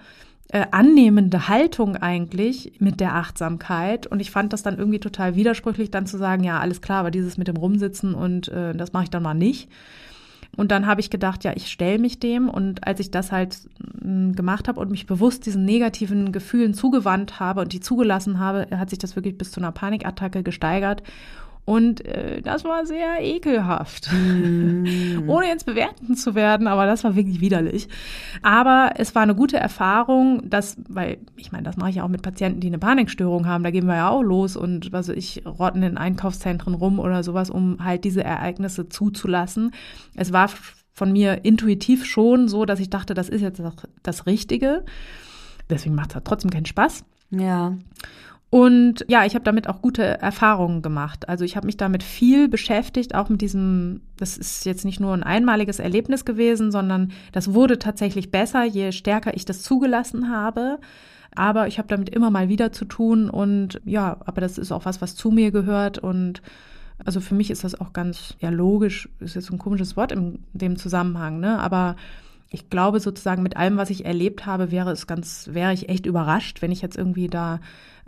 äh, 0.52 0.66
annehmende 0.72 1.48
Haltung 1.48 1.96
eigentlich 1.96 2.74
mit 2.80 3.00
der 3.00 3.16
Achtsamkeit. 3.16 4.08
Und 4.08 4.20
ich 4.20 4.32
fand 4.32 4.52
das 4.52 4.64
dann 4.64 4.78
irgendwie 4.78 5.00
total 5.00 5.36
widersprüchlich, 5.36 5.92
dann 5.92 6.08
zu 6.08 6.18
sagen, 6.18 6.44
ja, 6.44 6.60
alles 6.60 6.82
klar, 6.82 7.02
aber 7.02 7.12
dieses 7.12 7.38
mit 7.38 7.48
dem 7.48 7.58
Rumsitzen 7.58 8.16
und 8.16 8.48
äh, 8.48 8.74
das 8.74 8.92
mache 8.92 9.04
ich 9.04 9.10
dann 9.10 9.24
mal 9.24 9.36
nicht. 9.36 9.70
Und 10.58 10.72
dann 10.72 10.88
habe 10.88 11.02
ich 11.02 11.10
gedacht, 11.10 11.44
ja, 11.44 11.54
ich 11.56 11.72
stelle 11.72 12.00
mich 12.00 12.20
dem. 12.20 12.50
Und 12.50 12.86
als 12.86 13.00
ich 13.00 13.12
das 13.12 13.32
halt 13.32 13.58
mm, 14.02 14.34
gemacht 14.34 14.68
habe 14.68 14.80
und 14.80 14.92
mich 14.92 15.06
bewusst 15.06 15.46
diesen 15.46 15.66
negativen 15.66 16.32
Gefühlen 16.32 16.74
zugewandt 16.74 17.40
habe 17.40 17.62
und 17.62 17.74
die 17.74 17.80
zugelassen 17.80 18.40
habe, 18.40 18.68
hat 18.72 18.90
sich 18.90 19.00
das 19.00 19.16
wirklich 19.16 19.38
bis 19.38 19.52
zu 19.52 19.60
einer 19.60 19.72
Panikattacke 19.72 20.44
gesteigert. 20.44 21.04
Und 21.70 22.04
äh, 22.04 22.42
das 22.42 22.64
war 22.64 22.88
sehr 22.88 23.22
ekelhaft. 23.22 24.12
Mm. 24.12 24.88
Ohne 25.28 25.46
jetzt 25.46 25.68
bewerten 25.68 26.16
zu 26.16 26.34
werden, 26.34 26.66
aber 26.66 26.88
das 26.88 27.04
war 27.04 27.16
wirklich 27.16 27.42
widerlich. 27.42 27.88
Aber 28.42 28.94
es 28.96 29.14
war 29.14 29.22
eine 29.22 29.36
gute 29.36 29.58
Erfahrung, 29.58 30.50
dass, 30.50 30.78
weil 30.88 31.20
ich 31.36 31.52
meine, 31.52 31.66
das 31.66 31.78
mache 31.78 31.92
ich 31.92 31.98
ja 31.98 32.04
auch 32.04 32.10
mit 32.10 32.24
Patienten, 32.24 32.60
die 32.60 32.70
eine 32.70 32.80
Panikstörung 32.80 33.46
haben, 33.46 33.64
da 33.64 33.70
gehen 33.70 33.86
wir 33.86 33.98
ja 33.98 34.10
auch 34.10 34.24
los 34.24 34.56
und 34.56 34.92
was 34.92 35.10
weiß 35.10 35.16
ich, 35.16 35.44
rotten 35.46 35.84
in 35.84 36.00
Einkaufszentren 36.00 36.74
rum 36.74 36.98
oder 36.98 37.22
sowas, 37.22 37.52
um 37.52 37.86
halt 37.86 38.04
diese 38.04 38.24
Ereignisse 38.24 38.90
zuzulassen. 38.90 39.70
Es 40.16 40.34
war 40.34 40.50
von 40.92 41.12
mir 41.12 41.46
intuitiv 41.46 42.04
schon 42.04 42.48
so, 42.48 42.66
dass 42.66 42.80
ich 42.80 42.90
dachte, 42.90 43.14
das 43.14 43.30
ist 43.30 43.42
jetzt 43.42 43.62
das 44.02 44.26
Richtige. 44.26 44.86
Deswegen 45.70 45.94
macht 45.94 46.10
es 46.10 46.16
halt 46.16 46.26
trotzdem 46.26 46.50
keinen 46.50 46.66
Spaß. 46.66 47.06
Ja. 47.30 47.78
Und 48.52 49.06
ja, 49.08 49.26
ich 49.26 49.36
habe 49.36 49.46
damit 49.46 49.70
auch 49.70 49.82
gute 49.82 50.04
Erfahrungen 50.04 50.82
gemacht. 50.82 51.30
Also 51.30 51.46
ich 51.46 51.56
habe 51.56 51.68
mich 51.68 51.78
damit 51.78 52.02
viel 52.02 52.48
beschäftigt, 52.48 53.14
auch 53.14 53.30
mit 53.30 53.42
diesem, 53.42 54.02
das 54.18 54.38
ist 54.38 54.66
jetzt 54.66 54.86
nicht 54.86 55.00
nur 55.00 55.14
ein 55.14 55.24
einmaliges 55.24 55.78
Erlebnis 55.78 56.26
gewesen, 56.26 56.72
sondern 56.72 57.12
das 57.32 57.54
wurde 57.54 57.78
tatsächlich 57.78 58.32
besser, 58.32 58.64
je 58.64 58.92
stärker 58.92 59.36
ich 59.36 59.46
das 59.46 59.62
zugelassen 59.62 60.32
habe. 60.32 60.80
Aber 61.36 61.68
ich 61.68 61.78
habe 61.78 61.88
damit 61.88 62.10
immer 62.10 62.32
mal 62.32 62.50
wieder 62.50 62.72
zu 62.72 62.86
tun 62.86 63.30
und 63.30 63.80
ja, 63.86 64.18
aber 64.26 64.42
das 64.42 64.58
ist 64.58 64.72
auch 64.72 64.86
was, 64.86 65.00
was 65.00 65.16
zu 65.16 65.30
mir 65.30 65.52
gehört 65.52 66.00
und 66.00 66.42
also 67.06 67.22
für 67.22 67.36
mich 67.36 67.52
ist 67.52 67.64
das 67.64 67.80
auch 67.80 67.94
ganz 67.94 68.36
ja 68.40 68.50
logisch, 68.50 69.08
ist 69.20 69.36
jetzt 69.36 69.52
ein 69.52 69.60
komisches 69.60 69.96
Wort 69.96 70.12
in 70.12 70.40
dem 70.54 70.76
Zusammenhang, 70.76 71.40
ne? 71.40 71.60
Aber 71.60 71.96
ich 72.50 72.70
glaube 72.70 73.00
sozusagen 73.00 73.44
mit 73.44 73.58
allem, 73.58 73.78
was 73.78 73.92
ich 73.92 74.06
erlebt 74.06 74.46
habe, 74.46 74.72
wäre 74.72 74.92
es 74.92 75.06
ganz, 75.08 75.50
wäre 75.54 75.72
ich 75.72 75.88
echt 75.88 76.06
überrascht, 76.06 76.62
wenn 76.62 76.72
ich 76.72 76.82
jetzt 76.82 76.98
irgendwie 76.98 77.28
da, 77.28 77.60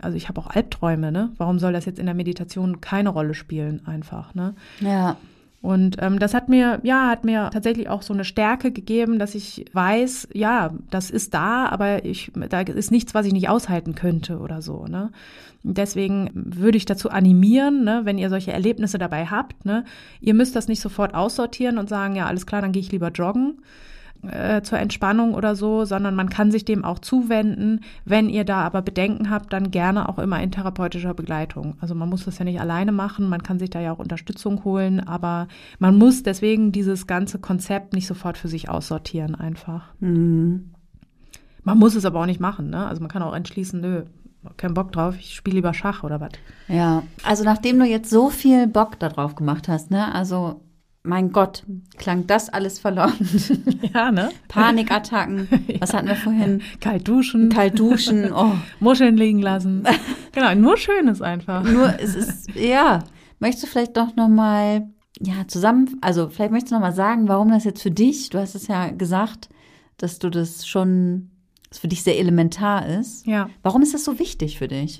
also 0.02 0.16
ich 0.16 0.28
habe 0.28 0.40
auch 0.40 0.48
Albträume, 0.48 1.12
ne? 1.12 1.32
Warum 1.36 1.58
soll 1.58 1.72
das 1.72 1.84
jetzt 1.84 1.98
in 1.98 2.06
der 2.06 2.14
Meditation 2.14 2.80
keine 2.80 3.08
Rolle 3.08 3.34
spielen, 3.34 3.86
einfach, 3.86 4.34
ne? 4.34 4.54
Ja. 4.80 5.16
Und 5.62 5.96
ähm, 6.00 6.18
das 6.18 6.34
hat 6.34 6.48
mir, 6.48 6.80
ja, 6.82 7.08
hat 7.08 7.24
mir 7.24 7.48
tatsächlich 7.52 7.88
auch 7.88 8.02
so 8.02 8.12
eine 8.12 8.24
Stärke 8.24 8.72
gegeben, 8.72 9.20
dass 9.20 9.36
ich 9.36 9.64
weiß, 9.72 10.28
ja, 10.32 10.74
das 10.90 11.08
ist 11.08 11.34
da, 11.34 11.66
aber 11.66 12.04
ich, 12.04 12.32
da 12.50 12.62
ist 12.62 12.90
nichts, 12.90 13.14
was 13.14 13.26
ich 13.26 13.32
nicht 13.32 13.48
aushalten 13.48 13.94
könnte 13.94 14.38
oder 14.38 14.60
so, 14.60 14.86
ne? 14.86 15.12
Deswegen 15.64 16.30
würde 16.34 16.76
ich 16.76 16.86
dazu 16.86 17.10
animieren, 17.10 17.84
ne, 17.84 18.00
wenn 18.02 18.18
ihr 18.18 18.28
solche 18.28 18.52
Erlebnisse 18.52 18.98
dabei 18.98 19.26
habt, 19.26 19.64
ne, 19.64 19.84
ihr 20.20 20.34
müsst 20.34 20.56
das 20.56 20.66
nicht 20.66 20.80
sofort 20.80 21.14
aussortieren 21.14 21.78
und 21.78 21.88
sagen, 21.88 22.16
ja, 22.16 22.26
alles 22.26 22.46
klar, 22.46 22.60
dann 22.60 22.72
gehe 22.72 22.82
ich 22.82 22.90
lieber 22.90 23.10
joggen, 23.10 23.58
äh, 24.22 24.62
zur 24.62 24.78
Entspannung 24.78 25.34
oder 25.34 25.56
so, 25.56 25.84
sondern 25.84 26.14
man 26.14 26.30
kann 26.30 26.50
sich 26.50 26.64
dem 26.64 26.84
auch 26.84 26.98
zuwenden. 27.00 27.80
Wenn 28.04 28.28
ihr 28.28 28.44
da 28.44 28.62
aber 28.62 28.82
Bedenken 28.82 29.30
habt, 29.30 29.52
dann 29.52 29.70
gerne 29.70 30.08
auch 30.08 30.18
immer 30.18 30.40
in 30.40 30.52
therapeutischer 30.52 31.14
Begleitung. 31.14 31.74
Also 31.80 31.94
man 31.94 32.08
muss 32.08 32.24
das 32.24 32.38
ja 32.38 32.44
nicht 32.44 32.60
alleine 32.60 32.92
machen, 32.92 33.28
man 33.28 33.42
kann 33.42 33.58
sich 33.58 33.70
da 33.70 33.80
ja 33.80 33.92
auch 33.92 33.98
Unterstützung 33.98 34.64
holen, 34.64 35.00
aber 35.00 35.48
man 35.78 35.96
muss 35.98 36.22
deswegen 36.22 36.72
dieses 36.72 37.06
ganze 37.06 37.38
Konzept 37.38 37.94
nicht 37.94 38.06
sofort 38.06 38.38
für 38.38 38.48
sich 38.48 38.68
aussortieren 38.68 39.34
einfach. 39.34 39.86
Mhm. 40.00 40.70
Man 41.64 41.78
muss 41.78 41.94
es 41.94 42.04
aber 42.04 42.20
auch 42.20 42.26
nicht 42.26 42.40
machen, 42.40 42.70
ne? 42.70 42.86
Also 42.86 43.00
man 43.00 43.10
kann 43.10 43.22
auch 43.22 43.34
entschließen, 43.34 43.80
nö, 43.80 44.02
keinen 44.56 44.74
Bock 44.74 44.92
drauf, 44.92 45.14
ich 45.18 45.34
spiele 45.34 45.56
lieber 45.56 45.74
Schach 45.74 46.02
oder 46.02 46.20
was. 46.20 46.32
Ja, 46.68 47.02
also 47.22 47.44
nachdem 47.44 47.78
du 47.78 47.84
jetzt 47.84 48.10
so 48.10 48.30
viel 48.30 48.66
Bock 48.66 48.98
darauf 48.98 49.36
gemacht 49.36 49.68
hast, 49.68 49.90
ne? 49.90 50.12
Also 50.14 50.60
mein 51.04 51.32
Gott, 51.32 51.64
klang 51.96 52.26
das 52.26 52.48
alles 52.48 52.78
verloren. 52.78 53.12
Ja, 53.94 54.10
ne? 54.10 54.30
Panikattacken. 54.48 55.48
Was 55.80 55.92
hatten 55.92 56.08
wir 56.08 56.16
vorhin? 56.16 56.62
Kalt 56.80 57.06
duschen. 57.06 57.48
Kalt 57.48 57.78
duschen. 57.78 58.32
Oh. 58.34 58.52
Muscheln 58.80 59.16
liegen 59.16 59.42
lassen. 59.42 59.84
Genau, 60.32 60.54
nur 60.54 60.76
Schönes 60.78 61.20
einfach. 61.20 61.62
Nur, 61.64 61.98
es 62.00 62.14
ist, 62.14 62.54
ja. 62.54 63.04
Möchtest 63.40 63.64
du 63.64 63.66
vielleicht 63.66 63.96
doch 63.96 64.16
nochmal, 64.16 64.88
ja, 65.20 65.46
zusammen, 65.48 65.98
also 66.00 66.28
vielleicht 66.28 66.52
möchtest 66.52 66.70
du 66.70 66.76
nochmal 66.76 66.94
sagen, 66.94 67.28
warum 67.28 67.50
das 67.50 67.64
jetzt 67.64 67.82
für 67.82 67.90
dich, 67.90 68.30
du 68.30 68.38
hast 68.38 68.54
es 68.54 68.68
ja 68.68 68.90
gesagt, 68.90 69.48
dass 69.98 70.18
du 70.18 70.30
das 70.30 70.66
schon, 70.66 71.30
das 71.68 71.80
für 71.80 71.88
dich 71.88 72.02
sehr 72.02 72.18
elementar 72.18 72.86
ist. 72.86 73.26
Ja. 73.26 73.50
Warum 73.62 73.82
ist 73.82 73.92
das 73.92 74.04
so 74.04 74.18
wichtig 74.18 74.58
für 74.58 74.68
dich? 74.68 74.98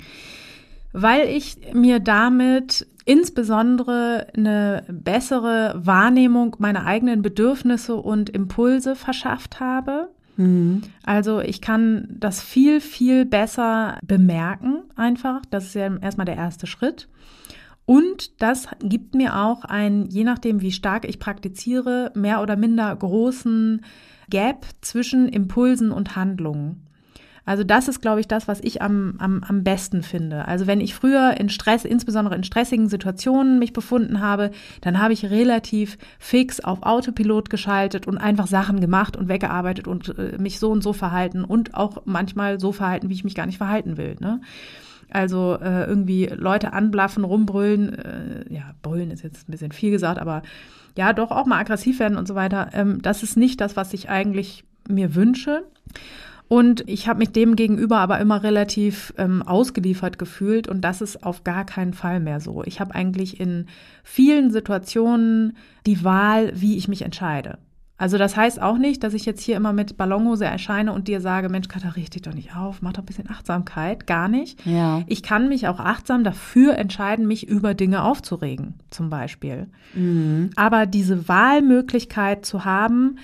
Weil 0.93 1.29
ich 1.29 1.57
mir 1.73 2.01
damit 2.01 2.87
insbesondere 3.05 4.29
eine 4.37 4.85
bessere 4.89 5.75
Wahrnehmung 5.77 6.57
meiner 6.59 6.85
eigenen 6.85 7.23
Bedürfnisse 7.23 7.97
und 7.97 8.31
Impulse 8.31 8.95
verschafft 8.95 9.61
habe. 9.61 10.11
Mhm. 10.37 10.83
Also 11.03 11.41
ich 11.41 11.61
kann 11.61 12.09
das 12.11 12.41
viel, 12.41 12.81
viel 12.81 13.25
besser 13.25 13.99
bemerken 14.03 14.85
einfach. 14.97 15.43
Das 15.51 15.67
ist 15.67 15.75
ja 15.75 15.97
erstmal 15.97 16.27
der 16.27 16.37
erste 16.37 16.67
Schritt. 16.67 17.09
Und 17.85 18.41
das 18.41 18.69
gibt 18.81 19.15
mir 19.15 19.37
auch 19.37 19.65
ein, 19.65 20.07
je 20.07 20.25
nachdem 20.25 20.61
wie 20.61 20.71
stark 20.71 21.05
ich 21.05 21.19
praktiziere, 21.19 22.13
mehr 22.15 22.41
oder 22.41 22.57
minder 22.57 22.95
großen 22.95 23.85
Gap 24.31 24.67
zwischen 24.81 25.29
Impulsen 25.29 25.91
und 25.91 26.15
Handlungen. 26.15 26.87
Also 27.45 27.65
das 27.65 27.89
ist, 27.89 28.01
glaube 28.01 28.21
ich, 28.21 28.29
das, 28.29 28.47
was 28.47 28.61
ich 28.61 28.83
am, 28.83 29.17
am, 29.19 29.43
am 29.43 29.65
besten 29.65 30.03
finde. 30.03 30.47
Also 30.47 30.67
wenn 30.67 30.81
ich 30.81 30.95
früher 30.95 31.37
in 31.39 31.49
Stress, 31.49 31.85
insbesondere 31.85 32.37
in 32.37 32.45
stressigen 32.45 32.89
Situationen 32.89 33.59
mich 33.59 33.73
befunden 33.73 34.21
habe, 34.21 34.53
dann 34.81 35.01
habe 35.01 35.13
ich 35.13 35.29
relativ 35.29 35.99
fix 36.19 36.61
auf 36.61 36.83
Autopilot 36.83 37.51
geschaltet 37.51 38.07
und 38.07 38.19
einfach 38.19 38.47
Sachen 38.47 38.81
gemacht 38.81 39.17
und 39.17 39.29
weggearbeitet 39.29 39.89
und 39.89 40.17
äh, 40.19 40.39
mich 40.39 40.61
so 40.61 40.71
und 40.71 40.83
so 40.83 40.93
verhalten 40.93 41.45
und 41.45 41.75
auch 41.75 42.03
manchmal 42.05 42.61
so 42.61 42.71
verhalten, 42.71 43.09
wie 43.09 43.15
ich 43.15 43.25
mich 43.25 43.35
gar 43.35 43.47
nicht 43.47 43.59
verhalten 43.59 43.97
will. 43.97 44.17
Ne? 44.21 44.41
Also 45.11 45.59
äh, 45.61 45.85
irgendwie 45.85 46.27
Leute 46.27 46.73
anblaffen, 46.73 47.25
rumbrüllen, 47.25 47.99
äh, 47.99 48.55
ja, 48.55 48.75
brüllen 48.83 49.11
ist 49.11 49.23
jetzt 49.23 49.49
ein 49.49 49.53
bisschen 49.53 49.73
viel 49.73 49.91
gesagt, 49.91 50.21
aber 50.21 50.43
ja, 50.97 51.13
doch 51.13 51.31
auch 51.31 51.47
mal 51.47 51.59
aggressiv 51.59 51.99
werden 51.99 52.19
und 52.19 52.29
so 52.29 52.35
weiter. 52.35 52.71
Ähm, 52.73 53.03
das 53.03 53.23
ist 53.23 53.37
nicht 53.37 53.61
das, 53.61 53.77
was 53.77 53.93
ich 53.95 54.09
eigentlich 54.09 54.65
mir 54.89 55.15
wünsche. 55.15 55.65
Und 56.53 56.87
ich 56.87 57.09
habe 57.09 57.21
mich 57.21 57.31
dem 57.31 57.57
gegenüber 57.57 58.01
aber 58.01 58.21
immer 58.21 58.43
relativ 58.43 59.15
ähm, 59.17 59.41
ausgeliefert 59.41 60.19
gefühlt 60.19 60.69
und 60.69 60.83
das 60.83 61.01
ist 61.01 61.25
auf 61.25 61.45
gar 61.45 61.65
keinen 61.65 61.95
Fall 61.95 62.21
mehr 62.21 62.41
so. 62.41 62.63
Ich 62.65 62.79
habe 62.79 62.95
eigentlich 62.95 63.41
in 63.41 63.69
vielen 64.05 64.51
Situationen 64.51 65.57
die 65.87 66.05
Wahl, 66.05 66.53
wie 66.55 66.77
ich 66.77 66.89
mich 66.89 67.01
entscheide. 67.01 67.57
Also 67.97 68.19
das 68.19 68.37
heißt 68.37 68.61
auch 68.61 68.77
nicht, 68.77 69.03
dass 69.03 69.15
ich 69.15 69.25
jetzt 69.25 69.41
hier 69.41 69.57
immer 69.57 69.73
mit 69.73 69.97
Ballonhose 69.97 70.45
erscheine 70.45 70.93
und 70.93 71.09
dir 71.09 71.23
sage, 71.23 71.49
Mensch, 71.49 71.69
Katha, 71.69 71.89
richte 71.89 72.19
dich 72.19 72.23
doch 72.23 72.35
nicht 72.35 72.55
auf, 72.55 72.83
mach 72.83 72.93
doch 72.93 73.03
ein 73.03 73.07
bisschen 73.07 73.31
Achtsamkeit. 73.31 74.07
Gar 74.07 74.29
nicht. 74.29 74.67
Ja. 74.67 75.05
Ich 75.07 75.23
kann 75.23 75.49
mich 75.49 75.69
auch 75.69 75.81
achtsam 75.81 76.23
dafür 76.23 76.77
entscheiden, 76.77 77.27
mich 77.27 77.49
über 77.49 77.73
Dinge 77.73 78.03
aufzuregen, 78.03 78.75
zum 78.91 79.09
Beispiel. 79.09 79.69
Mhm. 79.95 80.51
Aber 80.57 80.85
diese 80.85 81.29
Wahlmöglichkeit 81.29 82.45
zu 82.45 82.67
haben 82.67 83.17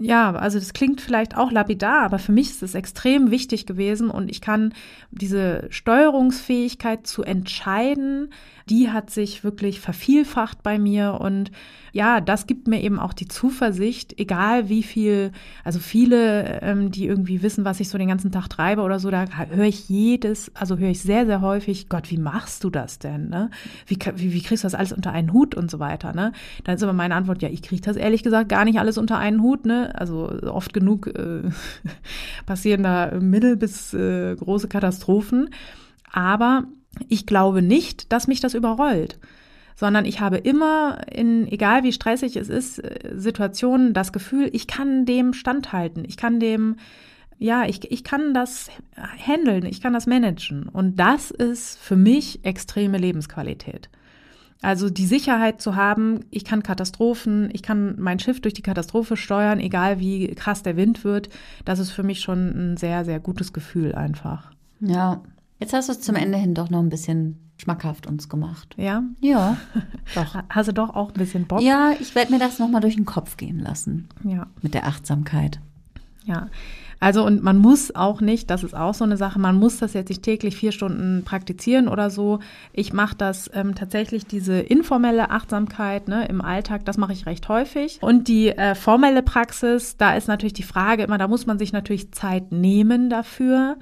ja, 0.00 0.32
also 0.32 0.58
das 0.58 0.72
klingt 0.72 1.00
vielleicht 1.00 1.36
auch 1.36 1.52
lapidar, 1.52 2.02
aber 2.02 2.18
für 2.18 2.32
mich 2.32 2.50
ist 2.50 2.62
es 2.62 2.74
extrem 2.74 3.30
wichtig 3.30 3.66
gewesen 3.66 4.10
und 4.10 4.30
ich 4.30 4.40
kann 4.40 4.72
diese 5.10 5.66
Steuerungsfähigkeit 5.70 7.06
zu 7.06 7.22
entscheiden, 7.22 8.32
die 8.68 8.90
hat 8.90 9.10
sich 9.10 9.44
wirklich 9.44 9.80
vervielfacht 9.80 10.62
bei 10.62 10.78
mir 10.78 11.18
und 11.20 11.50
ja, 11.92 12.20
das 12.20 12.46
gibt 12.46 12.68
mir 12.68 12.80
eben 12.80 12.98
auch 12.98 13.12
die 13.12 13.26
Zuversicht, 13.26 14.18
egal 14.18 14.68
wie 14.68 14.82
viel, 14.82 15.32
also 15.64 15.78
viele, 15.78 16.60
ähm, 16.62 16.90
die 16.90 17.06
irgendwie 17.06 17.42
wissen, 17.42 17.64
was 17.64 17.80
ich 17.80 17.88
so 17.88 17.98
den 17.98 18.08
ganzen 18.08 18.30
Tag 18.30 18.48
treibe 18.48 18.82
oder 18.82 19.00
so, 19.00 19.10
da 19.10 19.24
höre 19.50 19.64
ich 19.64 19.88
jedes, 19.88 20.54
also 20.54 20.78
höre 20.78 20.90
ich 20.90 21.02
sehr, 21.02 21.26
sehr 21.26 21.40
häufig, 21.40 21.88
Gott, 21.88 22.10
wie 22.10 22.16
machst 22.16 22.62
du 22.64 22.70
das 22.70 22.98
denn? 22.98 23.28
Ne? 23.28 23.50
Wie, 23.86 23.98
wie, 24.14 24.32
wie 24.32 24.42
kriegst 24.42 24.64
du 24.64 24.66
das 24.66 24.74
alles 24.74 24.92
unter 24.92 25.10
einen 25.10 25.32
Hut 25.32 25.54
und 25.54 25.70
so 25.70 25.80
weiter? 25.80 26.12
Ne? 26.12 26.32
Dann 26.64 26.76
ist 26.76 26.82
aber 26.82 26.92
meine 26.92 27.16
Antwort, 27.16 27.42
ja, 27.42 27.48
ich 27.48 27.62
kriege 27.62 27.82
das 27.82 27.96
ehrlich 27.96 28.22
gesagt 28.22 28.48
gar 28.48 28.64
nicht 28.64 28.78
alles 28.78 28.98
unter 28.98 29.18
einen 29.18 29.42
Hut. 29.42 29.59
Ne? 29.66 29.98
Also 29.98 30.30
oft 30.44 30.72
genug 30.72 31.06
äh, 31.06 31.42
passieren 32.46 32.82
da 32.82 33.18
mittel 33.20 33.56
bis 33.56 33.94
äh, 33.94 34.36
große 34.36 34.68
Katastrophen. 34.68 35.50
Aber 36.12 36.64
ich 37.08 37.26
glaube 37.26 37.62
nicht, 37.62 38.12
dass 38.12 38.26
mich 38.26 38.40
das 38.40 38.54
überrollt, 38.54 39.18
sondern 39.76 40.04
ich 40.04 40.20
habe 40.20 40.36
immer 40.36 40.98
in, 41.10 41.46
egal 41.46 41.84
wie 41.84 41.92
stressig 41.92 42.36
es 42.36 42.48
ist, 42.48 42.78
äh, 42.78 43.14
Situationen 43.14 43.94
das 43.94 44.12
Gefühl, 44.12 44.50
ich 44.52 44.66
kann 44.66 45.06
dem 45.06 45.32
standhalten, 45.32 46.04
ich 46.04 46.16
kann 46.16 46.40
dem, 46.40 46.76
ja, 47.38 47.64
ich, 47.64 47.90
ich 47.90 48.04
kann 48.04 48.34
das 48.34 48.70
handeln, 49.26 49.64
ich 49.64 49.80
kann 49.80 49.92
das 49.92 50.06
managen. 50.06 50.68
Und 50.68 50.96
das 50.96 51.30
ist 51.30 51.78
für 51.78 51.96
mich 51.96 52.44
extreme 52.44 52.98
Lebensqualität. 52.98 53.88
Also 54.62 54.90
die 54.90 55.06
Sicherheit 55.06 55.62
zu 55.62 55.74
haben, 55.74 56.20
ich 56.30 56.44
kann 56.44 56.62
Katastrophen, 56.62 57.48
ich 57.52 57.62
kann 57.62 57.94
mein 57.98 58.18
Schiff 58.18 58.40
durch 58.40 58.54
die 58.54 58.62
Katastrophe 58.62 59.16
steuern, 59.16 59.58
egal 59.58 60.00
wie 60.00 60.28
krass 60.34 60.62
der 60.62 60.76
Wind 60.76 61.02
wird, 61.02 61.30
das 61.64 61.78
ist 61.78 61.90
für 61.90 62.02
mich 62.02 62.20
schon 62.20 62.72
ein 62.72 62.76
sehr, 62.76 63.04
sehr 63.04 63.20
gutes 63.20 63.52
Gefühl 63.52 63.94
einfach. 63.94 64.50
Ja, 64.80 65.22
Jetzt 65.60 65.74
hast 65.74 65.88
du 65.88 65.92
es 65.92 66.00
zum 66.00 66.16
Ende 66.16 66.38
hin 66.38 66.54
doch 66.54 66.70
noch 66.70 66.80
ein 66.80 66.88
bisschen 66.88 67.38
schmackhaft 67.58 68.06
uns 68.06 68.30
gemacht. 68.30 68.74
Ja? 68.78 69.02
Ja, 69.20 69.58
doch. 70.14 70.34
Hast 70.48 70.68
du 70.68 70.72
doch 70.72 70.90
auch 70.96 71.08
ein 71.08 71.18
bisschen 71.18 71.46
Bock? 71.46 71.60
Ja, 71.60 71.92
ich 72.00 72.14
werde 72.14 72.32
mir 72.32 72.38
das 72.38 72.58
nochmal 72.58 72.80
durch 72.80 72.96
den 72.96 73.04
Kopf 73.04 73.36
gehen 73.36 73.58
lassen. 73.58 74.08
Ja. 74.24 74.46
Mit 74.62 74.72
der 74.72 74.86
Achtsamkeit. 74.86 75.60
Ja. 76.24 76.48
Also 77.00 77.24
und 77.24 77.42
man 77.42 77.56
muss 77.56 77.94
auch 77.94 78.20
nicht, 78.20 78.50
das 78.50 78.62
ist 78.62 78.76
auch 78.76 78.92
so 78.92 79.04
eine 79.04 79.16
Sache, 79.16 79.38
man 79.38 79.56
muss 79.56 79.78
das 79.78 79.94
jetzt 79.94 80.10
nicht 80.10 80.22
täglich 80.22 80.54
vier 80.54 80.70
Stunden 80.70 81.24
praktizieren 81.24 81.88
oder 81.88 82.10
so. 82.10 82.40
Ich 82.74 82.92
mache 82.92 83.16
das 83.16 83.50
ähm, 83.54 83.74
tatsächlich, 83.74 84.26
diese 84.26 84.60
informelle 84.60 85.30
Achtsamkeit 85.30 86.08
ne, 86.08 86.26
im 86.28 86.42
Alltag, 86.42 86.84
das 86.84 86.98
mache 86.98 87.14
ich 87.14 87.24
recht 87.24 87.48
häufig. 87.48 87.98
Und 88.02 88.28
die 88.28 88.50
äh, 88.50 88.74
formelle 88.74 89.22
Praxis, 89.22 89.96
da 89.96 90.14
ist 90.14 90.28
natürlich 90.28 90.52
die 90.52 90.62
Frage 90.62 91.02
immer, 91.02 91.16
da 91.16 91.26
muss 91.26 91.46
man 91.46 91.58
sich 91.58 91.72
natürlich 91.72 92.12
Zeit 92.12 92.52
nehmen 92.52 93.08
dafür. 93.08 93.78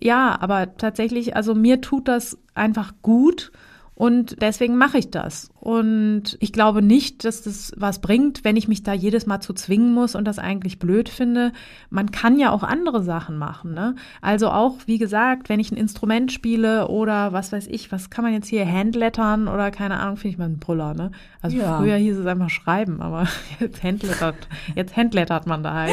Ja, 0.00 0.36
aber 0.40 0.76
tatsächlich, 0.76 1.36
also 1.36 1.54
mir 1.54 1.80
tut 1.80 2.08
das 2.08 2.36
einfach 2.54 2.92
gut 3.02 3.52
und 3.94 4.42
deswegen 4.42 4.76
mache 4.76 4.98
ich 4.98 5.10
das. 5.10 5.51
Und 5.62 6.36
ich 6.40 6.52
glaube 6.52 6.82
nicht, 6.82 7.24
dass 7.24 7.42
das 7.42 7.70
was 7.76 8.00
bringt, 8.00 8.42
wenn 8.42 8.56
ich 8.56 8.66
mich 8.66 8.82
da 8.82 8.94
jedes 8.94 9.26
Mal 9.26 9.38
zu 9.38 9.52
zwingen 9.52 9.94
muss 9.94 10.16
und 10.16 10.24
das 10.24 10.40
eigentlich 10.40 10.80
blöd 10.80 11.08
finde. 11.08 11.52
Man 11.88 12.10
kann 12.10 12.36
ja 12.40 12.50
auch 12.50 12.64
andere 12.64 13.04
Sachen 13.04 13.38
machen. 13.38 13.72
Ne? 13.72 13.94
Also 14.20 14.50
auch, 14.50 14.78
wie 14.86 14.98
gesagt, 14.98 15.48
wenn 15.48 15.60
ich 15.60 15.70
ein 15.70 15.76
Instrument 15.76 16.32
spiele 16.32 16.88
oder 16.88 17.32
was 17.32 17.52
weiß 17.52 17.68
ich, 17.68 17.92
was 17.92 18.10
kann 18.10 18.24
man 18.24 18.32
jetzt 18.32 18.48
hier 18.48 18.66
Handlettern 18.66 19.46
oder 19.46 19.70
keine 19.70 20.00
Ahnung, 20.00 20.16
finde 20.16 20.32
ich 20.32 20.38
mal 20.38 20.46
einen 20.46 20.58
Brüller. 20.58 20.94
Ne? 20.94 21.12
Also 21.42 21.58
ja. 21.58 21.78
früher 21.78 21.94
hieß 21.94 22.18
es 22.18 22.26
einfach 22.26 22.50
schreiben, 22.50 23.00
aber 23.00 23.28
jetzt 23.60 23.84
handlettert, 23.84 24.34
jetzt 24.74 24.96
handlettert 24.96 25.46
man 25.46 25.62
da 25.62 25.74
halt. 25.74 25.92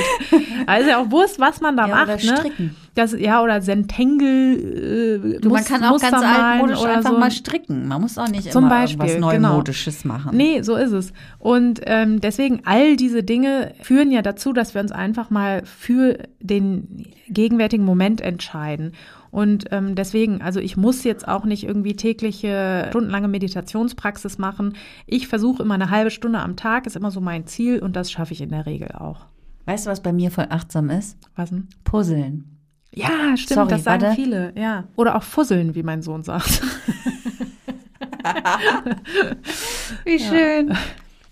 Also 0.65 0.89
ja 0.89 0.99
auch 0.99 1.11
Wurst, 1.11 1.39
was 1.39 1.61
man 1.61 1.77
da 1.77 1.87
ja, 1.87 1.95
macht. 1.95 2.07
Oder 2.07 2.15
ne? 2.15 2.37
stricken. 2.37 2.75
Das, 2.95 3.15
ja, 3.17 3.41
oder 3.43 3.61
Sentengel. 3.61 5.29
Äh, 5.37 5.39
du, 5.39 5.49
man 5.49 5.63
kann 5.63 5.83
auch 5.83 5.99
ganz 5.99 6.23
altmodisch 6.23 6.83
einfach 6.83 7.11
so. 7.11 7.17
mal 7.17 7.31
stricken. 7.31 7.87
Man 7.87 8.01
muss 8.01 8.17
auch 8.17 8.27
nicht 8.27 8.51
Zum 8.51 8.65
immer 8.65 8.81
Beispiel, 8.81 9.07
irgendwas 9.07 9.33
genau. 9.33 9.58
Neumodisches 9.59 10.03
genau. 10.03 10.15
machen. 10.15 10.37
Nee, 10.37 10.61
so 10.61 10.75
ist 10.75 10.91
es. 10.91 11.13
Und 11.37 11.81
ähm, 11.85 12.19
deswegen, 12.21 12.61
all 12.65 12.95
diese 12.95 13.23
Dinge 13.23 13.73
führen 13.81 14.11
ja 14.11 14.21
dazu, 14.21 14.53
dass 14.53 14.73
wir 14.73 14.81
uns 14.81 14.91
einfach 14.91 15.29
mal 15.29 15.63
für 15.65 16.17
den 16.39 17.05
gegenwärtigen 17.27 17.85
Moment 17.85 18.21
entscheiden. 18.21 18.93
Und 19.31 19.65
ähm, 19.71 19.95
deswegen, 19.95 20.41
also 20.41 20.59
ich 20.59 20.75
muss 20.75 21.03
jetzt 21.03 21.27
auch 21.27 21.45
nicht 21.45 21.63
irgendwie 21.63 21.95
tägliche 21.95 22.87
stundenlange 22.89 23.27
Meditationspraxis 23.27 24.37
machen. 24.37 24.75
Ich 25.05 25.27
versuche 25.27 25.63
immer 25.63 25.75
eine 25.75 25.91
halbe 25.91 26.09
Stunde 26.09 26.39
am 26.39 26.55
Tag, 26.55 26.87
ist 26.87 26.95
immer 26.95 27.11
so 27.11 27.21
mein 27.21 27.45
Ziel 27.45 27.79
und 27.79 27.95
das 27.95 28.11
schaffe 28.11 28.33
ich 28.33 28.41
in 28.41 28.49
der 28.49 28.65
Regel 28.65 28.91
auch. 28.93 29.27
Weißt 29.65 29.85
du, 29.85 29.91
was 29.91 30.01
bei 30.01 30.13
mir 30.13 30.31
voll 30.31 30.47
achtsam 30.49 30.89
ist? 30.89 31.17
Was 31.35 31.51
denn? 31.51 31.67
Puzzeln. 31.83 32.59
Ja, 32.91 33.37
stimmt, 33.37 33.49
Sorry, 33.49 33.69
das 33.69 33.83
sagen 33.83 34.01
warte. 34.01 34.15
viele, 34.15 34.53
ja. 34.55 34.85
Oder 34.95 35.15
auch 35.15 35.21
Fusseln, 35.21 35.75
wie 35.75 35.83
mein 35.83 36.01
Sohn 36.01 36.23
sagt. 36.23 36.63
wie 40.05 40.19
schön. 40.19 40.69
Ja. 40.69 40.75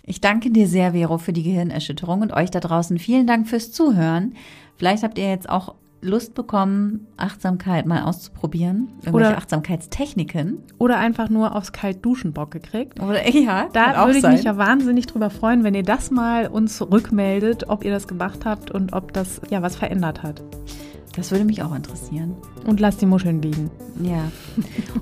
Ich 0.03 0.21
danke 0.21 0.51
dir 0.51 0.67
sehr, 0.67 0.93
Vero, 0.93 1.17
für 1.17 1.33
die 1.33 1.43
Gehirnerschütterung 1.43 2.21
und 2.21 2.31
euch 2.31 2.49
da 2.49 2.61
draußen 2.61 2.97
vielen 2.97 3.27
Dank 3.27 3.47
fürs 3.47 3.71
Zuhören. 3.73 4.35
Vielleicht 4.77 5.03
habt 5.03 5.17
ihr 5.17 5.29
jetzt 5.29 5.49
auch 5.49 5.75
Lust 6.01 6.35
bekommen, 6.35 7.07
Achtsamkeit 7.17 7.85
mal 7.85 8.03
auszuprobieren, 8.03 8.89
irgendwelche 9.01 9.31
oder, 9.31 9.37
Achtsamkeitstechniken. 9.37 10.59
Oder 10.77 10.97
einfach 10.97 11.29
nur 11.29 11.55
aufs 11.55 11.73
Kaltduschen 11.73 12.33
Bock 12.33 12.51
gekriegt. 12.51 13.01
Oder 13.01 13.27
ja, 13.35 13.67
da 13.73 14.05
würde 14.05 14.17
ich 14.17 14.21
sein. 14.21 14.33
mich 14.33 14.43
ja 14.43 14.57
wahnsinnig 14.57 15.07
drüber 15.07 15.29
freuen, 15.29 15.63
wenn 15.63 15.73
ihr 15.73 15.83
das 15.83 16.11
mal 16.11 16.47
uns 16.47 16.81
rückmeldet, 16.81 17.67
ob 17.67 17.83
ihr 17.83 17.91
das 17.91 18.07
gemacht 18.07 18.45
habt 18.45 18.71
und 18.71 18.93
ob 18.93 19.11
das 19.13 19.41
ja 19.49 19.61
was 19.61 19.75
verändert 19.75 20.23
hat. 20.23 20.41
Das 21.17 21.31
würde 21.31 21.45
mich 21.45 21.63
auch 21.63 21.75
interessieren. 21.75 22.35
Und 22.65 22.79
lasst 22.79 23.01
die 23.01 23.07
Muscheln 23.07 23.41
liegen. 23.41 23.71
Ja. 24.03 24.31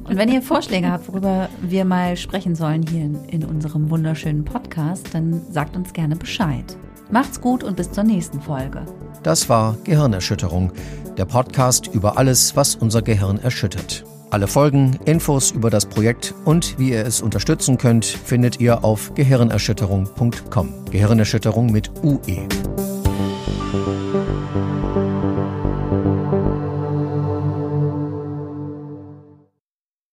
Und 0.05 0.17
wenn 0.17 0.31
ihr 0.31 0.41
Vorschläge 0.41 0.89
habt, 0.89 1.09
worüber 1.09 1.49
wir 1.61 1.83
mal 1.83 2.15
sprechen 2.15 2.55
sollen 2.55 2.83
hier 2.87 3.01
in, 3.01 3.25
in 3.25 3.43
unserem 3.43 3.89
wunderschönen 3.89 4.45
Podcast, 4.45 5.13
dann 5.13 5.41
sagt 5.51 5.75
uns 5.75 5.91
gerne 5.91 6.15
Bescheid. 6.15 6.77
Macht's 7.11 7.41
gut 7.41 7.63
und 7.63 7.75
bis 7.75 7.91
zur 7.91 8.05
nächsten 8.05 8.39
Folge. 8.39 8.85
Das 9.23 9.49
war 9.49 9.77
Gehirnerschütterung, 9.83 10.71
der 11.17 11.25
Podcast 11.25 11.87
über 11.87 12.17
alles, 12.17 12.55
was 12.55 12.75
unser 12.75 13.01
Gehirn 13.01 13.37
erschüttert. 13.37 14.05
Alle 14.29 14.47
Folgen, 14.47 14.97
Infos 15.05 15.51
über 15.51 15.69
das 15.69 15.85
Projekt 15.85 16.33
und 16.45 16.79
wie 16.79 16.91
ihr 16.91 17.05
es 17.05 17.21
unterstützen 17.21 17.77
könnt, 17.77 18.05
findet 18.05 18.61
ihr 18.61 18.85
auf 18.85 19.13
gehirnerschütterung.com. 19.15 20.85
Gehirnerschütterung 20.91 21.71
mit 21.71 21.91
UE. 22.03 22.47